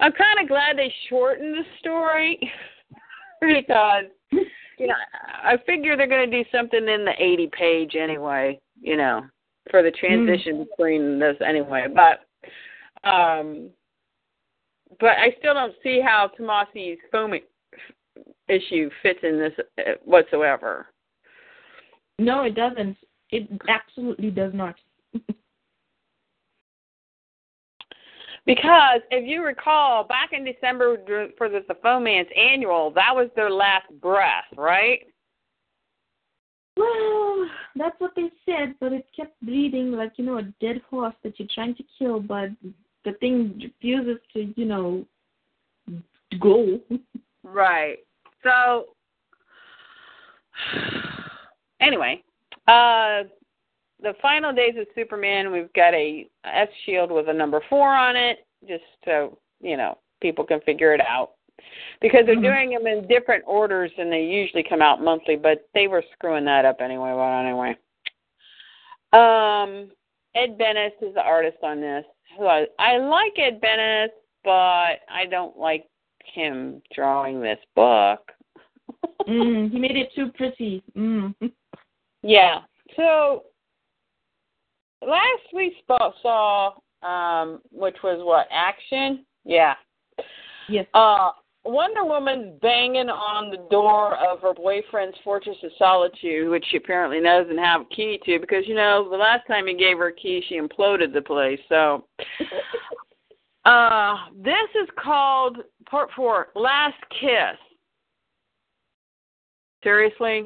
[0.00, 2.38] I'm kind of glad they shortened the story
[3.40, 4.94] because you know
[5.42, 8.60] I figure they're going to do something in the 80 page anyway.
[8.80, 9.22] You know,
[9.70, 11.86] for the transition between this anyway.
[11.94, 13.70] But um,
[15.00, 17.42] but I still don't see how Tomasi's foaming
[18.48, 20.86] issue fits in this uh, whatsoever.
[22.18, 22.96] No, it doesn't.
[23.30, 24.76] It absolutely does not.
[28.46, 30.96] Because if you recall, back in December
[31.38, 35.00] for the, the Fomance annual, that was their last breath, right?
[36.76, 41.14] Well, that's what they said, but it kept breathing like, you know, a dead horse
[41.22, 42.50] that you're trying to kill, but
[43.04, 45.04] the thing refuses to, you know,
[46.40, 46.80] go.
[47.46, 47.98] Right.
[48.42, 48.86] So,
[51.80, 52.22] anyway,
[52.66, 53.24] uh,
[54.02, 58.16] the final days of Superman, we've got a S shield with a number four on
[58.16, 61.32] it, just so you know people can figure it out.
[62.00, 62.42] Because they're Mhm.
[62.42, 66.44] doing them in different orders and they usually come out monthly, but they were screwing
[66.44, 67.12] that up anyway.
[67.12, 67.76] Well, anyway.
[69.12, 69.90] Um,
[70.34, 72.04] Ed Benes is the artist on this.
[72.36, 74.10] Who I, I like Ed Benes,
[74.42, 75.86] but I don't like
[76.24, 78.32] him drawing this book.
[79.28, 80.82] mm, he made it too pretty.
[80.96, 81.34] Mm.
[82.22, 82.62] Yeah.
[82.96, 83.44] So
[85.08, 86.72] last we saw,
[87.02, 89.24] um, which was what action?
[89.44, 89.74] Yeah.
[90.68, 90.86] Yes.
[90.94, 91.30] Uh,
[91.66, 97.20] Wonder Woman banging on the door of her boyfriend's Fortress of Solitude, which she apparently
[97.20, 100.14] doesn't have a key to because you know the last time he gave her a
[100.14, 101.60] key, she imploded the place.
[101.68, 102.06] So.
[103.64, 105.56] Uh, this is called
[105.88, 107.56] part four, Last Kiss.
[109.82, 110.44] Seriously?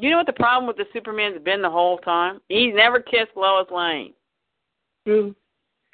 [0.00, 2.40] You know what the problem with the Superman's been the whole time?
[2.48, 4.14] He's never kissed Lois Lane.
[5.06, 5.34] True.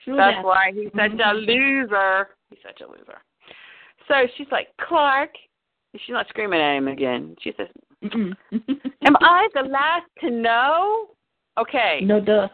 [0.04, 0.44] True That's that.
[0.44, 1.38] why he's such a mm-hmm.
[1.38, 2.28] loser.
[2.50, 3.18] He's such a loser.
[4.06, 5.30] So she's like, Clark.
[5.92, 7.34] And she's not screaming at him again.
[7.40, 7.66] She says,
[8.04, 8.32] mm-hmm.
[9.04, 11.08] Am I the last to know?
[11.58, 12.00] Okay.
[12.02, 12.48] no duh.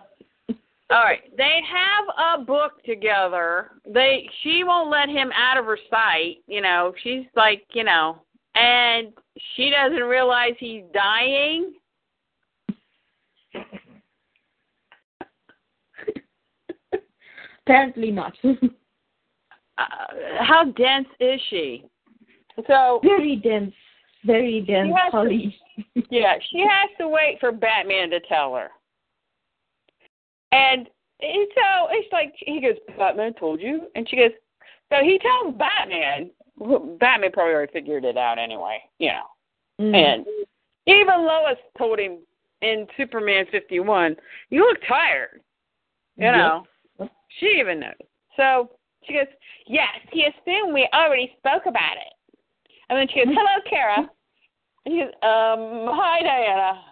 [0.90, 1.20] All right.
[1.36, 3.72] They have a book together.
[3.86, 6.92] They she won't let him out of her sight, you know.
[7.02, 8.22] She's like, you know,
[8.54, 9.12] and
[9.54, 11.72] she doesn't realize he's dying.
[17.66, 18.36] Apparently not.
[19.78, 21.82] Uh, how dense is she?
[22.66, 23.72] So very dense.
[24.24, 25.56] Very dense, has to- Holly.
[26.10, 28.68] yeah, she has to wait for Batman to tell her.
[30.52, 30.86] And
[31.20, 34.30] and so it's like he goes, Batman told you, and she goes,
[34.92, 36.30] so he tells Batman.
[36.58, 39.26] Batman probably already figured it out anyway, you know.
[39.80, 39.94] Mm.
[39.94, 40.26] And
[40.86, 42.18] even Lois told him
[42.60, 44.16] in Superman 51,
[44.50, 45.40] you look tired.
[46.16, 46.34] You Yep.
[46.34, 46.66] know,
[47.38, 47.94] she even knows.
[48.36, 48.70] So
[49.04, 49.26] she goes,
[49.66, 52.12] yes, he assumed we already spoke about it.
[52.88, 54.10] And then she goes, hello, Kara.
[54.84, 56.84] And he goes, um, hi, Diana.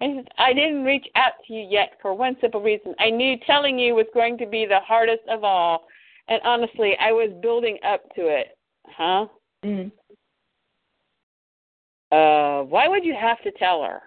[0.00, 2.94] And he says, I didn't reach out to you yet for one simple reason.
[2.98, 5.86] I knew telling you was going to be the hardest of all.
[6.28, 8.56] And honestly, I was building up to it.
[8.86, 9.26] Huh?
[9.64, 9.90] Mm.
[12.12, 14.02] Uh, why would you have to tell her?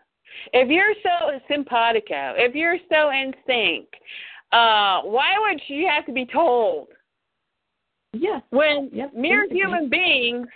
[0.53, 3.87] If you're so simpatico, if you're so in sync,
[4.51, 6.87] uh, why would she have to be told?
[8.13, 8.39] Yeah.
[8.49, 9.57] When Yep, mere basically.
[9.57, 10.47] human beings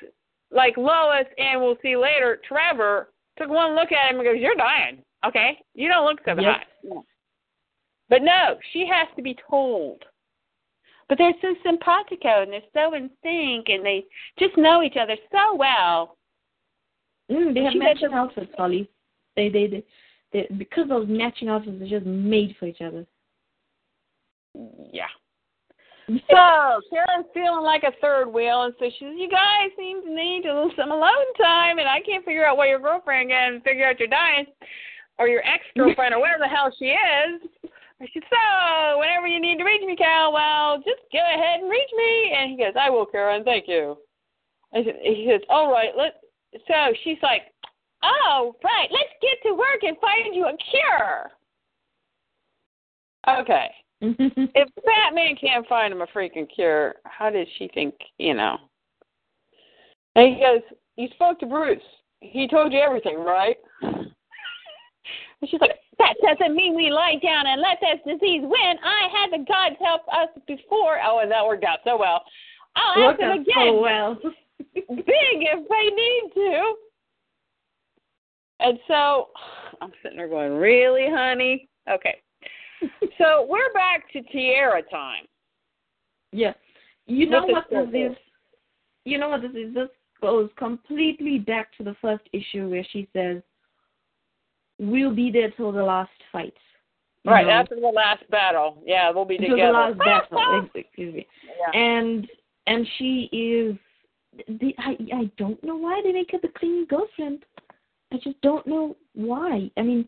[0.52, 4.56] like Lois and we'll see later, Trevor took one look at him and goes, "You're
[4.56, 5.04] dying.
[5.26, 6.68] Okay, you don't look so Yep.
[6.84, 7.06] hot."
[8.10, 10.04] But no, she has to be told.
[11.12, 14.06] But they're so simpatico and they're so in sync and they
[14.40, 16.16] just know each other so well.
[17.30, 18.90] Mm, they have She matching outfits, Holly.
[19.36, 19.84] They, they, they,
[20.32, 23.06] they, because those matching outfits are just made for each other.
[24.94, 25.08] Yeah.
[26.30, 30.14] So Karen's feeling like a third wheel, and so she says, "You guys seem to
[30.14, 33.62] need a little some alone time, and I can't figure out why your girlfriend can
[33.62, 34.46] figure out you're dying,
[35.20, 37.72] or your ex girlfriend, or whatever the hell she is."
[38.02, 41.70] She said, "So whenever you need to reach me, Kal, well, just go ahead and
[41.70, 43.44] reach me." And he goes, "I will, Karen.
[43.44, 43.98] Thank you."
[44.74, 46.22] And he says, "All right, let."
[46.68, 47.54] So she's like,
[48.04, 51.32] "Oh, right, let's get to work and find you a cure."
[53.28, 53.70] Okay
[54.02, 58.58] if Batman can't find him a freaking cure, how did she think, you know?
[60.16, 60.62] And he goes,
[60.96, 61.84] You spoke to Bruce.
[62.20, 63.58] He told you everything, right?
[65.42, 65.72] And she's like,
[66.02, 68.74] That doesn't mean we lie down and let this disease win.
[68.84, 70.98] I had the gods help us before.
[71.06, 72.24] Oh, and that worked out so well.
[72.76, 73.46] I'll ask him again.
[73.56, 74.18] so well.
[74.74, 76.74] Big if they need to.
[78.62, 79.28] And so
[79.82, 81.70] I'm sitting there going, Really, honey?
[81.90, 82.16] Okay.
[83.20, 85.26] So we're back to Tierra time.
[86.32, 86.54] Yeah.
[87.06, 88.18] You know what this is?
[89.06, 89.76] You know what this is?
[89.76, 93.44] This goes completely back to the first issue where she says,
[94.82, 96.54] "We'll be there till the last fight."
[97.24, 98.82] Right know, after the last battle.
[98.84, 99.72] Yeah, we'll be till together.
[99.72, 100.70] the last battle.
[100.76, 101.28] Excuse me.
[101.46, 101.80] Yeah.
[101.80, 102.28] And
[102.68, 103.78] and she is.
[104.60, 107.46] The, I I don't know why they make her the clean girlfriend.
[108.12, 109.70] I just don't know why.
[109.78, 110.08] I mean,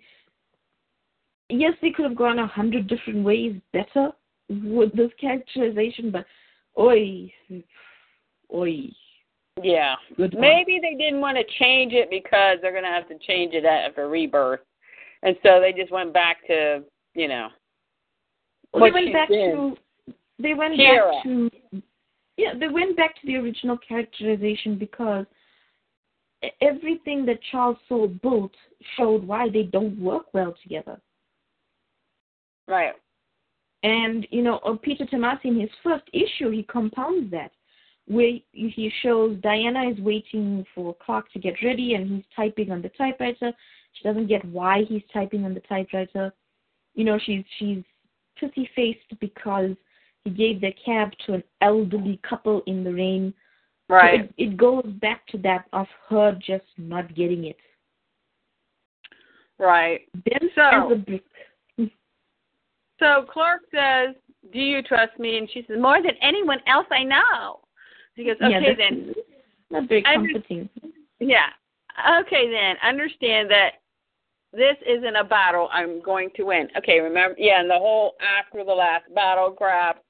[1.49, 4.11] yes, they could have gone a hundred different ways better
[4.49, 6.25] with this characterization, but
[6.77, 7.31] oi,
[8.53, 8.89] oi,
[9.61, 9.95] Yeah.
[10.17, 10.35] good.
[10.37, 13.65] Maybe they didn't want to change it because they're going to have to change it
[13.65, 14.61] after rebirth.
[15.21, 17.49] And so they just went back to, you know.
[18.73, 19.75] Well, they went back to.
[20.39, 21.11] They went Kira.
[21.11, 21.49] back to.
[22.37, 25.25] Yeah, they went back to the original characterization because
[26.61, 28.51] everything that Charles Soule built
[28.97, 30.99] showed why they don't work well together.
[32.67, 32.93] Right.
[33.83, 37.51] And you know, uh, Peter Tomasi in his first issue, he compounds that,
[38.07, 42.81] where he shows Diana is waiting for Clark to get ready, and he's typing on
[42.81, 43.51] the typewriter.
[43.93, 46.33] She doesn't get why he's typing on the typewriter.
[46.95, 47.83] You know, she's she's
[48.41, 49.71] pissy faced because
[50.23, 53.33] he gave their cab to an elderly couple in the rain.
[53.89, 54.21] So Right.
[54.21, 57.57] it, it goes back to that of her just not getting it.
[59.59, 60.07] Right.
[60.13, 61.01] Then So-.
[62.99, 64.15] So Clark says,
[64.51, 67.62] "Do you trust me?" And she says, "More than anyone else I know."
[68.15, 69.13] He goes, "Okay that's then."
[69.69, 70.69] Not very comforting.
[71.19, 71.49] Yeah.
[72.19, 72.75] Okay then.
[72.83, 73.73] Understand that
[74.51, 76.69] this isn't a battle I'm going to win.
[76.77, 80.03] Okay, remember yeah, and the whole after the last battle crap.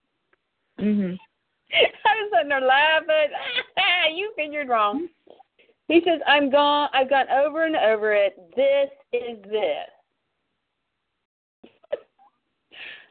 [0.80, 1.18] Mhm.
[1.74, 3.32] I was sitting there laughing.
[4.16, 5.08] you figured wrong.
[5.88, 8.36] He says, I'm gone I've gone over and over it.
[8.56, 9.90] This is this.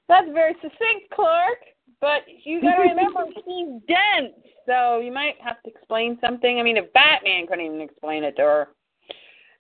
[0.08, 1.58] That's very succinct, Clark.
[2.02, 4.34] But you gotta remember she's dense.
[4.66, 6.58] So you might have to explain something.
[6.58, 8.68] I mean if Batman couldn't even explain it to her.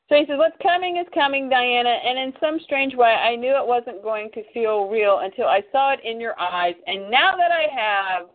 [0.08, 3.56] So he says, What's coming is coming, Diana, and in some strange way, I knew
[3.56, 6.74] it wasn't going to feel real until I saw it in your eyes.
[6.86, 8.28] And now that I have,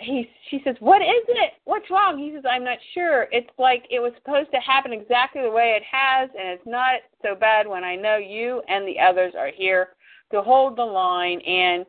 [0.00, 1.52] he, she says, What is it?
[1.64, 2.18] What's wrong?
[2.18, 3.28] He says, I'm not sure.
[3.30, 7.00] It's like it was supposed to happen exactly the way it has, and it's not
[7.22, 9.90] so bad when I know you and the others are here
[10.32, 11.40] to hold the line.
[11.40, 11.84] And,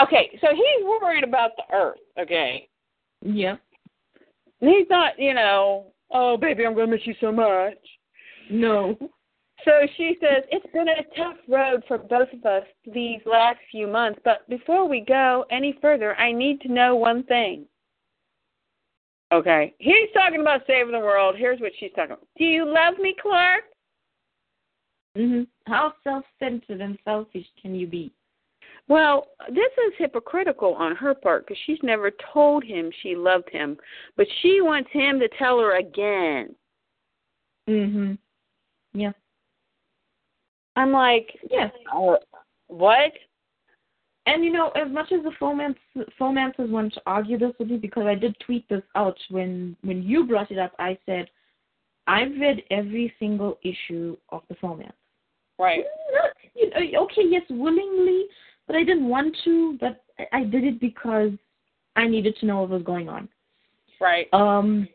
[0.00, 2.68] okay, so he's worried about the earth, okay?
[3.22, 3.56] Yeah.
[4.60, 7.74] He's not, you know, oh, baby, I'm to miss you so much.
[8.50, 8.96] No.
[9.64, 13.86] So she says, It's been a tough road for both of us these last few
[13.86, 17.66] months, but before we go any further, I need to know one thing.
[19.32, 19.74] Okay.
[19.78, 21.36] He's talking about saving the world.
[21.36, 22.26] Here's what she's talking about.
[22.38, 23.64] Do you love me, Clark?
[25.16, 25.46] Mhm.
[25.66, 28.12] How self-centered and selfish can you be?
[28.88, 33.78] Well, this is hypocritical on her part because she's never told him she loved him,
[34.16, 36.54] but she wants him to tell her again.
[37.66, 38.18] Mhm.
[38.92, 39.12] Yeah.
[40.76, 41.72] I'm like, Yes.
[41.92, 42.16] uh,
[42.66, 43.12] what?
[44.26, 45.78] And you know, as much as the romance
[46.18, 50.02] romancers want to argue this with me, because I did tweet this out when when
[50.02, 51.30] you brought it up, I said
[52.06, 54.96] I've read every single issue of the romance.
[55.58, 55.84] Right.
[56.54, 58.24] You know, okay, yes, willingly,
[58.66, 59.76] but I didn't want to.
[59.80, 61.30] But I, I did it because
[61.96, 63.28] I needed to know what was going on.
[64.00, 64.26] Right.
[64.32, 64.88] Um,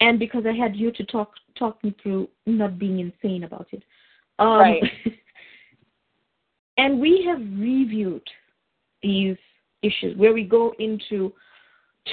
[0.00, 3.82] and because I had you to talk talk me through not being insane about it.
[4.38, 4.82] Um, Right.
[6.78, 8.26] and we have reviewed
[9.02, 9.36] these
[9.82, 11.32] issues where we go into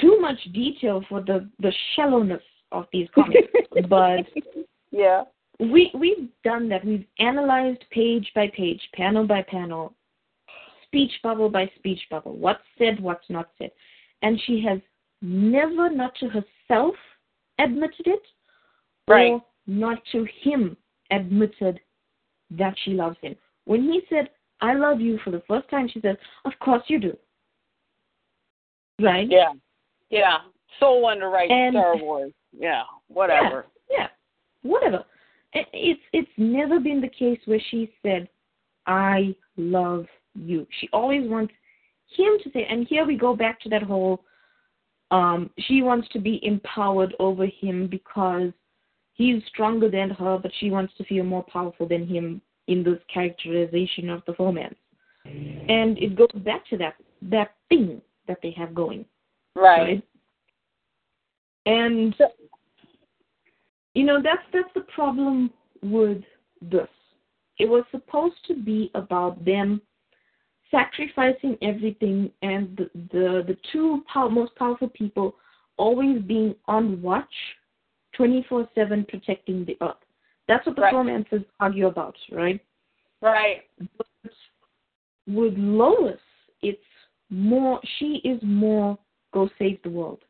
[0.00, 2.42] too much detail for the the shallowness
[2.72, 3.48] of these comics,
[3.88, 4.26] but
[4.90, 5.24] yeah.
[5.60, 6.84] We we've done that.
[6.84, 9.94] We've analyzed page by page, panel by panel,
[10.86, 13.70] speech bubble by speech bubble, what's said, what's not said.
[14.22, 14.80] And she has
[15.22, 16.94] never, not to herself,
[17.58, 18.22] admitted it,
[19.06, 19.32] Right.
[19.32, 20.76] or not to him,
[21.10, 21.80] admitted
[22.50, 23.36] that she loves him.
[23.64, 24.30] When he said,
[24.60, 27.16] I love you for the first time, she said, Of course you do.
[29.00, 29.28] Right?
[29.30, 29.52] Yeah.
[30.10, 30.38] Yeah.
[30.82, 32.32] Writes And- Star Wars.
[32.52, 32.82] Yeah.
[33.08, 33.66] Whatever.
[33.90, 34.08] Yeah,
[34.62, 35.04] whatever.
[35.52, 38.28] It- It's it's never been the case where she said,
[38.86, 41.52] "I love you." She always wants
[42.16, 44.24] him to say, and here we go back to that whole.
[45.10, 48.52] Um, she wants to be empowered over him because
[49.14, 53.02] he's stronger than her, but she wants to feel more powerful than him in this
[53.12, 54.78] characterization of the romance.
[55.68, 59.04] And it goes back to that that thing that they have going
[59.54, 59.82] Right.
[59.82, 60.02] right?
[61.66, 62.14] And
[63.94, 65.50] you know that's that's the problem
[65.82, 66.22] with
[66.62, 66.88] this.
[67.58, 69.80] It was supposed to be about them
[70.70, 75.34] sacrificing everything and the the, the two pow- most powerful people
[75.76, 77.34] always being on watch
[78.18, 79.96] 24/7 protecting the earth.
[80.46, 80.94] That's what the Right.
[80.94, 82.60] romances argue about, right?
[83.20, 83.62] Right.
[83.96, 84.06] But
[85.26, 86.18] with Lois,
[86.62, 86.82] it's
[87.30, 88.98] more she is more
[89.32, 90.24] go save the world.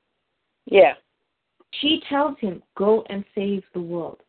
[0.67, 0.95] Yeah.
[1.73, 4.21] She tells him go and save the world.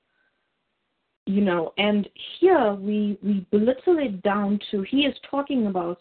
[1.27, 2.09] You know and
[2.39, 5.99] here we we belittle it down to he is talking about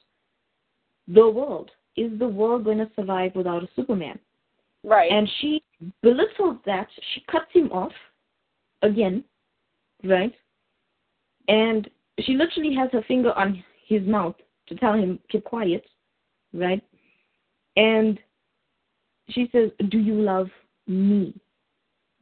[1.09, 1.71] the world.
[1.97, 4.19] Is the world going to survive without a superman?
[4.83, 5.12] Right.
[5.12, 5.62] and she
[6.03, 6.89] belittles that.
[7.12, 7.93] She cuts him off
[8.83, 9.25] again
[10.05, 10.33] right?
[11.49, 11.89] And
[12.21, 14.37] she literally has her finger on his mouth
[14.69, 15.85] to tell him keep quiet
[16.53, 16.83] right?
[17.77, 18.19] And
[19.31, 20.49] she says do you love
[20.86, 21.35] me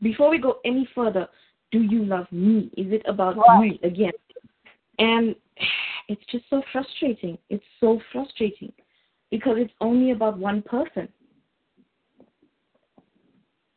[0.03, 1.29] before we go any further
[1.71, 3.61] do you love me is it about Right.
[3.61, 4.13] me again
[4.99, 5.35] and
[6.09, 8.73] it's just so frustrating it's so frustrating
[9.31, 11.09] because it's only about one person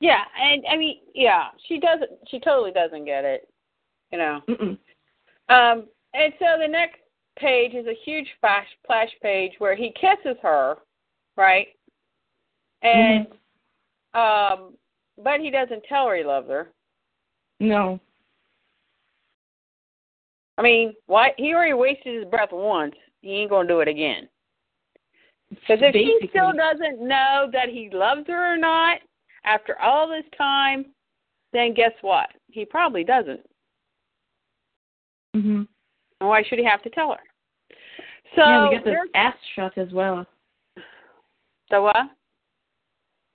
[0.01, 2.09] yeah, and I mean, yeah, she doesn't.
[2.27, 3.47] She totally doesn't get it.
[4.11, 4.41] You know.
[4.49, 4.77] Mm-mm.
[5.47, 6.97] Um, and so the next
[7.37, 10.77] page is a huge flash flash page where he kisses her,
[11.37, 11.67] right?
[12.81, 13.27] And
[14.13, 14.73] um,
[15.23, 16.71] but he doesn't tell her he loves her.
[17.59, 17.99] no
[20.57, 21.31] I mean, why?
[21.38, 22.93] He already wasted his breath once.
[23.21, 24.29] He ain't gonna do it again.
[25.49, 28.99] Because if he still doesn't know that he loves her or not
[29.43, 30.85] after all this time,
[31.51, 32.29] then guess what?
[32.51, 33.41] He probably doesn't.
[35.35, 35.67] Mhm.
[36.19, 37.23] And why should he have to tell her?
[38.35, 40.25] So yeah, we got the ass shot as well.
[41.69, 42.09] the what?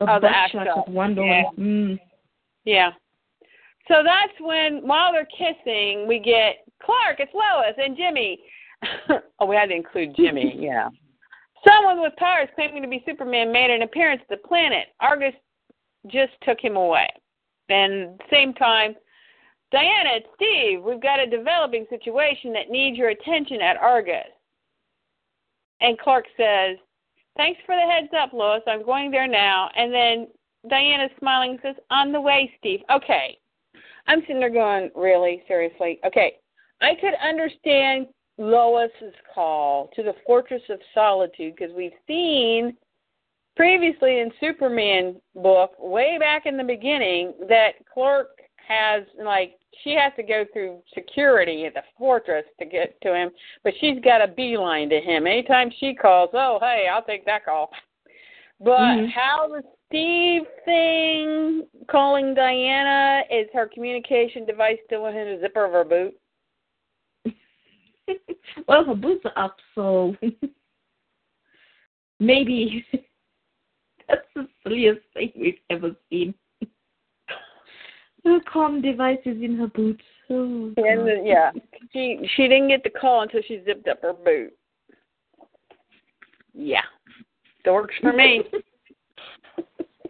[0.00, 0.88] A Oh, the butt ass shot shot.
[0.88, 1.42] of Wonder Yeah.
[1.58, 1.98] Mm.
[2.64, 2.90] Yeah.
[3.88, 8.40] So that's when, while they're kissing, we get Clark, it's Lois, and Jimmy.
[9.40, 10.88] oh, we had to include Jimmy, yeah.
[11.66, 14.88] Someone with powers claiming to be Superman made an appearance at the planet.
[15.00, 15.34] Argus
[16.08, 17.08] just took him away.
[17.68, 18.94] And same time,
[19.72, 20.82] Diana, it's Steve.
[20.82, 24.30] We've got a developing situation that needs your attention at Argus.
[25.80, 26.76] And Clark says,
[27.36, 28.62] Thanks for the heads up, Lois.
[28.66, 29.68] I'm going there now.
[29.76, 30.28] And then
[30.68, 32.80] Diana's smiling and says, On the way, Steve.
[32.90, 33.38] Okay.
[34.06, 35.42] I'm sitting there going, Really?
[35.46, 35.98] Seriously?
[36.04, 36.36] Okay.
[36.80, 38.06] I could understand
[38.38, 42.76] Lois's call to the Fortress of Solitude because we've seen
[43.56, 48.35] previously in Superman book, way back in the beginning, that Clark
[48.66, 53.30] has like she has to go through security at the fortress to get to him,
[53.64, 55.26] but she's got a beeline to him.
[55.26, 57.70] Anytime she calls, oh hey, I'll take that call.
[58.58, 59.10] But mm-hmm.
[59.10, 65.72] how the Steve thing calling Diana is her communication device still in the zipper of
[65.72, 66.14] her boot?
[68.68, 70.16] well, her boots are up, so
[72.20, 72.84] maybe
[74.08, 76.34] that's the silliest thing we've ever seen.
[78.26, 80.02] Her com device is in her boot.
[80.30, 81.52] Oh, and the, yeah,
[81.92, 84.52] she she didn't get the call until she zipped up her boot.
[86.52, 86.82] Yeah,
[87.64, 88.42] that works for me.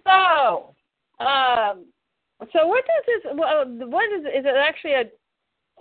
[0.06, 0.74] so,
[1.20, 1.84] um,
[2.54, 3.32] so what does this?
[3.34, 4.24] Well, what is?
[4.24, 5.04] Is it actually a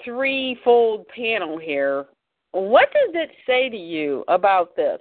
[0.04, 2.08] threefold panel here?
[2.52, 5.00] What does it say to you about this?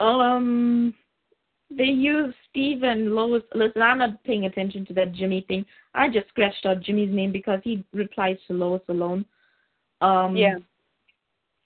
[0.00, 0.92] Um,
[1.76, 3.42] they use Steve and Lois.
[3.54, 5.64] Listen, I'm not paying attention to that Jimmy thing.
[5.94, 9.24] I just scratched out Jimmy's name because he replies to Lois alone.
[10.00, 10.56] Um, yeah.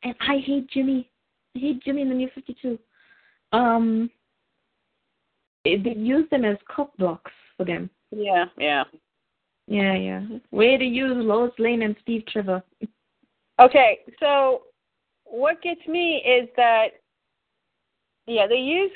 [0.02, 1.10] And I hate Jimmy.
[1.56, 2.78] I hate Jimmy in the New 52.
[3.52, 4.10] Um,
[5.64, 7.90] they use them as cock blocks for them.
[8.10, 8.84] Yeah, yeah.
[9.66, 10.22] Yeah, yeah.
[10.50, 12.62] Way to use Lois Lane and Steve Trevor.
[13.60, 14.62] Okay, so
[15.24, 16.88] what gets me is that,
[18.26, 18.90] yeah, they use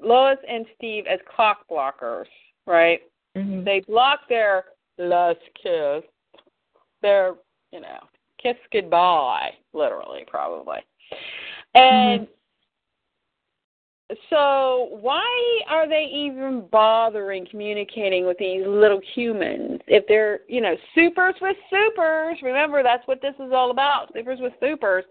[0.00, 2.26] Lois and Steve as clock blockers,
[2.66, 3.00] right?
[3.36, 3.64] Mm-hmm.
[3.64, 4.64] They block their
[4.98, 6.02] last kiss,
[7.02, 7.34] their,
[7.72, 7.98] you know,
[8.42, 10.78] kiss goodbye, literally, probably.
[11.74, 14.14] And mm-hmm.
[14.30, 20.74] so, why are they even bothering communicating with these little humans if they're, you know,
[20.94, 22.38] supers with supers?
[22.42, 25.04] Remember, that's what this is all about supers with supers.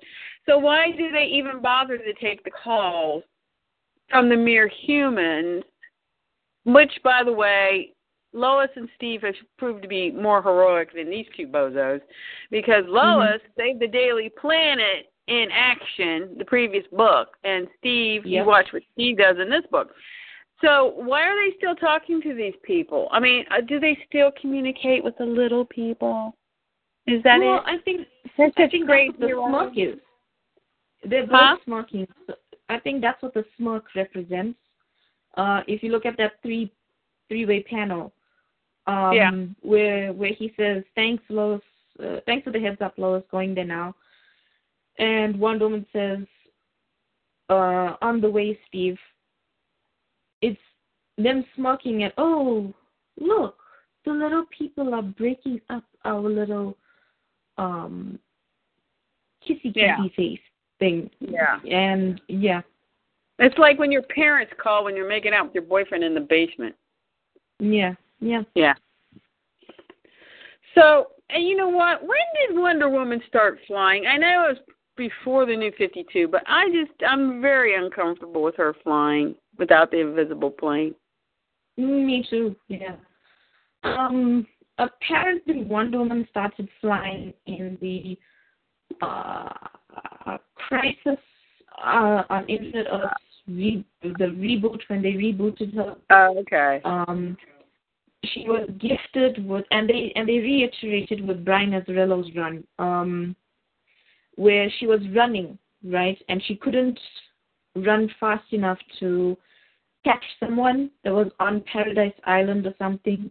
[0.46, 3.24] So, why do they even bother to take the calls
[4.10, 5.64] from the mere humans,
[6.66, 7.94] which, by the way,
[8.34, 12.02] Lois and Steve have proved to be more heroic than these two bozos
[12.52, 12.94] because mm-hmm.
[12.94, 13.62] Lois mm-hmm.
[13.62, 18.42] saved the Daily Planet in action, the previous book, and Steve, yep.
[18.42, 19.90] you watch what Steve does in this book.
[20.64, 23.10] So why are they still talking to these people?
[23.12, 26.36] I mean, uh, do they still communicate with the little people?
[27.06, 27.52] Is that well, it?
[27.52, 28.08] Well, I think
[28.38, 29.20] that's I think great.
[29.20, 30.00] The smoke is.
[31.08, 31.58] They're both huh?
[31.64, 32.08] smoking.
[32.70, 34.60] I think that's what the smirk represents.
[35.36, 36.72] Uh, if you look at that three
[37.30, 38.14] three way panel,
[38.88, 39.32] um, yeah.
[39.62, 41.62] where where he says thanks Lois,
[42.04, 43.96] uh, thanks for the heads up, Lois, going there now,
[45.00, 46.26] and Wonder Woman says
[47.50, 48.98] uh, on the way, Steve.
[50.42, 50.60] It's
[51.18, 52.74] them smirking at oh
[53.20, 53.58] look
[54.06, 56.78] the little people are breaking up our little
[57.58, 58.20] um
[59.48, 59.98] kissy kissy yeah.
[60.16, 60.40] face
[60.80, 61.10] thing.
[61.20, 61.60] Yeah.
[61.70, 62.62] And yeah.
[63.40, 66.22] It's like when your parents call when you're making out with your boyfriend in the
[66.22, 66.76] basement.
[67.60, 67.94] Yeah.
[68.20, 68.42] Yeah.
[68.56, 68.74] Yeah.
[70.76, 72.02] So, and you know what?
[72.02, 72.18] When
[72.48, 74.06] did Wonder Woman start flying?
[74.08, 74.58] I know it was
[74.96, 80.02] before the new 52, but I just I'm very uncomfortable with her flying without the
[80.02, 80.96] invisible plane.
[81.78, 82.56] Me too.
[82.68, 82.96] Yeah.
[83.84, 84.48] Um
[84.80, 88.18] apparently Wonder Woman started flying in the
[89.02, 89.50] uh
[90.26, 90.38] uh,
[90.68, 91.20] Crisis
[91.84, 93.12] uh, on Infinite Earth,
[93.48, 95.96] re- the reboot when they rebooted her.
[96.10, 96.82] Oh, okay.
[96.84, 97.38] Um,
[98.26, 103.36] she was gifted with, and they and they reiterated with Brian Azzarello's run, um,
[104.36, 107.00] where she was running right, and she couldn't
[107.76, 109.38] run fast enough to
[110.04, 113.30] catch someone that was on Paradise Island or something.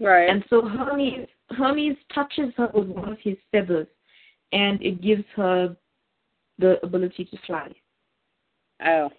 [0.00, 0.28] Right.
[0.28, 3.88] And so Hermes Hermes touches her with one of his feathers,
[4.52, 5.76] and it gives her
[6.62, 7.70] the ability to fly.
[8.84, 9.10] Oh.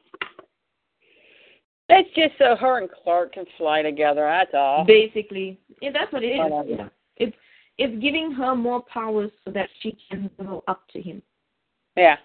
[1.89, 4.21] That's just so her and Clark can fly together.
[4.21, 4.85] That's all.
[4.85, 6.51] Basically, yeah, that's what it is.
[6.65, 6.87] Yeah.
[7.17, 7.35] It's
[7.77, 11.21] it's giving her more powers so that she can go up to him.
[11.97, 12.15] Yeah.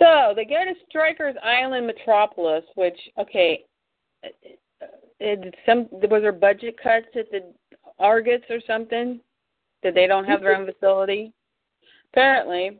[0.00, 3.64] So they go to Stryker's Island Metropolis, which okay,
[5.18, 7.52] it, some was there budget cuts at the
[7.98, 9.20] Argus or something?
[9.82, 11.32] That they don't have their own facility?
[12.12, 12.78] Apparently.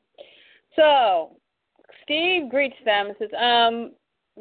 [0.76, 1.36] So
[2.02, 3.92] Steve greets them and says, um,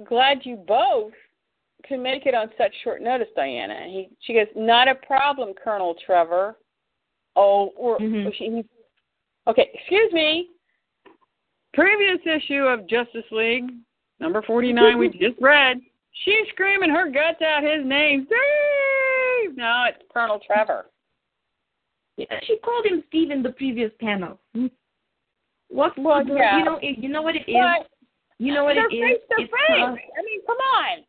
[0.05, 1.13] glad you both
[1.85, 3.73] can make it on such short notice, Diana.
[3.73, 6.57] And he, she goes, not a problem, Colonel Trevor.
[7.35, 8.33] Oh, or Mhm.
[8.35, 8.63] she,
[9.47, 10.49] okay, excuse me.
[11.73, 13.71] Previous issue of Justice League,
[14.19, 15.79] number 49, we just read.
[16.11, 18.25] She's screaming her guts out his name.
[18.25, 19.55] Steve!
[19.55, 20.87] No, it's Colonel Trevor.
[22.17, 24.39] Yeah, she called him Steve in the previous panel.
[25.69, 25.97] What?
[25.97, 26.57] Well, yeah.
[26.57, 27.55] You know, you know what it is.
[27.55, 27.89] But
[28.37, 29.19] You know what it is.
[29.37, 31.03] It's, uh, I mean, come on.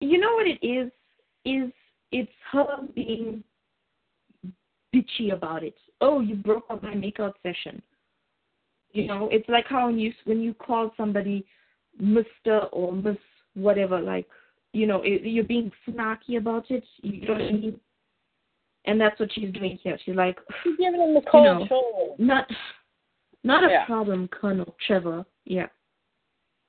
[0.00, 0.90] you know what it is
[1.44, 1.72] is
[2.12, 3.42] it's her being
[4.94, 7.82] bitchy about it oh you broke up my makeout session
[8.92, 11.44] you know it's like how when you when you call somebody
[12.00, 13.16] mr or miss
[13.54, 14.26] whatever like
[14.72, 17.80] you know it, you're being snarky about it you know what i mean
[18.86, 21.66] and that's what she's doing here she's like She's giving him the cold know.
[21.66, 22.14] shoulder.
[22.18, 22.48] not
[23.42, 23.84] not a Yeah.
[23.86, 25.66] problem colonel trevor yeah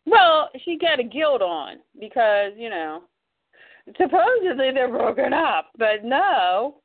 [0.06, 3.02] Well, she got a guilt on because, you know,
[3.98, 6.76] supposedly they're broken up, but no.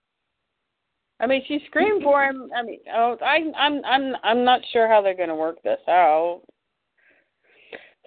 [1.21, 2.51] I mean, she screamed for him.
[2.57, 5.81] I mean, oh, I, I'm, I'm, I'm not sure how they're going to work this
[5.87, 6.41] out.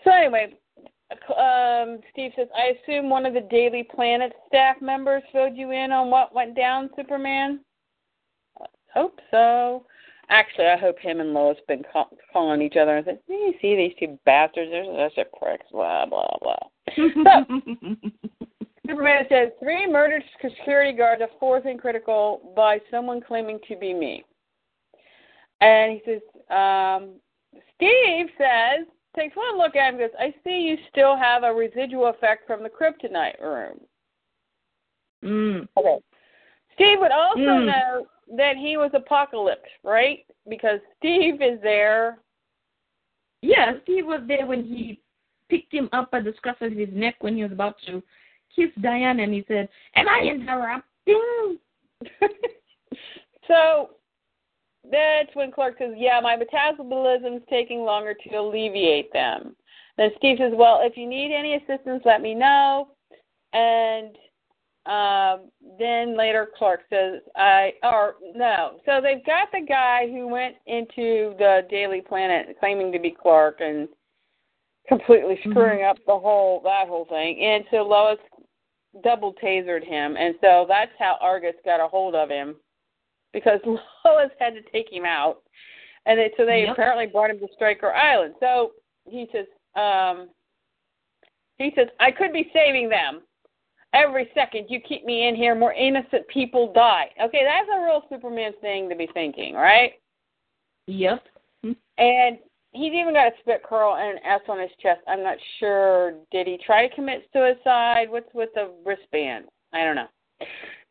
[0.03, 0.53] So anyway,
[1.37, 5.91] um, Steve says, I assume one of the Daily Planet staff members filled you in
[5.91, 7.59] on what went down, Superman.
[8.61, 9.85] I hope so.
[10.29, 13.75] Actually, I hope him and Lois been call- calling each other and saying, "You see
[13.75, 14.71] these two bastards?
[14.71, 16.57] They're such a pricks." Blah blah blah.
[18.87, 23.93] Superman says three murdered security guards, a fourth in critical by someone claiming to be
[23.93, 24.23] me.
[25.61, 27.11] And he says, um,
[27.75, 28.85] Steve says,
[29.15, 32.47] takes one look at him and goes, I see you still have a residual effect
[32.47, 33.79] from the kryptonite room.
[35.23, 35.67] mm.
[35.77, 35.99] Okay.
[36.73, 37.65] Steve would also Mm.
[37.65, 40.25] know that he was Apocalypse, right?
[40.49, 42.19] Because Steve is there.
[43.41, 45.01] Yeah, Steve was there when he
[45.49, 48.01] picked him up by the scruff of his neck when he was about to
[48.55, 51.59] kiss Diana, and he said, "Am I interrupting?"
[53.47, 53.91] so
[54.91, 59.55] that's when Clark says, Yeah, my metabolism's taking longer to alleviate them.
[59.97, 62.89] Then Steve says, Well, if you need any assistance, let me know.
[63.53, 64.17] And
[64.85, 65.49] um,
[65.79, 68.79] then later Clark says, I, or no.
[68.85, 73.61] So they've got the guy who went into the Daily Planet claiming to be Clark
[73.61, 73.87] and
[74.87, 77.39] completely screwing up the whole, that whole thing.
[77.41, 78.17] And so Lois
[79.03, 80.17] double tasered him.
[80.17, 82.55] And so that's how Argus got a hold of him
[83.33, 85.41] because Lois had to take him out,
[86.05, 86.73] and they, so they Yep.
[86.73, 88.35] apparently brought him to Stryker Island.
[88.39, 88.71] So
[89.05, 89.45] he says,
[89.75, 90.29] um,
[91.57, 93.21] he says, I could be saving them.
[93.93, 97.09] Every second you keep me in here, more innocent people die.
[97.23, 99.93] Okay, that's a real Superman thing to be thinking, right?
[100.87, 101.23] Yep.
[101.97, 102.39] And
[102.71, 105.01] he's even got a spit curl and an S on his chest.
[105.07, 106.13] I'm not sure.
[106.31, 108.09] Did he try to commit suicide?
[108.09, 109.45] What's with the wristband?
[109.73, 110.07] I don't know.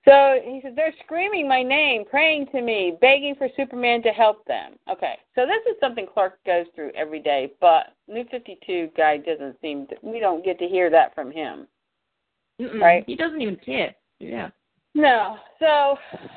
[0.04, 4.44] So he said, They're screaming my name, praying to me, begging for Superman to help
[4.46, 4.74] them.
[4.90, 9.60] Okay, so this is something Clark goes through every day, but New 52 guy doesn't
[9.60, 11.66] seem to, we don't get to hear that from him.
[12.60, 12.80] Mm-mm.
[12.80, 13.04] Right.
[13.06, 13.94] He doesn't even care.
[14.18, 14.50] Yeah.
[14.94, 15.36] No.
[15.58, 15.96] So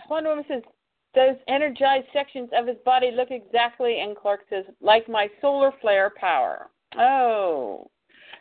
[0.10, 0.64] Wonder Woman says,
[1.14, 6.12] those energized sections of his body look exactly, and Clark says, like my solar flare
[6.20, 6.70] power.
[6.98, 7.90] Oh.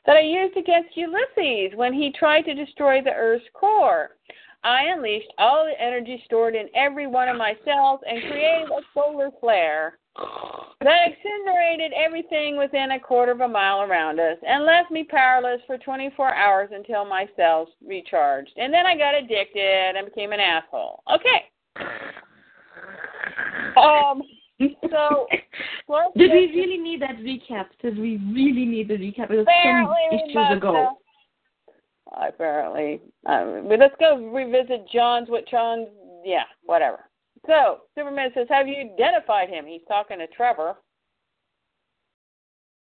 [0.06, 4.10] That I used against Ulysses when he tried to destroy the Earth's core.
[4.64, 8.80] I unleashed all the energy stored in every one of my cells and created a
[8.94, 9.98] solar flare
[10.80, 15.60] that incinerated everything within a quarter of a mile around us and left me powerless
[15.66, 18.52] for 24 hours until my cells recharged.
[18.56, 21.02] And then I got addicted and became an asshole.
[21.12, 21.44] Okay.
[23.76, 24.22] Um.
[24.88, 25.26] So,
[26.16, 27.66] Did we really need that recap?
[27.82, 29.30] Did we really need the recap?
[29.30, 30.96] It was we issues ago.
[32.12, 35.28] Apparently, um, but let's go revisit John's.
[35.28, 35.88] What John's?
[36.22, 37.08] Yeah, whatever.
[37.46, 40.76] So Superman says, "Have you identified him?" He's talking to Trevor.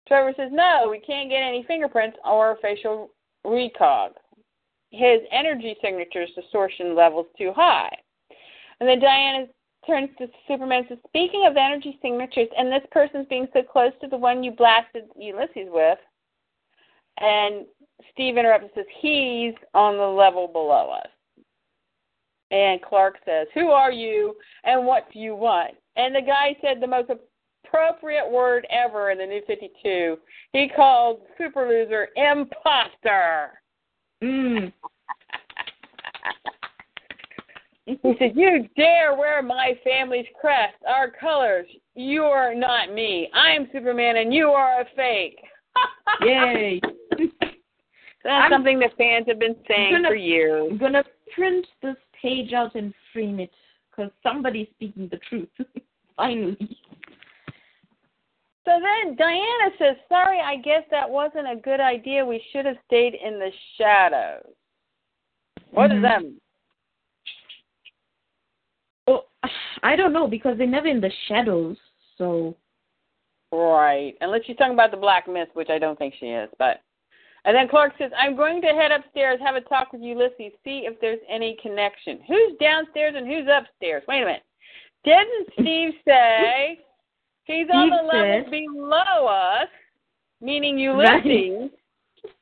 [0.08, 3.12] Trevor says, "No, we can't get any fingerprints or facial
[3.46, 4.14] recog.
[4.92, 7.96] His energy signature's distortion level's too high."
[8.80, 9.48] And then Diana
[9.88, 13.94] turns to Superman and says, "Speaking of energy signatures, and this person's being so close
[14.02, 16.00] to the one you blasted Ulysses with."
[17.18, 17.68] And
[18.12, 21.10] Steve interrupts and says, He's on the level below us.
[22.52, 25.72] And Clark says, Who are you and what do you want?
[25.96, 30.18] And the guy said the most appropriate word ever in the New 52.
[30.54, 33.60] He called Super Loser imposter.
[34.24, 34.72] Mm.
[37.86, 41.68] He said, You dare wear my family's crest, our colors.
[41.96, 43.30] You are not me.
[43.34, 45.40] I am Superman and you are a fake.
[46.22, 46.80] Yay!
[48.24, 50.72] That's I'm- something that fans have been saying gonna- for years.
[50.72, 53.54] I'm gonna print this page out and frame it
[53.90, 55.50] because somebody's speaking the truth.
[56.16, 56.78] Finally.
[58.66, 62.26] So then Diana says, Sorry, I guess that wasn't a good idea.
[62.26, 64.56] We should have stayed in the shadows.
[65.72, 65.94] What Mhm.
[65.96, 66.42] does that mean?
[69.08, 69.26] Oh,
[69.84, 71.78] I don't know because they're never in the shadows.
[72.18, 72.56] So
[73.52, 74.18] Right.
[74.22, 76.50] Unless she's talking about the Black Mist, which I don't think she is.
[76.58, 76.82] But
[77.46, 80.86] and then Clark says, I'm going to head upstairs, have a talk with Ulysses, see
[80.86, 82.20] if there's any connection.
[82.28, 84.04] Who's downstairs and who's upstairs?
[84.08, 84.44] Wait a minute.
[85.04, 86.80] Didn't Steve say
[87.44, 89.68] he's on Steve the level below us,
[90.42, 91.70] meaning Ulysses?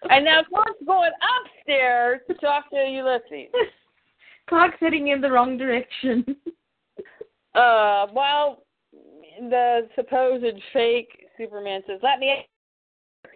[0.10, 3.52] And now Clark's going upstairs to talk to Ulysses.
[4.49, 6.23] Clark's heading in the wrong direction.
[7.56, 8.64] Uh, while
[9.40, 12.45] the supposed fake Superman says, "Let me."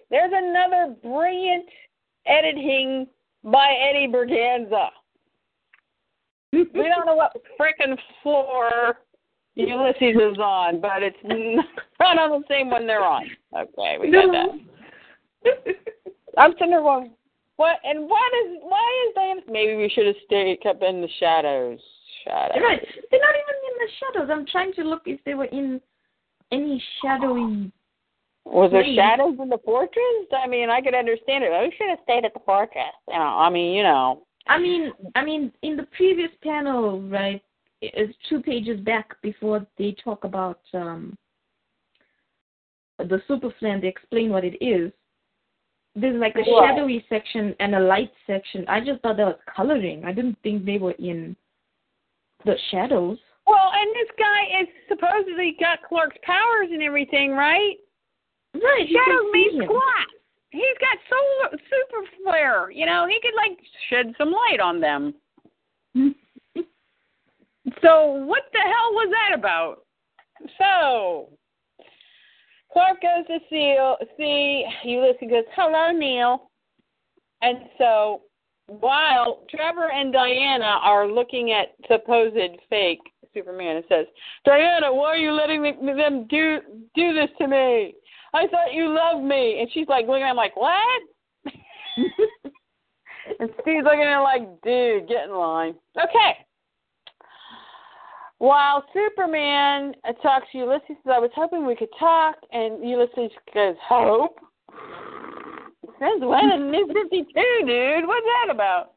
[0.10, 1.66] There's another brilliant
[2.26, 3.08] editing
[3.44, 4.90] by Eddie Berganza.
[6.52, 8.98] We don't know what frickin' floor
[9.56, 11.18] Ulysses is on, but it's
[12.00, 13.24] not on the same one they're on.
[13.56, 15.76] Okay, we got that.
[16.38, 17.12] I'm sitting there going,
[17.58, 17.78] what?
[17.84, 18.58] And what is?
[18.62, 19.42] Why is Diana?
[19.50, 21.80] Maybe we should have stayed, kept in the shadows.
[22.26, 22.62] Shadows.
[22.62, 22.86] right.
[23.12, 24.30] They're not even in the shadows.
[24.32, 25.80] I'm trying to look if they were in
[26.52, 27.72] any shadowy.
[28.46, 28.96] Was there Please.
[28.96, 30.28] shadows in the fortress?
[30.32, 31.50] I mean, I could understand it.
[31.52, 32.94] We should have stayed at the fortress.
[33.08, 34.24] You know, I mean, you know.
[34.48, 37.42] I mean, I mean, in the previous panel, right?
[37.82, 41.18] It's two pages back before they talk about um
[43.00, 43.82] the super flame.
[43.82, 44.92] They explain what it is.
[45.96, 46.48] There's like a Right.
[46.60, 48.66] shadowy section and a light section.
[48.68, 50.06] I just thought that was coloring.
[50.06, 51.36] I didn't think they were in
[52.46, 53.18] the shadows.
[53.48, 57.78] Well, and this guy is supposedly got Clark's powers and everything, right?
[58.56, 58.88] Right.
[58.88, 59.68] Shadows can see means him.
[59.68, 60.12] glass.
[60.52, 62.72] He's got solar super flare.
[62.72, 63.60] You know, he could like
[63.90, 65.14] shed some light on them.
[67.82, 69.84] So what the hell was that about?
[70.58, 71.30] So
[72.72, 73.76] Clark goes to see
[74.18, 76.50] see Ulysses goes, Hello Neil
[77.42, 78.22] and so
[78.68, 83.02] while Trevor and Diana are looking at supposed fake
[83.34, 84.06] Superman, it says,
[84.46, 86.60] Diana, why are you letting them do
[86.96, 87.94] do this to me?
[88.36, 89.60] I thought you loved me.
[89.60, 91.02] And she's like looking at him like, What?
[93.40, 95.76] and Steve's looking at him like, dude, get in line.
[95.98, 96.46] Okay.
[98.38, 103.76] While Superman talks to Ulysses, says, I was hoping we could talk, and Ulysses goes,
[103.82, 104.38] Hope?
[106.00, 108.08] Since when in New 52, dude?
[108.08, 108.92] What's that about?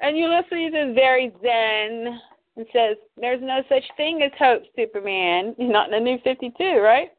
[0.00, 2.18] And Ulysses is very zen
[2.56, 5.54] and says, There's no such thing as hope, Superman.
[5.58, 7.10] You're not in the New 52, right?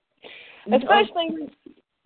[0.65, 1.49] Especially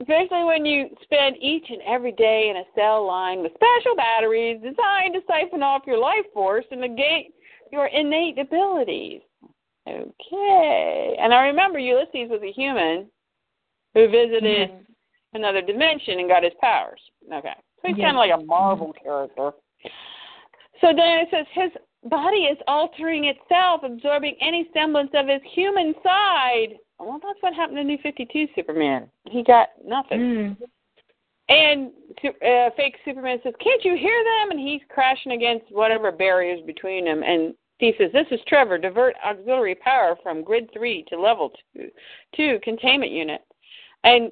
[0.01, 4.57] especially when you spend each and every day in a cell line with special batteries
[4.57, 7.33] designed to siphon off your life force and negate
[7.71, 9.21] your innate abilities.
[9.87, 11.15] Okay.
[11.19, 13.09] And I remember Ulysses was a human
[13.93, 14.85] who visited Mhm.
[15.33, 17.01] another dimension and got his powers.
[17.31, 17.55] Okay.
[17.81, 19.53] So he's kind of like a Marvel character.
[20.81, 21.71] So Diana says his
[22.03, 26.77] body is altering itself, absorbing any semblance of his human side.
[26.99, 29.07] Well, that's what happened to New 52 Superman.
[29.25, 30.19] He got nothing.
[30.19, 30.57] Mm.
[31.47, 31.91] And
[32.23, 37.05] uh, fake Superman says, "Can't you hear them?" And he's crashing against whatever barriers between
[37.05, 37.21] them.
[37.21, 38.77] And he says, "This is Trevor.
[38.77, 41.89] Divert auxiliary power from grid three to level two,
[42.35, 43.41] two containment unit."
[44.03, 44.31] And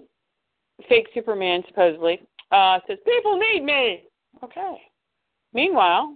[0.89, 2.21] fake Superman supposedly
[2.51, 4.03] uh, says, "People need me."
[4.43, 4.81] Okay.
[5.53, 6.15] Meanwhile,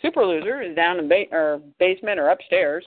[0.00, 2.84] Super Loser is down in ba- or basement or upstairs.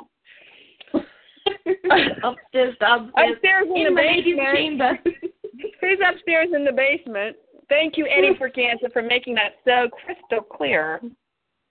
[2.24, 4.56] upstairs, downstairs, Upstairs in, in the basement.
[4.56, 5.00] chamber.
[5.82, 7.38] He's upstairs in the basement.
[7.70, 11.00] Thank you, Eddie Berganza, for making that so crystal clear.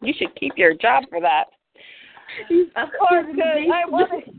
[0.00, 1.44] You should keep your job for that.
[2.76, 4.34] Of upstairs the I wanted,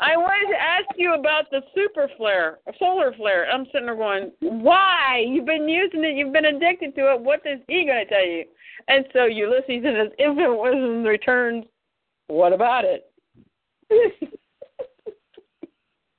[0.00, 3.48] I wanted to ask you about the super flare, solar flare.
[3.50, 5.22] I'm sitting there going, why?
[5.26, 6.16] You've been using it.
[6.16, 7.20] You've been addicted to it.
[7.20, 8.44] What is he going to tell you?
[8.88, 11.66] And so Ulysses in his infinite wisdom returns,
[12.28, 13.10] what about it?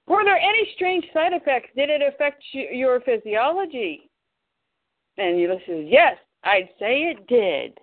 [0.08, 1.70] Were there any strange side effects?
[1.76, 4.10] Did it affect your physiology?
[5.18, 7.78] And Ulysses says, Yes, I'd say it did.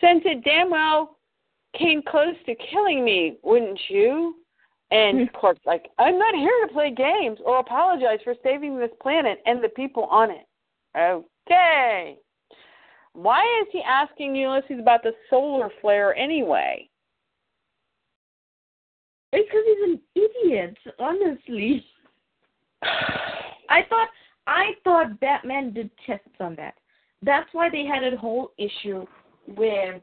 [0.00, 1.16] Since it damn well
[1.78, 4.36] came close to killing me, wouldn't you?
[4.90, 5.36] And hmm.
[5.38, 9.62] Clark's like, I'm not here to play games or apologize for saving this planet and
[9.62, 10.46] the people on it.
[10.98, 12.16] Okay.
[13.12, 16.89] Why is he asking Ulysses about the solar flare anyway?
[19.32, 21.84] Because he's an idiot, honestly.
[22.82, 24.08] I thought
[24.46, 26.74] I thought Batman did tests on that.
[27.22, 29.06] That's why they had a whole issue
[29.54, 30.00] where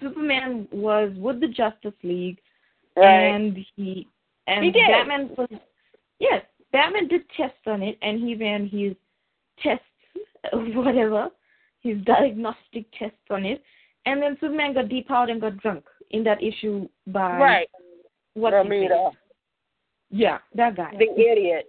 [0.00, 2.38] Superman was with the Justice League
[2.96, 3.34] Right.
[3.34, 4.06] and he
[4.46, 4.88] and He did.
[4.88, 5.48] Batman was
[6.18, 8.94] yes, Batman did tests on it and he ran his
[9.62, 9.84] tests
[10.52, 11.28] whatever,
[11.82, 13.62] his diagnostic tests on it.
[14.06, 17.68] And then Superman got depowered and got drunk in that issue by right.
[18.34, 18.90] His name?
[20.10, 20.92] Yeah, that guy.
[20.98, 21.66] the idiot.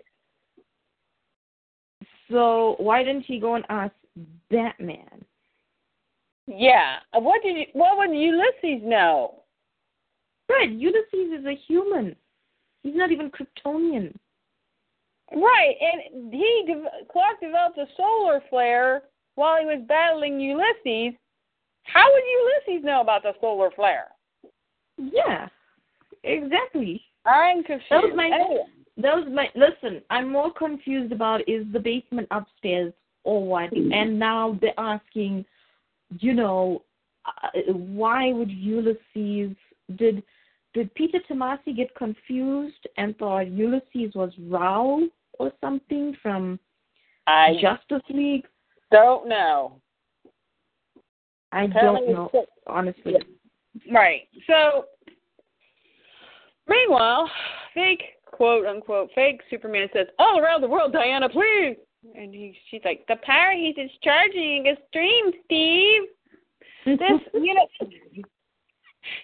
[2.29, 3.93] So why didn't he go and ask
[4.49, 5.25] Batman?
[6.47, 6.97] Yeah.
[7.13, 9.43] What did you, what would Ulysses know?
[10.49, 12.15] Right, Ulysses is a human.
[12.83, 14.13] He's not even Kryptonian.
[15.33, 19.03] Right, and he de- Clark developed a solar flare
[19.35, 21.17] while he was battling Ulysses.
[21.83, 22.23] How would
[22.67, 24.07] Ulysses know about the solar flare?
[24.97, 25.47] Yeah,
[26.23, 27.01] exactly.
[27.25, 27.91] I'm confused.
[27.91, 28.63] That was my Anyway.
[28.97, 30.01] that was my listen.
[30.09, 32.93] I'm more confused about is the basement upstairs
[33.23, 33.71] or what?
[33.71, 35.45] And now they're asking,
[36.19, 36.83] you know,
[37.25, 39.55] uh, why would Ulysses
[39.95, 40.23] did
[40.73, 45.01] did Peter Tomasi get confused and thought Ulysses was Rao
[45.37, 46.59] or something from
[47.27, 48.45] I Justice League?
[48.91, 49.79] don't know.
[51.51, 53.15] I Apparently don't know, honestly.
[53.91, 54.27] Right.
[54.47, 54.85] So,
[56.71, 57.29] meanwhile,
[57.73, 61.77] fake quote unquote fake Superman says, "All around the world, Diana, please."
[62.15, 66.01] And he, she's like, "The power he's discharging is extreme, Steve.
[66.85, 67.69] This unit,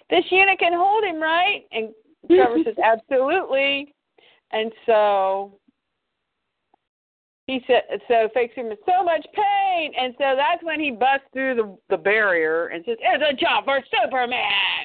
[0.09, 1.89] this unit can hold him, right?" And
[2.27, 3.93] Trevor says, "Absolutely."
[4.51, 5.59] And so
[7.47, 11.55] he said, "So fake Superman, so much pain." And so that's when he busts through
[11.55, 14.76] the the barrier and says, "It's a job for Superman."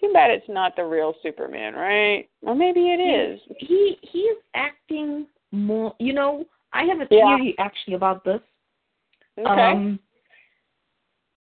[0.00, 2.28] Too bad it's not the real Superman, right?
[2.42, 3.40] Or maybe it is.
[3.58, 7.36] he he is acting more you know i have a Yeah.
[7.36, 8.40] theory actually about this
[9.38, 9.48] Okay.
[9.72, 9.98] um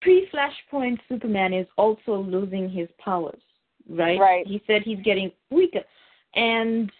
[0.02, 3.42] pre flashpoint superman is also losing his powers
[3.90, 4.46] right Right.
[4.48, 5.84] he said he's getting weaker
[6.36, 6.92] and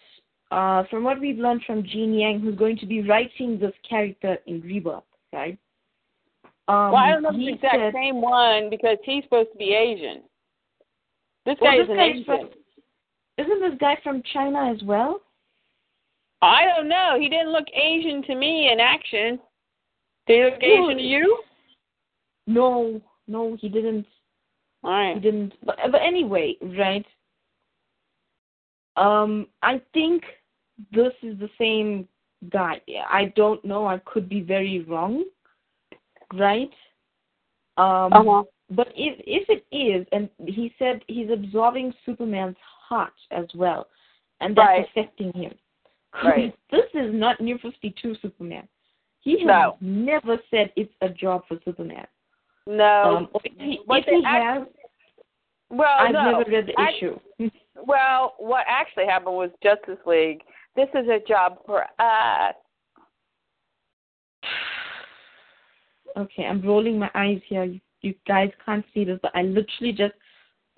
[0.50, 4.36] uh from what we've learned from Gene Yang, who's going to be writing this character
[4.46, 5.58] in Rebirth, right?
[6.68, 9.72] Um, well, I don't know the exact said, same one because he's supposed to be
[9.74, 10.22] Asian.
[11.48, 12.50] This Well, guy this is an from,
[13.38, 15.22] Isn't this guy from China as well?
[16.42, 17.16] I don't know.
[17.18, 19.40] He didn't look Asian to me in action.
[20.26, 21.42] Did he look Asian to you?
[22.46, 24.04] No, no, he didn't.
[24.84, 25.54] All He didn't.
[25.64, 27.06] But, but anyway, right?
[28.98, 30.24] Um, I think
[30.92, 32.06] this is the same
[32.50, 32.82] guy.
[33.08, 33.86] I don't know.
[33.86, 35.24] I could be very wrong,
[36.34, 36.70] right?
[37.78, 38.44] Um, Uh-huh.
[38.70, 42.56] But if if it is, and he said he's absorbing Superman's
[42.88, 43.86] heart as well,
[44.40, 44.86] and that's Right.
[44.88, 45.54] affecting him.
[46.22, 46.54] Right.
[46.70, 48.68] this is not New Fifty Two Superman.
[49.20, 49.76] He has No.
[49.80, 52.06] never said it's a job for Superman.
[52.66, 53.16] No.
[53.16, 54.66] Um, if he, What if he has,
[55.70, 56.30] well, I've no.
[56.38, 57.18] never read the I- issue.
[57.86, 60.42] Well, what actually happened was Justice League.
[60.74, 62.54] This is a job for us.
[66.16, 67.78] okay, I'm rolling my eyes here.
[68.02, 70.14] You, you guys can't see this, but I literally just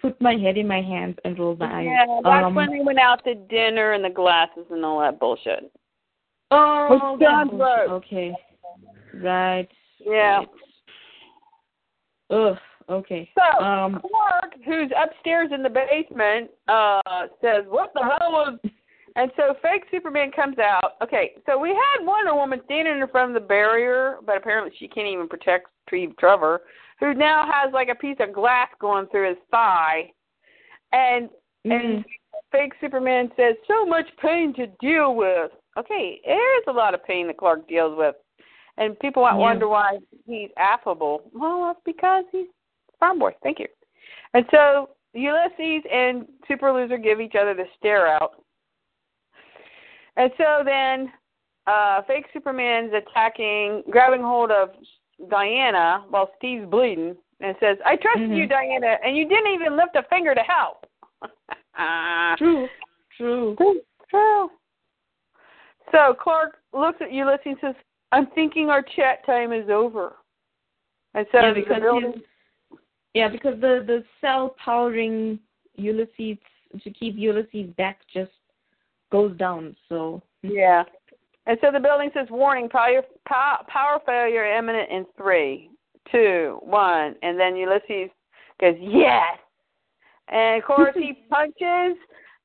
[0.00, 1.86] put my head in my hands and rolled my eyes.
[1.86, 5.20] Yeah, that's um, when they went out to dinner and the glasses and all that
[5.20, 5.70] bullshit.
[6.50, 7.90] Oh, With John that bullshit.
[7.90, 8.32] Okay.
[9.14, 9.68] Right.
[10.00, 10.38] Yeah.
[10.38, 10.48] right.
[12.30, 12.56] Ugh,
[12.88, 13.30] okay.
[13.36, 18.58] So Um, Clark, who's upstairs in the basement, uh, says, "What the hell was?"
[19.16, 20.92] And so fake Superman comes out.
[21.02, 24.88] Okay, so we had Wonder Woman standing in front of the barrier, but apparently she
[24.88, 26.62] can't even protect Steve Trevor,
[27.00, 30.12] who now has like a piece of glass going through his thigh,
[30.92, 31.28] and
[31.64, 32.04] and mm,
[32.52, 37.04] fake Superman says, "So much pain to deal with." Okay, there is a lot of
[37.04, 38.14] pain that Clark deals with,
[38.76, 39.40] and people might Yeah.
[39.40, 41.22] wonder why he's affable.
[41.34, 42.48] Well, that's because he's
[42.98, 43.34] farm boy.
[43.42, 43.66] Thank you.
[44.34, 48.42] And so Ulysses and Super Loser give each other the stare out.
[50.16, 51.12] And so then
[51.66, 54.70] uh fake Superman's attacking grabbing hold of
[55.30, 58.36] Diana while Steve's bleeding and says, I trusted Mhm.
[58.36, 60.86] you, Diana, and you didn't even lift a finger to help.
[62.38, 62.68] true,
[63.16, 63.56] true.
[64.10, 64.50] True.
[65.92, 67.74] So Clark looks at Ulysses and says,
[68.12, 70.16] I'm thinking our chat time is over.
[71.14, 72.22] And so yeah, because building- his,
[73.14, 75.38] yeah, because the the cell powering
[75.76, 76.38] Ulysses
[76.82, 78.30] to keep Ulysses back just
[79.10, 79.76] goes down.
[79.88, 80.84] So Yeah.
[81.46, 85.70] And so the building says, warning, power, pow- power failure imminent in three,
[86.12, 87.16] two, one.
[87.22, 88.10] And then Ulysses
[88.60, 89.38] goes, yes.
[90.28, 91.96] And of course he punches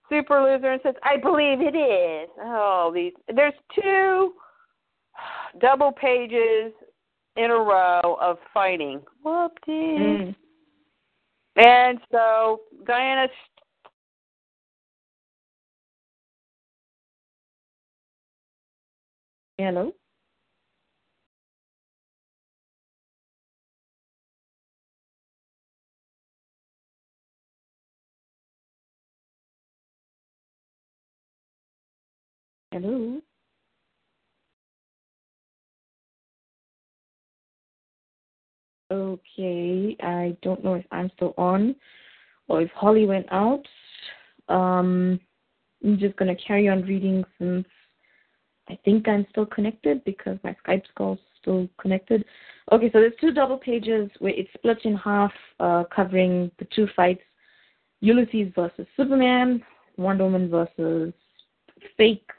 [0.09, 2.29] Super Loser and says, I believe it is.
[2.39, 3.13] Oh, these.
[3.33, 4.33] There's two
[5.59, 6.73] double pages
[7.35, 9.01] in a row of fighting.
[9.25, 9.49] Whoopty.
[9.67, 10.35] Mm.
[11.57, 13.27] And so Diana
[19.57, 19.93] Hello.
[32.71, 33.21] Hello.
[38.91, 41.75] Okay, I don't know if I'm still on
[42.49, 43.65] or if Holly went out.
[44.49, 45.19] Um,
[45.83, 47.65] I'm just going to carry on reading since
[48.69, 52.25] I think I'm still connected because my Skype call's still connected.
[52.71, 56.87] Okay, so there's two double pages where it's split in half, uh, covering the two
[56.95, 57.21] fights
[58.01, 59.63] Ulysses versus Superman,
[59.97, 61.13] Wonder Woman versus
[61.97, 62.29] fake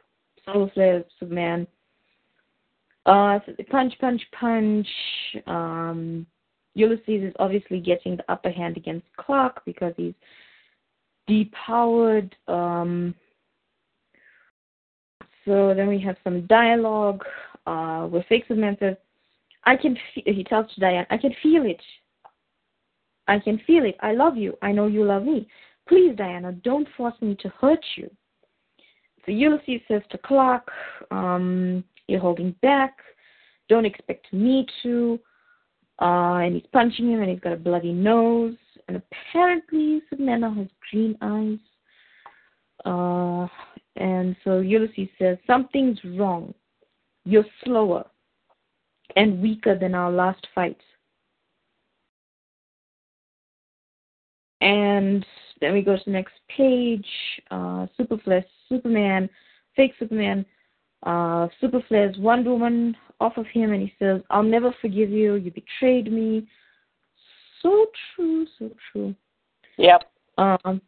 [0.44, 1.66] Solar Flare Superman.
[3.04, 4.86] Uh, so punch, punch, punch.
[5.46, 6.26] Um,
[6.74, 10.14] Ulysses is obviously getting the upper hand against Clark because he's
[11.28, 12.32] depowered.
[12.48, 13.14] Um,
[15.46, 17.24] so then we have some dialogue
[17.66, 18.96] uh, where Superman says,
[19.64, 21.80] I can he tells to Diane, I can feel it.
[23.28, 23.96] I can feel it.
[24.00, 24.56] I love you.
[24.62, 25.48] I know you love me.
[25.88, 28.10] Please, Diana, don't force me to hurt you.
[29.24, 30.70] So Ulysses says to Clark,
[31.10, 32.98] um, You're holding back.
[33.68, 35.18] Don't expect me to.
[36.00, 38.56] Uh, and he's punching him, and he's got a bloody nose.
[38.86, 41.58] And apparently, Savannah has green eyes.
[42.84, 43.48] Uh,
[43.96, 46.54] and so Ulysses says, Something's wrong.
[47.24, 48.04] You're slower
[49.16, 50.78] and weaker than our last fight.
[54.60, 55.24] And
[55.60, 57.06] then we go to the next page.
[57.50, 59.28] Uh, Superflash, Superman,
[59.74, 60.44] fake Superman,
[61.04, 65.34] uh, Superflash, Wonder Woman off of him, and he says, I'll never forgive you.
[65.34, 66.46] You betrayed me.
[67.62, 69.14] So true, so true.
[69.78, 70.04] Yep.
[70.38, 70.80] Um,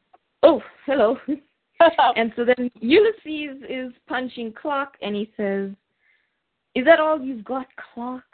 [0.42, 1.16] oh, hello.
[2.16, 5.70] and so then Ulysses is punching Clark and he says,
[6.74, 8.24] "Is that all you've got, Clark?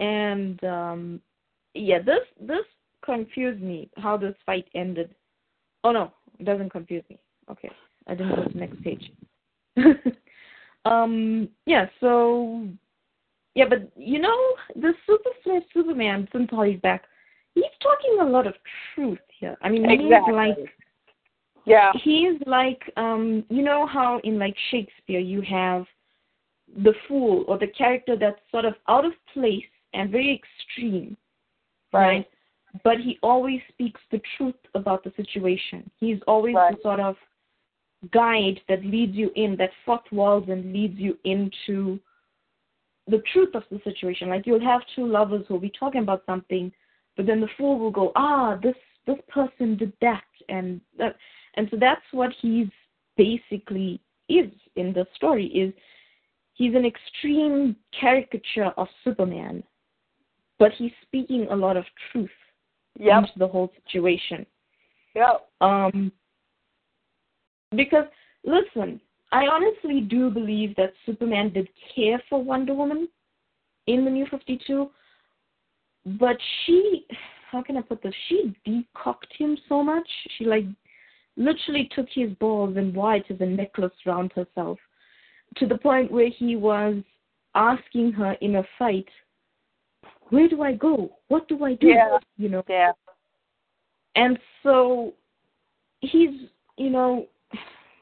[0.00, 1.20] And um,
[1.74, 2.64] yeah, this this
[3.04, 5.14] confused me how this fight ended.
[5.84, 7.18] Oh no, it doesn't confuse me.
[7.50, 7.70] Okay,
[8.06, 9.12] I didn't go to the next page.
[10.84, 12.66] um, yeah, so
[13.54, 14.38] yeah, but you know,
[14.76, 17.04] the Super Flash Superman, since Holly's back,
[17.54, 18.54] he's talking a lot of
[18.94, 19.56] truth here.
[19.62, 20.06] I mean, Exactly.
[20.06, 20.70] he's like
[21.68, 21.92] Yeah.
[22.02, 25.84] he's like um you know how in like Shakespeare you have
[26.84, 29.64] the fool or the character that's sort of out of place
[29.94, 31.16] and very extreme
[31.92, 32.26] Right.
[32.84, 36.76] but he always speaks the truth about the situation he's always Right.
[36.76, 37.16] the sort of
[38.12, 41.98] guide that leads you in that fourth walls and leads you into
[43.08, 46.70] the truth of the situation like you'll have two lovers who'll be talking about something
[47.16, 48.76] but then the fool will go ah this
[49.06, 51.16] this person did that and that
[51.58, 52.68] and so that's what he's
[53.16, 55.74] basically is in the story is
[56.54, 59.64] he's an extreme caricature of Superman,
[60.60, 62.30] but he's speaking a lot of truth
[63.00, 63.18] Yep.
[63.18, 64.44] into the whole situation.
[65.14, 65.34] Yeah.
[65.60, 66.10] Um,
[67.76, 68.06] because
[68.44, 73.08] listen, I honestly do believe that Superman did care for Wonder Woman
[73.86, 74.90] in the New Fifty Two,
[76.04, 77.06] but she,
[77.50, 78.14] how can I put this?
[78.28, 80.08] She decocked him so much.
[80.36, 80.64] She like
[81.38, 82.94] literally took his balls and
[83.30, 84.78] as a necklace around herself,
[85.56, 86.96] to the point where he was
[87.54, 89.08] asking her in a fight,
[90.28, 91.16] "Where do I go?
[91.28, 92.18] What do I do?" Yeah.
[92.36, 92.64] You know.
[92.68, 92.92] Yeah.
[94.14, 95.14] And so
[96.00, 97.28] he's, you know,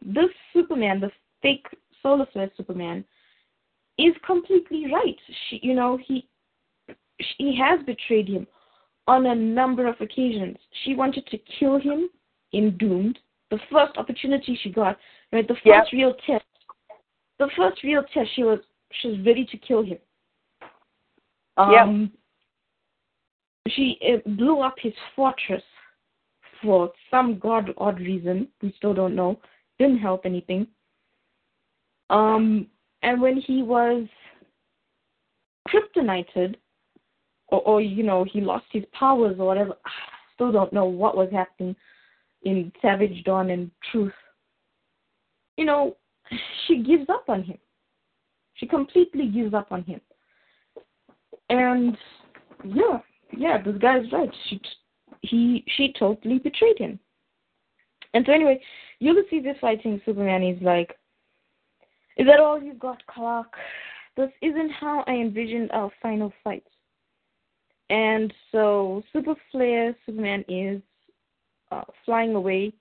[0.02, 1.66] this Superman, the fake
[2.02, 3.04] Solar Flare Superman,
[3.98, 5.18] is completely right.
[5.48, 6.26] She, you know, he
[7.18, 8.46] she has betrayed him
[9.06, 10.56] on a number of occasions.
[10.84, 12.08] She wanted to kill him
[12.52, 13.18] in Doomed.
[13.50, 14.98] The first opportunity she got,
[15.32, 15.46] right?
[15.46, 15.92] The first Yep.
[15.92, 16.44] real test.
[17.38, 18.60] The first real test, she was
[18.92, 19.98] she was ready to kill him.
[21.56, 22.12] Um,
[23.68, 25.62] She uh, blew up his fortress
[26.62, 28.48] for some god odd reason.
[28.62, 29.40] We still don't know.
[29.78, 30.68] Didn't help anything.
[32.10, 32.68] Um,
[33.02, 34.06] and when he was
[35.68, 36.56] kryptonited,
[37.48, 39.76] or, or you know, he lost his powers or whatever.
[40.34, 41.74] Still don't know what was happening
[42.46, 44.12] in Savage Dawn and Truth.
[45.56, 45.96] You know,
[46.66, 47.58] she gives up on him.
[48.54, 50.00] She completely gives up on him.
[51.50, 51.96] And
[52.64, 53.00] yeah,
[53.36, 54.30] yeah, this guy's right.
[54.48, 54.60] She
[55.22, 56.98] he she totally betrayed him.
[58.14, 58.60] And so anyway,
[59.00, 60.42] Ulysses is fighting Superman.
[60.42, 60.96] He's like,
[62.16, 63.54] "Is that all you've got, Clark?"
[64.16, 66.64] this isn't how I envisioned our final fight.
[67.90, 70.80] And so Super Flare Superman is
[71.72, 72.72] uh, flying away.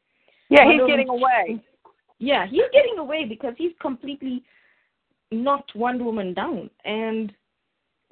[0.50, 1.62] Yeah, he's getting away.
[2.20, 4.44] Yeah, he's getting away because he's completely
[5.32, 6.70] knocked Wonder Woman down.
[6.86, 7.34] And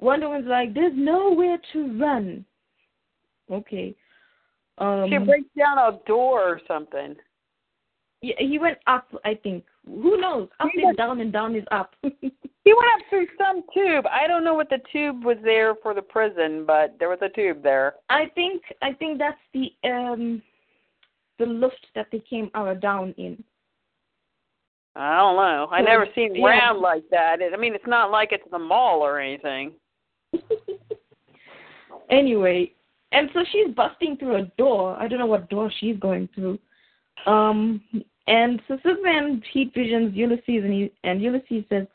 [0.00, 2.44] Wonder Woman's like, there's nowhere to run.
[3.50, 3.94] Okay.
[4.78, 7.14] Um, she breaks down a door or something.
[8.22, 9.64] yeah, he went up, I think.
[9.86, 10.48] Who knows?
[10.60, 11.94] Up He is went- down and down is up.
[12.66, 14.06] He went up through some tube.
[14.10, 17.28] I don't know what the tube was there for the prison, but there was a
[17.28, 17.96] tube there.
[18.08, 20.40] I think I think that's the um
[21.38, 23.42] the lift that they came out down in.
[24.96, 25.68] I don't know.
[25.72, 26.46] I So, never seen yeah.
[26.46, 27.40] round like that.
[27.40, 29.72] It, I mean, it's not like it's the mall or anything.
[32.10, 32.72] anyway,
[33.12, 34.96] and so she's busting through a door.
[34.98, 36.58] I don't know what door she's going through.
[37.26, 37.82] Um,
[38.26, 41.86] and so Superman heat visions Ulysses, and he, and Ulysses says,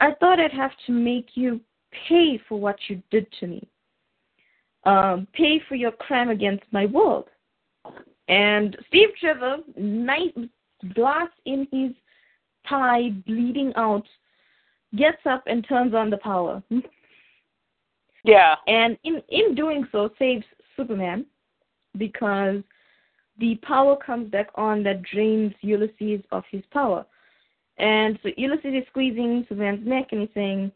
[0.00, 1.60] "I thought I'd have to make you
[2.08, 3.68] pay for what you did to me.
[4.84, 7.28] Um, pay for your crime against my world."
[8.28, 10.34] And Steve Trevor, night
[10.94, 11.92] blasts in his
[12.68, 14.06] thigh, bleeding out,
[14.96, 16.62] gets up and turns on the power.
[18.24, 18.54] Yeah.
[18.66, 20.46] and in in doing so saves
[20.76, 21.26] Superman
[21.98, 22.62] because
[23.38, 27.04] the power comes back on that drains Ulysses of his power.
[27.78, 30.72] And so Ulysses is squeezing Superman's neck and he's saying,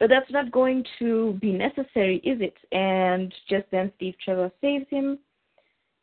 [0.00, 2.56] But that's not going to be necessary, is it?
[2.72, 5.18] And just then Steve Trevor saves him.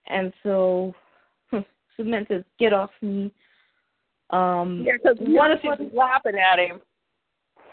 [0.10, 0.94] And so
[1.98, 3.31] Superman says, Get off me.
[4.30, 6.81] Um Yeah, because one of she's laughing at him.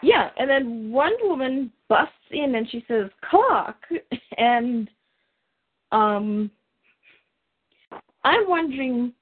[0.01, 3.77] yeah, and then one Woman busts in and she says, "Clark,"
[4.37, 4.89] and
[5.91, 6.51] um,
[8.23, 9.13] I'm wondering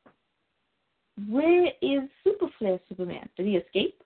[1.30, 3.30] where is Super Flare Superman?
[3.38, 4.02] Did he escape?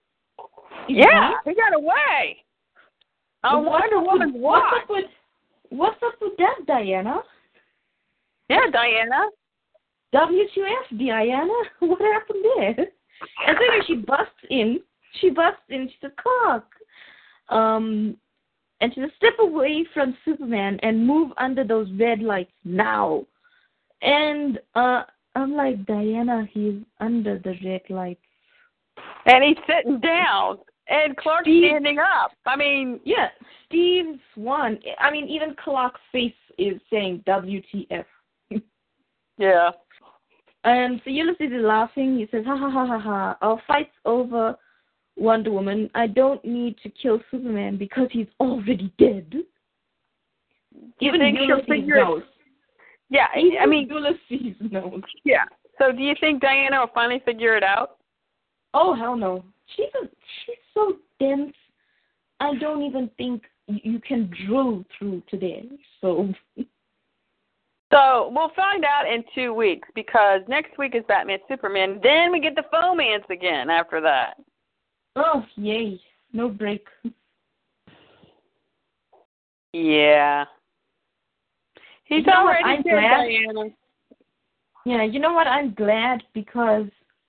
[0.87, 1.33] Yeah, gone?
[1.45, 2.43] he got away.
[3.43, 5.05] I Wonder What's up with
[5.69, 7.21] What's up with that, Diana?
[8.49, 9.29] Yeah, Diana.
[10.13, 11.53] WTF, Diana?
[11.79, 12.75] What happened there?
[13.47, 14.79] And so anyway, she busts in.
[15.19, 15.87] She busts in.
[15.89, 16.65] She says, "Clark,"
[17.49, 18.15] um,
[18.81, 23.25] and she says, "Step away from Superman and move under those red lights now."
[24.01, 25.03] And uh,
[25.35, 28.21] I'm like, Diana, he's under the red lights.
[29.25, 30.59] And he's sitting down.
[30.87, 32.31] And Clark's Steve- standing up.
[32.45, 33.27] I mean, Yeah,
[33.65, 34.79] Steve's Swan.
[34.99, 38.05] I mean, even Clark's face is saying WTF.
[39.39, 39.71] Yeah.
[40.65, 42.17] And so Ulysses is laughing.
[42.17, 43.37] He says, "Ha ha ha ha ha!
[43.41, 44.55] Our fight's over,
[45.15, 45.89] Wonder Woman.
[45.95, 51.65] I don't need to kill Superman because he's already dead." You Even think she'll Ulysses
[51.69, 52.23] figure it- knows.
[53.09, 53.27] Yeah,
[53.59, 55.01] I mean, Ulysses knows.
[55.23, 55.45] yeah.
[55.79, 57.97] So do you think Diana will finally figure it out?
[58.73, 59.43] Oh hell no!
[59.75, 60.07] She's a,
[60.45, 61.55] she's so dense.
[62.41, 65.69] I don't even think you can drill through today.
[66.01, 66.33] So
[67.91, 71.99] So we'll find out in two weeks because next week is Batman Superman.
[72.03, 74.35] Then we get the Fomance again after that.
[75.15, 75.99] oh yay!
[76.33, 76.85] No break.
[79.73, 80.45] Yeah.
[82.05, 82.57] He's You know what?
[82.63, 83.69] already glad- Diana.
[84.85, 85.45] Yeah, you know what?
[85.47, 86.87] I'm glad because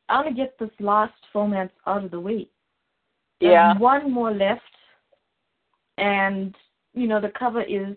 [0.08, 2.48] I want to get this last romance out of the way.
[3.40, 3.78] There's Yeah.
[3.78, 4.62] one more left,
[5.98, 6.54] and
[6.94, 7.96] you know the cover is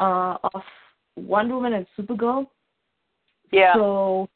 [0.00, 0.62] uh of
[1.18, 2.46] Wonder Woman and Supergirl.
[3.52, 3.74] Yeah.
[3.74, 4.28] So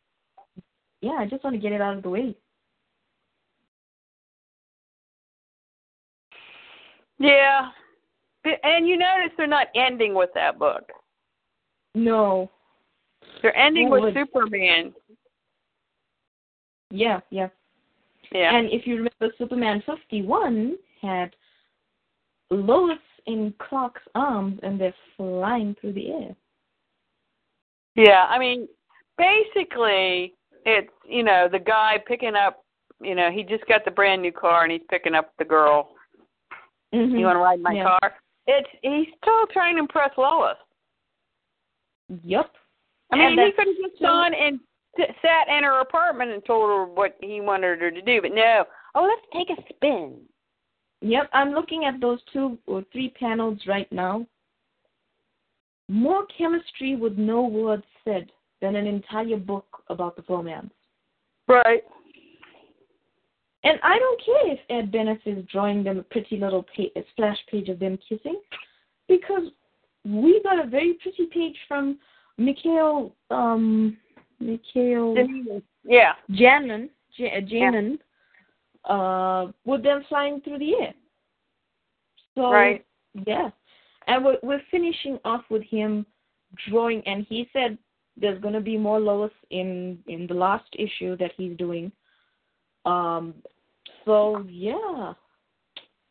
[1.00, 2.36] yeah, I just want to get it out of the way.
[7.18, 7.68] Yeah.
[8.64, 10.90] And you notice they're not ending with that book.
[11.94, 12.50] No.
[13.40, 14.14] They're ending with?
[14.14, 14.92] Superman.
[16.90, 17.48] Yeah, yeah.
[18.32, 18.56] Yeah.
[18.56, 21.34] And if you remember, Superman 51 had
[22.50, 26.34] Lois in Clark's arms, and they're flying through the air.
[27.94, 28.68] Yeah, I mean,
[29.18, 32.64] basically, it's you know the guy picking up.
[33.00, 35.90] You know, he just got the brand new car and he's picking up the girl.
[36.94, 37.16] Mm-hmm.
[37.16, 37.84] You want to ride my Yeah.
[37.98, 38.14] car?
[38.46, 40.56] It's he's still trying to impress Lois.
[42.22, 42.50] Yep.
[43.12, 44.60] I And mean, he could have just gone and
[44.98, 48.32] s- sat in her apartment and told her what he wanted her to do, but
[48.34, 48.64] no.
[48.94, 50.18] Oh, let's take a spin.
[51.00, 54.26] Yep, I'm looking at those two or three panels right now.
[55.92, 58.32] More chemistry with no words said
[58.62, 60.72] than an entire book about the romance.
[61.46, 61.82] Right.
[63.62, 67.04] And I don't care if Ed Benes is drawing them a pretty little pa- a
[67.10, 68.40] splash page of them kissing,
[69.06, 69.50] because
[70.06, 71.98] we got a very pretty page from
[72.38, 73.98] Mikel, um,
[74.40, 75.14] Mikel
[75.84, 76.14] Yeah.
[76.30, 77.98] Janin, J- Janin,
[78.86, 80.94] uh, with them flying through the air.
[82.34, 82.82] So Right.
[83.26, 83.50] yeah,
[84.06, 86.06] and we're we're finishing off with him
[86.68, 87.78] drawing, and he said
[88.16, 91.90] there's going to be more Lois in in the last issue that he's doing.
[92.84, 93.34] Um,
[94.04, 95.14] so yeah,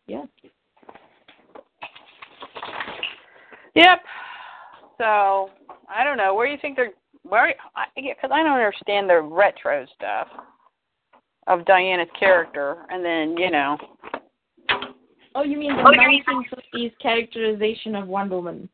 [0.07, 0.23] yeah.
[3.75, 3.99] Yep.
[4.97, 5.49] So
[5.89, 6.33] I don't know.
[6.33, 6.91] Where do you think they're?
[7.23, 7.53] Where?
[7.95, 10.27] Because I don't understand the retro stuff
[11.47, 13.77] of Diana's character, and then you know.
[15.35, 16.23] Oh, you mean the Oh, you
[16.73, 18.69] 1950s characterization of Wonder Woman?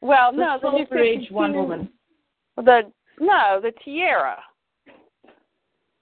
[0.00, 1.88] Well, The no, the new Silver Age 52 Wonder Woman.
[2.56, 4.38] The no, the tiara.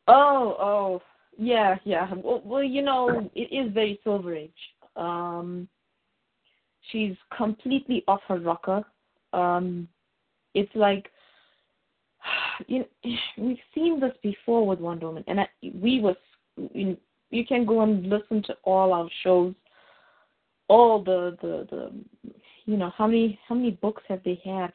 [0.08, 1.02] Oh, oh,
[1.38, 2.12] yeah, yeah.
[2.14, 4.50] Well, well, you know, it is very Silver Age.
[4.96, 5.68] Um,
[6.90, 8.82] she's completely off her rocker.
[9.32, 9.88] Um,
[10.54, 11.10] it's like
[12.66, 12.86] you know,
[13.38, 16.16] we've seen this before with Wonder Woman, and I, we was
[16.56, 16.96] you,
[17.30, 19.54] you can go and listen to all our shows,
[20.72, 21.82] all the the the
[22.64, 24.72] you know how many how many books have they had?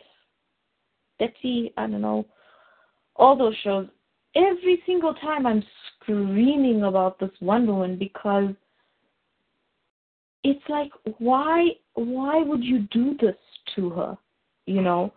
[1.17, 2.27] Betsy, I don't know,
[3.15, 3.87] all those shows
[4.35, 8.49] every single time I'm screaming about this Wonder Woman because
[10.43, 13.35] it's like why why would you do this
[13.75, 14.17] to her?
[14.67, 15.11] You know?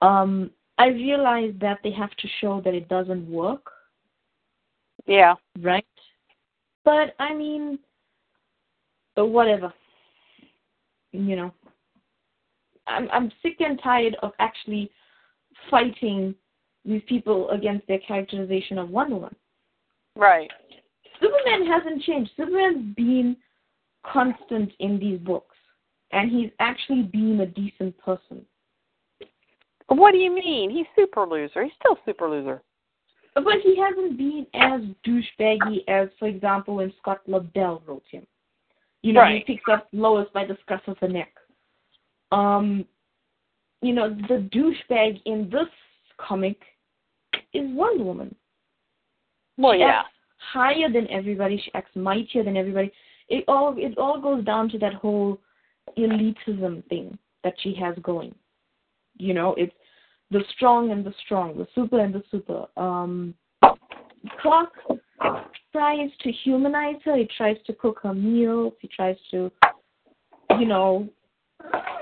[0.00, 3.64] Um I realize that they have to show that it doesn't work,
[5.06, 5.34] Yeah.
[5.60, 5.84] right?
[6.84, 7.80] But I mean
[9.20, 9.72] uh, whatever.
[11.12, 11.54] You know.
[12.86, 14.90] I'm I'm sick and tired of actually
[15.70, 16.34] fighting
[16.84, 19.36] these people against their characterization of Wonder Woman.
[20.16, 20.50] Right.
[21.20, 22.30] Superman hasn't changed.
[22.36, 23.36] Superman's been
[24.06, 25.56] constant in these books,
[26.12, 28.44] and he's actually been a decent person.
[29.88, 30.70] What do you mean?
[30.70, 31.64] He's super loser.
[31.64, 32.62] He's still super loser.
[33.34, 38.26] But he hasn't been as douchebaggy as, for example, when Scott Lobdell wrote him.
[39.02, 39.44] You know, Right.
[39.46, 41.32] he picks up Lois by the scruff of the neck.
[42.32, 42.86] Um,
[43.82, 45.68] you know, the douchebag in this
[46.18, 46.60] comic
[47.52, 48.34] is Wonder Woman.
[49.56, 50.00] Well, she yeah.
[50.00, 51.58] acts higher than everybody.
[51.58, 52.92] She acts mightier than everybody.
[53.28, 55.38] It all it all goes down to that whole
[55.96, 58.34] elitism thing that she has going.
[59.16, 59.74] You know, it's
[60.30, 62.66] the strong and the strong, the super and the super.
[62.76, 63.34] Um,
[64.40, 64.72] Clark
[65.72, 67.16] tries to humanize her.
[67.16, 68.74] He tries to cook her meals.
[68.80, 69.50] He tries to,
[70.58, 71.08] you know,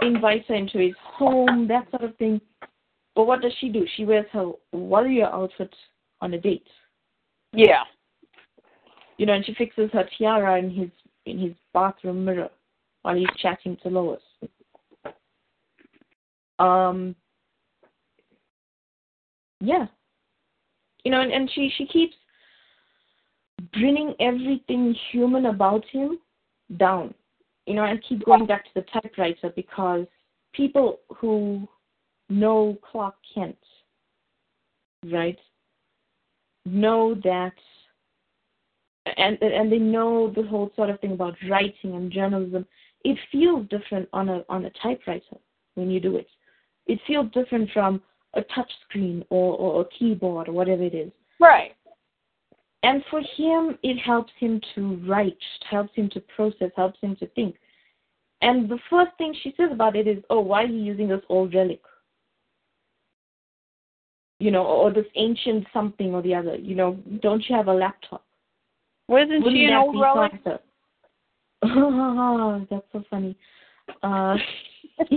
[0.03, 2.40] invite her into his home, that sort of thing.
[3.15, 3.85] But what does she do?
[3.97, 5.74] She wears her warrior outfit
[6.20, 6.66] on a date
[7.53, 7.82] Yeah.
[9.19, 10.90] you know, and she fixes her tiara in his
[11.27, 12.49] in his bathroom mirror
[13.03, 14.20] while he's chatting to Lois.
[16.59, 17.15] Um,
[19.61, 19.86] yeah,
[21.05, 22.15] you know, and, and she she keeps
[23.72, 26.18] bringing everything human about him
[26.78, 27.14] down.
[27.66, 30.06] You know, and keep going back to the typewriter because
[30.55, 31.68] people who
[32.30, 33.59] know Clark Kent,
[35.05, 35.39] right,
[36.64, 37.52] know that
[39.16, 42.66] and and they know the whole sort of thing about writing and journalism.
[43.05, 45.36] It feels different on a on a typewriter
[45.74, 46.28] when you do it.
[46.86, 48.02] It feels different from
[48.35, 51.10] a touch screen or, or a keyboard or whatever it is.
[51.40, 51.72] Right.
[52.83, 55.37] And for him, it helps him to write,
[55.69, 57.57] helps him to process, helps him to think.
[58.41, 61.25] And the first thing she says about it is, "Oh, why are you using this
[61.29, 61.83] old relic?
[64.39, 66.57] You know, or this ancient something or the other.
[66.57, 68.25] You know, don't you have a laptop?"
[69.09, 70.33] Wasn't Wouldn't she an old relic?
[71.63, 73.37] Oh, that's so funny.
[74.03, 74.37] Uh,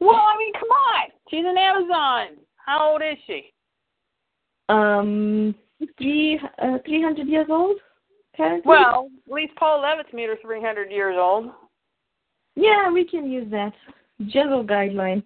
[0.00, 1.08] Well, I mean, come on.
[1.30, 2.42] She's an Amazon.
[2.56, 3.52] How old is she?
[4.70, 5.54] Um,
[5.98, 7.76] three uh, three hundred years old.
[8.36, 8.62] Currently?
[8.64, 11.50] Well, at least Paul Levitz made her 300 years old.
[12.54, 13.72] yeah, we can use that
[14.28, 15.22] general guideline.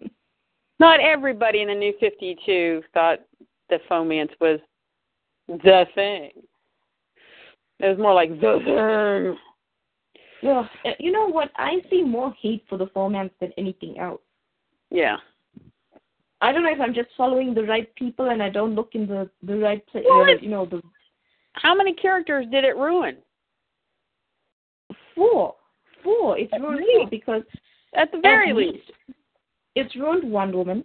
[0.81, 3.21] Not everybody in the new 52 thought
[3.71, 4.59] the Fomance was
[5.49, 6.31] the thing.
[7.81, 9.39] It was more like the thing.
[10.43, 10.67] Yeah,
[10.99, 11.51] you know what?
[11.57, 14.21] I see more hate for the formats than anything else.
[14.91, 15.17] Yeah.
[16.45, 19.07] I don't know if I'm just following the right people and I don't look in
[19.07, 20.05] the the right place.
[20.09, 20.83] Uh, you know, the
[21.55, 23.17] How many characters did it ruin?
[25.15, 25.55] four,
[26.03, 26.39] four.
[26.39, 27.43] It's ruined four because
[27.95, 28.91] At the very At least.
[29.75, 30.85] It's ruined Wonder Woman.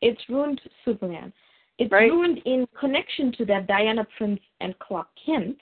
[0.00, 1.32] It's ruined Superman.
[1.78, 2.10] It's Right.
[2.10, 5.60] ruined in connection to that Diana Prince and Clark Kent.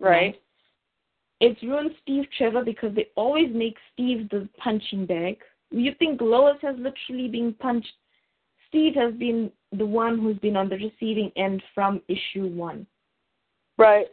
[0.00, 0.42] Right.
[1.38, 5.40] It's ruined Steve Trevor because they always make Steve the punching bag.
[5.70, 7.94] You think Lois has literally been punched?
[8.68, 12.86] Steve has been the one who's been on the receiving end from issue one.
[13.78, 14.06] Right.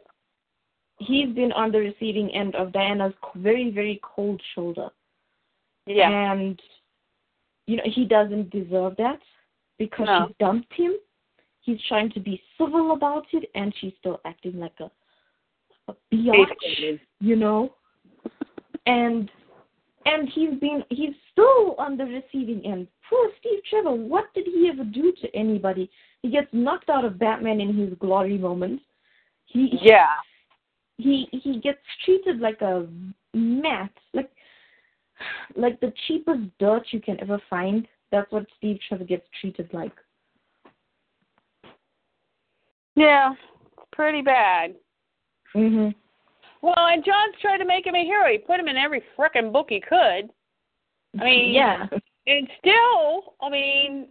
[1.00, 4.90] he's been on the receiving end of Diana's very, very cold shoulder.
[5.86, 6.10] Yeah.
[6.32, 6.62] And
[7.66, 9.20] you know, he doesn't deserve that
[9.80, 10.28] because No.
[10.28, 10.94] she dumped him.
[11.62, 14.92] He's trying to be civil about it and she's still acting like a
[15.90, 17.76] a biatch, you know.
[18.86, 19.30] And
[20.06, 22.88] and he's been he's still on the receiving end.
[23.10, 25.90] Poor Steve Trevor, what did he ever do to anybody?
[26.22, 28.84] He gets knocked out of Batman in his glory moments.
[29.46, 30.16] He Yeah.
[30.98, 32.88] he he gets treated like a
[33.34, 34.32] mat, like
[35.56, 37.88] like the cheapest dirt you can ever find.
[38.12, 39.94] That's what Steve Trevor gets treated like.
[42.96, 43.34] Yeah.
[43.92, 44.76] Pretty bad.
[45.56, 45.94] Mhm.
[46.64, 48.32] Well, and Johns tried to make him a hero.
[48.32, 50.30] He put him in every frickin' book he could.
[51.20, 51.86] I mean, yeah.
[52.26, 54.08] And still, I mean,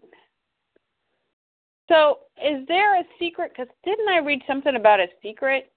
[1.89, 3.53] so is there a secret?
[3.57, 5.73] Because didn't I read something about a secret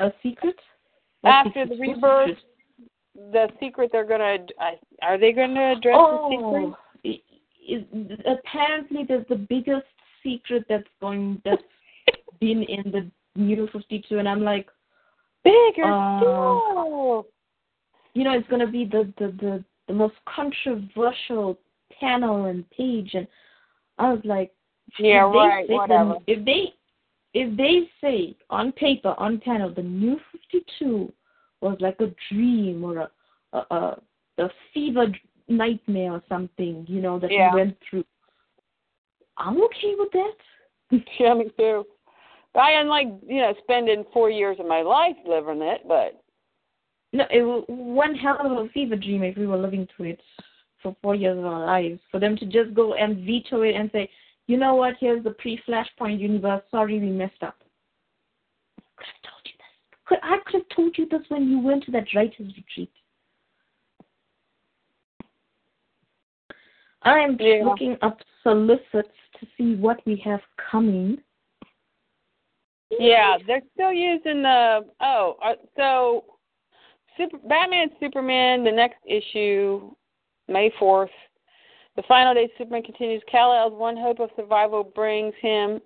[0.00, 0.56] A secret?
[1.20, 2.36] What after the rebirth?
[3.30, 4.38] The secret they're gonna
[5.02, 6.74] are they gonna address the oh,
[7.04, 7.20] secret?
[8.26, 9.86] Oh, apparently there's the biggest
[10.24, 11.62] secret that's going that's
[12.40, 14.68] been in the new 52, and I'm like,
[15.44, 17.26] Bigger Uh, still.
[18.14, 21.58] you know, it's gonna be the the the, the most controversial
[22.00, 23.26] panel and page, and
[23.98, 24.52] I was like,
[24.98, 25.66] Yeah, if they right.
[25.66, 26.16] say the- Whatever.
[26.26, 26.72] if they
[27.34, 31.12] if they say on paper on panel the new 52
[31.60, 33.10] was like a dream or a
[33.52, 34.00] a a,
[34.38, 35.06] a fever
[35.48, 37.50] nightmare or something, you know, that Yeah.
[37.52, 38.04] we went through.
[39.36, 40.36] I'm okay with that.
[41.20, 41.84] Yeah, me too.
[42.56, 46.20] I am like you know spending four years of my life living it, but
[47.12, 50.20] No, it was one hell of a fever dream if we were living through it
[50.82, 52.00] for four years of our lives.
[52.10, 54.10] For them to just go and veto it and say,
[54.48, 56.62] you know what, here's the pre-Flashpoint universe.
[56.70, 57.56] Sorry, we messed up.
[58.78, 59.98] I could have told you this.
[60.06, 62.92] Could- I could have told you this when you went to that writer's retreat.
[67.02, 67.64] I'm Yeah.
[67.64, 71.22] looking up solicits to see what we have coming.
[72.98, 76.24] Yeah, they're still using the oh, uh, so
[77.16, 79.90] Super Batman Superman the next issue,
[80.48, 81.10] May fourth.
[81.96, 83.22] The final day Superman continues.
[83.30, 85.80] Kal El's one hope of survival brings him,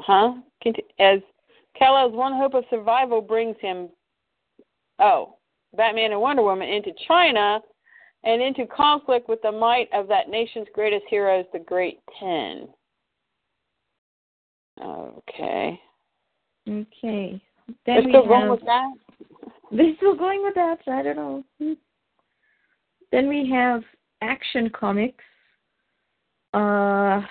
[0.00, 0.34] huh?
[0.98, 1.20] As
[1.78, 3.88] Kal El's one hope of survival brings him,
[4.98, 5.36] oh,
[5.76, 7.60] Batman and Wonder Woman into China,
[8.24, 12.68] and into conflict with the might of that nation's greatest heroes, the Great Ten.
[14.82, 15.80] Okay.
[16.68, 17.42] Okay.
[17.86, 18.92] Then still going have, with that?
[19.72, 20.78] They're still going with that.
[20.86, 21.44] I don't know.
[23.12, 23.82] Then we have
[24.22, 25.24] Action Comics.
[26.52, 27.22] Uh,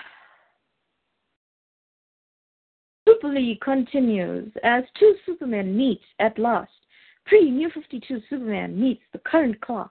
[3.06, 6.70] Super League continues as two Supermen meet at last.
[7.26, 9.90] Pre New 52 Superman meets the current Clark.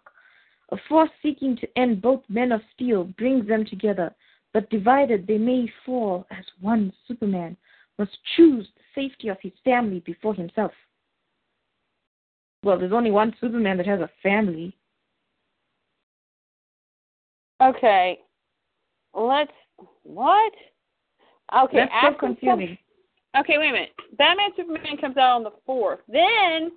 [0.72, 4.14] A force seeking to end both Men of Steel brings them together,
[4.53, 7.55] but divided they may fall as one Superman
[7.97, 10.71] must choose the safety of his family before himself.
[12.63, 14.76] Well, there's only one Superman that has a family.
[17.61, 18.19] Okay.
[19.13, 19.51] Let's
[20.03, 20.53] what?
[21.63, 22.77] Okay, That's so confusing.
[23.34, 23.91] Com- okay, wait a minute.
[24.17, 25.99] Batman Superman comes out on the fourth.
[26.07, 26.71] Then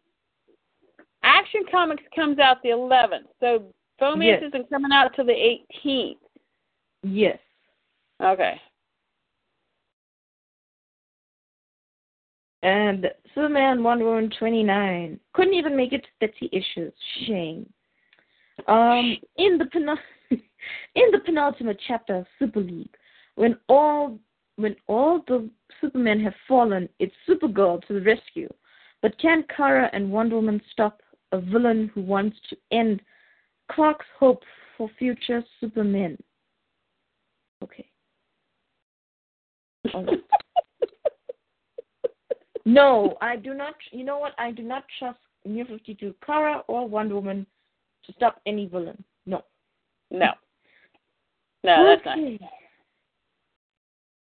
[1.23, 3.27] Action Comics comes out the eleventh.
[3.41, 3.65] So
[4.01, 4.49] Romance Yes.
[4.49, 6.19] isn't coming out till the eighteenth.
[7.03, 7.39] Yes.
[8.23, 8.61] Okay.
[12.63, 16.93] And Superman Wonder Woman 29 couldn't even make it to 30 issues.
[17.27, 17.69] Shame.
[18.69, 19.67] Um, in the
[20.31, 22.95] in the penultimate chapter of Super League,
[23.35, 24.19] when all
[24.57, 25.51] when all the
[25.81, 28.49] Supermen have fallen, it's Supergirl to the rescue.
[29.01, 31.01] But can Kara and Wonder Woman stop
[31.33, 33.03] a villain who wants to end
[33.71, 34.45] Clark's hope
[34.77, 36.17] for future Supermen?
[37.65, 37.89] Okay.
[42.65, 43.75] No, I do not.
[43.91, 44.35] You know what?
[44.39, 47.45] I do not trust New 52 Kara or Wonder Woman
[48.07, 49.03] to stop any villain.
[49.27, 49.43] No.
[50.11, 50.27] No.
[51.65, 52.19] No, that's not.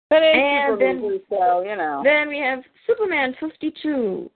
[0.09, 2.01] But it's And then- so you know.
[2.03, 4.31] Then we have Superman 52.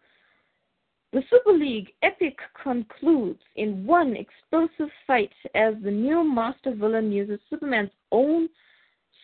[1.11, 7.39] The Super League epic concludes in one explosive fight as the new master villain uses
[7.49, 8.47] Superman's own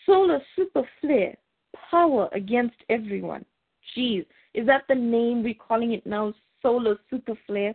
[0.08, 1.38] solar super flare
[1.90, 3.46] power against everyone.
[3.96, 6.34] Jeez, is that the name we're calling it now?
[6.62, 7.74] Solar super flare?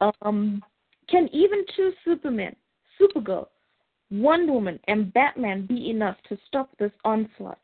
[0.00, 0.62] Um,
[1.08, 2.54] can even two Supermen,
[3.00, 3.46] Supergirl,
[4.10, 7.58] Wonder Woman, and Batman be enough to stop this onslaught?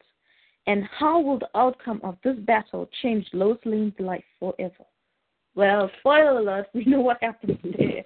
[0.66, 4.85] And how will the outcome of this battle change Lois Lane's life forever?
[5.55, 8.05] Well, spoiler alert, we know what happens there.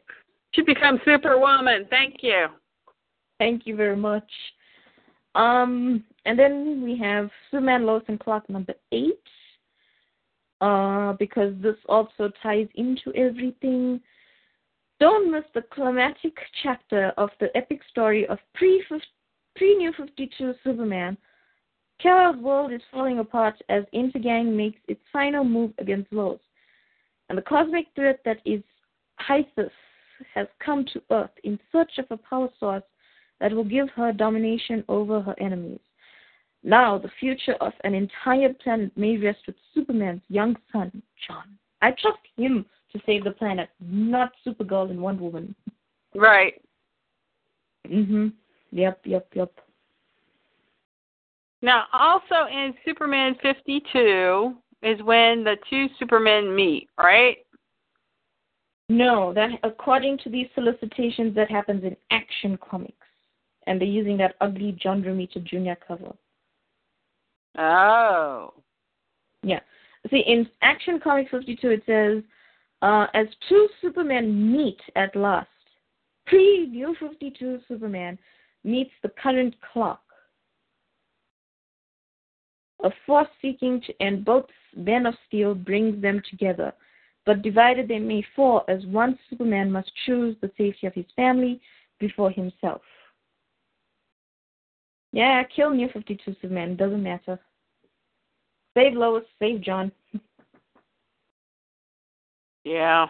[0.52, 1.86] She becomes Superwoman.
[1.90, 2.46] Thank you.
[3.38, 4.28] Thank you very much.
[5.36, 9.20] Um, and then we have Superman, Lois, and Clark number eight.
[10.62, 14.00] Uh, because this also ties into everything.
[14.98, 18.82] Don't miss the climatic chapter of the epic story of pre
[19.54, 21.18] pre New 52 Superman.
[22.02, 26.40] Kal-El's world is falling apart as Intergang makes its final move against Lois,
[27.28, 28.62] and the cosmic threat that is
[29.20, 29.70] Hythus
[30.34, 32.82] has come to Earth in search of a power source
[33.40, 35.80] that will give her domination over her enemies.
[36.62, 41.56] Now, the future of an entire planet may rest with Superman's young son, John.
[41.82, 45.54] I trust him to save the planet, not Supergirl and Wonder Woman.
[46.14, 46.60] Right.
[47.86, 48.32] Mhm.
[48.72, 49.52] Yep, yep, yep.
[51.62, 57.38] Now, also in Superman 52 is when the two Supermen meet, right?
[58.88, 63.05] No, that according to these solicitations, that happens in Action Comics,
[63.66, 65.80] and they're using that ugly John Romita Jr.
[65.86, 66.12] cover.
[67.58, 68.54] Oh.
[69.42, 69.60] Yeah.
[70.10, 72.22] See, in Action Comics 52, it says,
[72.82, 75.48] uh, as two Supermen meet at last,
[76.26, 78.18] pre New 52 Superman
[78.64, 79.98] meets the current Clark.
[82.84, 84.44] A force seeking to end both
[84.76, 86.72] Men of Steel brings them together,
[87.24, 91.60] but divided they may fall as one Superman must choose the safety of his family
[91.98, 92.82] before himself.
[95.16, 97.40] Yeah, kill New 52 Superman, doesn't matter.
[98.76, 99.90] Save Lois, save John.
[102.64, 103.06] yeah.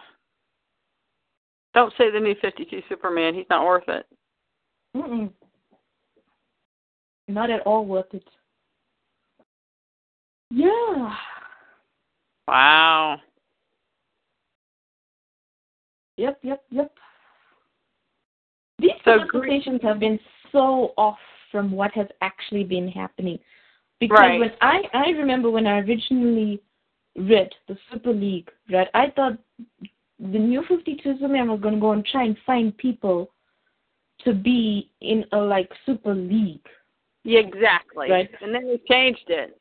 [1.73, 3.33] Don't say the new 52 Superman.
[3.35, 4.05] He's not worth it.
[4.95, 5.29] Mm-mm.
[7.27, 8.23] Not at all worth it.
[10.49, 11.13] Yeah.
[12.47, 13.17] Wow.
[16.15, 16.93] Yep, yep, yep.
[18.79, 20.17] These So conversations have been
[20.53, 21.17] so off
[21.51, 23.39] from what has actually been happening.
[23.99, 24.39] Because Right.
[24.39, 26.59] when I I remember when I originally
[27.15, 28.89] read the Super League, right?
[28.93, 29.37] I thought
[30.19, 33.31] the new Fifty Two Superman was gonna go and try and find people
[34.19, 36.67] to be in a like super league.
[37.23, 38.09] Yeah, exactly.
[38.09, 38.29] Right.
[38.41, 39.59] And then they changed it.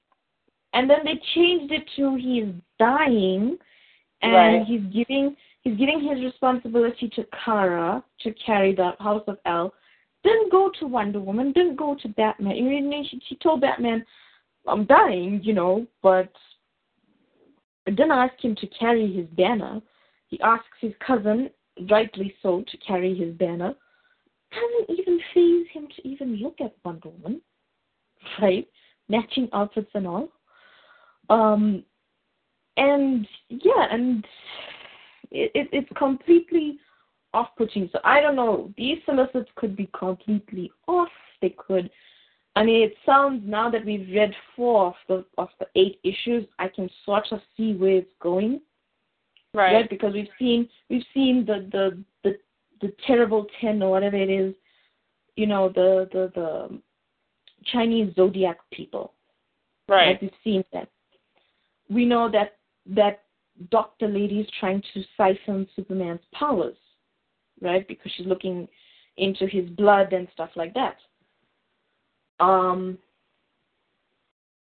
[0.72, 3.56] and then they changed it to he's dying
[4.20, 4.66] and Right.
[4.66, 9.72] he's giving he's giving his responsibility to Kara to carry the House of El.
[10.26, 12.56] Didn't go to Wonder Woman, didn't go to Batman.
[12.56, 14.04] Mean, she, she told Batman,
[14.66, 16.32] I'm dying, you know, but
[17.86, 19.80] didn't ask him to carry his banner.
[20.26, 21.50] He asks his cousin,
[21.88, 23.72] rightly so, to carry his banner.
[24.50, 27.40] Doesn't even phase him to even look at Wonder Woman.
[28.42, 28.66] Right?
[29.08, 30.28] Matching outfits and all.
[31.30, 31.84] Um,
[32.76, 34.26] and yeah, and
[35.30, 36.80] it, it it's completely
[37.34, 37.88] off-putting.
[37.92, 38.72] So I don't know.
[38.76, 41.08] These solicits could be completely off.
[41.42, 41.90] They could.
[42.54, 46.46] I mean, it sounds now that we've read four of the of the eight issues,
[46.58, 48.60] I can sort of see where it's going,
[49.56, 49.88] Right.
[49.88, 52.38] Because we've seen we've seen the the the
[52.82, 54.54] the terrible ten or whatever it is,
[55.36, 56.80] you know, the the the
[57.72, 59.14] Chinese zodiac people.
[59.88, 60.08] Right.
[60.08, 60.90] Like we've seen that.
[61.88, 62.58] We know that
[62.94, 63.22] that
[63.70, 66.76] Doctor Lady is trying to siphon Superman's powers,
[67.60, 67.86] right?
[67.86, 68.68] Because she's looking
[69.16, 70.96] into his blood and stuff like that.
[72.38, 72.98] Um,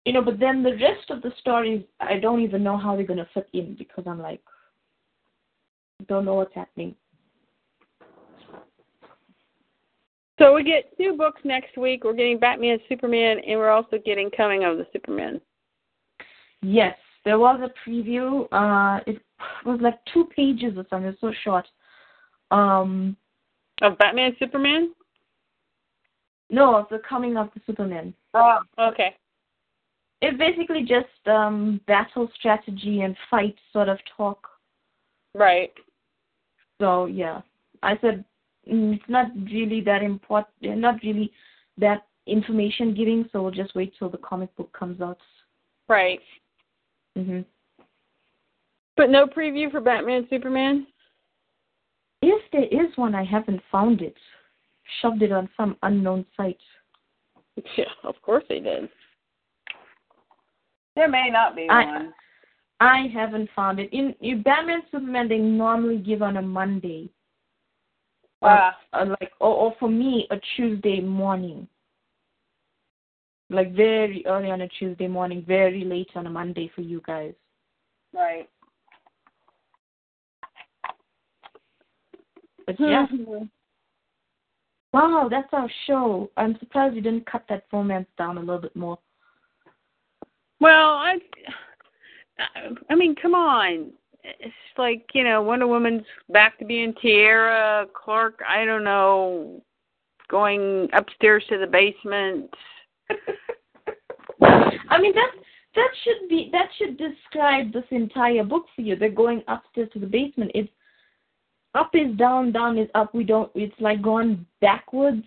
[0.05, 3.05] you know, but then the rest of the stories, I don't even know how they're
[3.05, 4.41] gonna fit in because I'm like,
[6.07, 6.95] don't know what's happening.
[10.39, 12.05] So we get two books next week.
[12.05, 15.41] We're getting Batman, Superman, and we're also getting Coming of the Superman.
[16.61, 18.47] Yes, there was a preview.
[18.53, 19.21] Uh, it
[19.65, 21.09] was like two pages or something.
[21.09, 21.67] It's so short.
[22.51, 23.15] Um,
[23.81, 24.93] Of Batman, Superman?
[26.49, 28.13] no, of the coming of the Superman.
[28.33, 28.59] Oh.
[28.79, 29.15] Okay.
[30.21, 34.47] It's basically just um, battle strategy and fight sort of talk.
[35.33, 35.71] Right.
[36.81, 37.41] So yeah,
[37.83, 38.25] I said
[38.69, 40.55] mm, it's not really that important.
[40.61, 41.31] Not really
[41.77, 43.29] that information giving.
[43.31, 45.19] So we'll just wait till the comic book comes out.
[45.87, 46.19] Right.
[47.15, 47.41] hmm
[48.97, 50.87] But no preview for Batman, Superman?
[52.21, 54.15] If there is one, I haven't found it.
[55.01, 56.59] Shoved it on some unknown site.
[57.77, 58.89] Yeah, of course they did.
[60.95, 62.13] There may not be I- one.
[62.81, 63.91] I haven't found it.
[63.91, 67.09] In, in Batman Superman, they normally give on a Monday.
[68.41, 68.77] Or, Ah.
[68.93, 71.67] or like, or, or for me, a Tuesday morning.
[73.49, 77.33] like very early on a Tuesday morning, very late on a Monday for you guys.
[78.13, 78.47] Right.
[82.77, 83.07] But yeah.
[83.11, 83.45] Mm-hmm.
[84.93, 86.29] Wow, that's our show.
[86.37, 88.99] I'm surprised you didn't cut that romance down a little bit more.
[90.59, 91.15] Well, I,
[92.89, 93.91] I mean, come on.
[94.23, 97.87] It's like you know, Wonder Woman's back to being Tierra.
[97.93, 99.63] Clark, I don't know,
[100.29, 102.53] going upstairs to the basement.
[104.41, 105.31] I mean that
[105.75, 108.95] that should be that should describe this entire book for you.
[108.95, 110.51] They're going upstairs to the basement.
[110.53, 110.69] It's
[111.75, 113.13] up is down, down is up.
[113.13, 113.51] We don't.
[113.55, 115.23] It's like going backwards,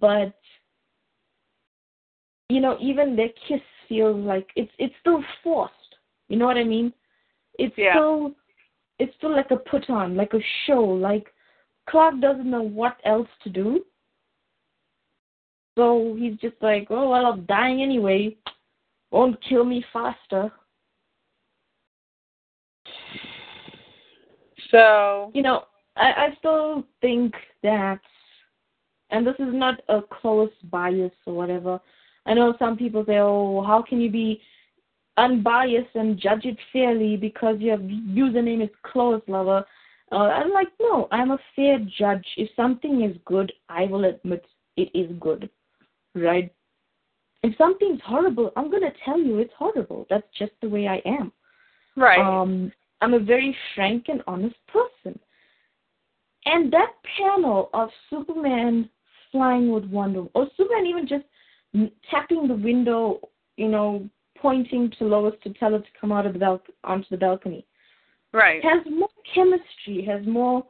[0.00, 0.34] but
[2.48, 5.72] you know, even their kiss feels like it's it's still forced.
[6.28, 6.92] You know what I mean?
[7.58, 7.94] It's Yeah.
[7.94, 8.34] still
[8.98, 10.82] it's still like a put on, like a show.
[10.82, 11.32] Like
[11.88, 13.84] Clark doesn't know what else to do.
[15.76, 18.36] So he's just like, Oh well I'm dying anyway.
[19.10, 20.50] Won't kill me faster.
[24.70, 25.64] So you know,
[25.96, 28.00] I, I still think that,
[29.10, 31.80] and this is not a close bias or whatever.
[32.26, 34.40] I know some people say, oh, how can you be
[35.16, 39.64] unbiased and judge it fairly because your username is close lover?
[40.12, 42.26] Uh, I'm like, no, I'm a fair judge.
[42.36, 44.44] If something is good, I will admit
[44.76, 45.48] it is good,
[46.14, 46.52] right?
[47.42, 50.06] If something's horrible, I'm gonna tell you it's horrible.
[50.10, 51.32] That's just the way I am.
[51.96, 52.20] right.
[52.20, 55.18] Um, I'm a very frank and honest person.
[56.44, 58.88] And that panel of Superman
[59.32, 61.24] flying with Wonder, or Superman even just
[62.10, 63.20] tapping the window,
[63.56, 64.08] you know,
[64.40, 67.66] pointing to Lois to tell her to come out of the bal- onto the balcony,
[68.32, 68.62] right.
[68.62, 70.64] has more chemistry, has more.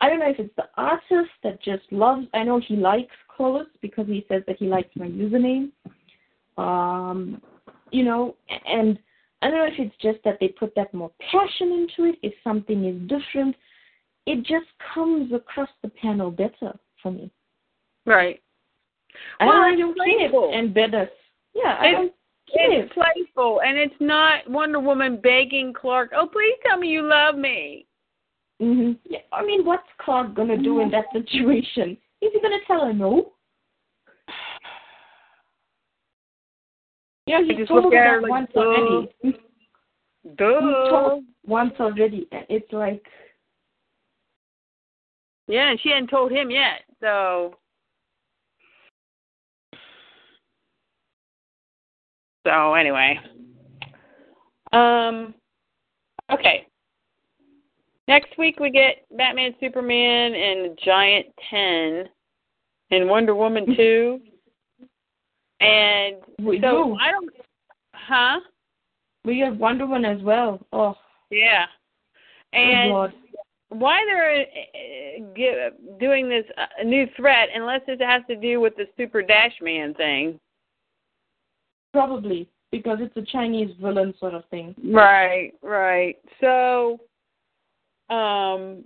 [0.00, 2.26] I don't know if it's the artist that just loves.
[2.32, 5.70] I know he likes Clovis because he says that he likes my username.
[6.56, 7.42] Um,
[7.90, 8.98] you know, and
[9.42, 12.34] I don't know if it's just that they put that more passion into it, if
[12.44, 13.56] something is different.
[14.26, 17.30] It just comes across the panel better for me.
[18.04, 18.42] Right.
[19.40, 20.52] I Well, don't, I don't playful.
[20.54, 21.08] and better.
[21.54, 22.14] Yeah, I It's-.
[22.52, 27.36] It's playful, and it's not Wonder Woman begging Clark, "Oh, please tell me you love
[27.36, 27.86] me."
[28.58, 31.96] hmm Yeah, I mean, what's Clark gonna do in that situation?
[32.20, 33.32] Is he gonna tell her no?
[37.30, 39.08] Yeah, he just told look her at her that like, once "Duh." already.
[39.22, 39.32] He
[40.36, 40.88] Duh.
[40.90, 42.26] told once already.
[42.32, 43.06] and It's like,
[45.46, 47.54] Yeah, and she hadn't told him yet, so.
[52.44, 53.20] So anyway,
[54.72, 55.34] um,
[56.32, 56.66] okay.
[58.08, 62.08] Next week we get Batman, Superman, and Giant Ten,
[62.90, 64.20] and Wonder Woman two.
[65.60, 66.96] And we so do.
[67.00, 67.30] I don't,
[67.94, 68.40] huh?
[69.24, 70.60] We have Wonder Woman as well.
[70.72, 70.96] Oh,
[71.30, 71.66] Yeah.
[72.54, 73.12] oh And Lord.
[73.68, 78.86] why they're uh, doing this uh, new threat unless it has to do with the
[78.96, 80.40] Super Dash Man thing.
[81.92, 84.74] Probably because it's a Chinese villain sort of thing.
[84.84, 86.16] Right, right.
[86.40, 87.00] So,
[88.08, 88.84] um,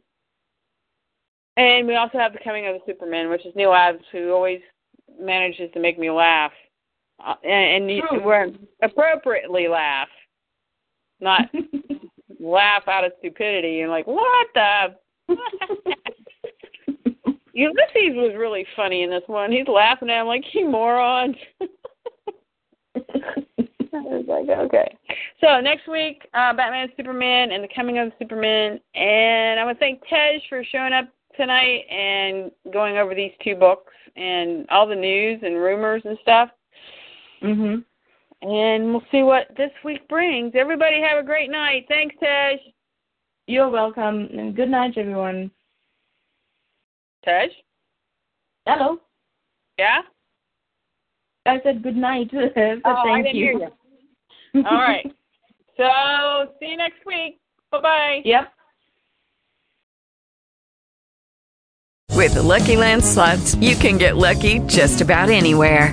[1.56, 4.60] and we also have the coming of the Superman, which is Neal Adams, who always
[5.20, 6.52] manages to make me laugh,
[7.24, 8.24] uh, and, and you, True.
[8.24, 8.50] we're
[8.82, 10.08] appropriately laugh,
[11.20, 11.42] not
[12.40, 14.96] laugh out of stupidity and like what the.
[17.56, 19.52] Ulysses was really funny in this one.
[19.52, 21.36] He's laughing at him like, "You morons."
[23.94, 24.96] I was like, okay.
[25.40, 28.80] So next week, uh, Batman, Superman, and the coming of Superman.
[28.94, 33.54] And I want to thank Tej for showing up tonight and going over these two
[33.54, 36.50] books and all the news and rumors and stuff.
[37.44, 37.84] Mhm.
[38.42, 40.52] And we'll see what this week brings.
[40.54, 41.86] Everybody have a great night.
[41.88, 42.60] Thanks, Tej.
[43.46, 45.50] You're welcome, and good night, everyone.
[47.24, 47.48] Tej?
[48.66, 48.98] Hello.
[49.78, 50.00] Yeah?
[51.46, 52.28] I said good night.
[52.32, 52.38] so
[52.84, 53.44] Oh, I thank didn't you.
[53.58, 53.70] hear
[54.54, 54.64] you.
[54.66, 55.10] All right.
[55.76, 57.40] So see you next week.
[57.72, 58.22] Bye bye.
[58.24, 58.52] Yep.
[62.12, 65.92] With the Lucky Land slots, you can get lucky just about anywhere.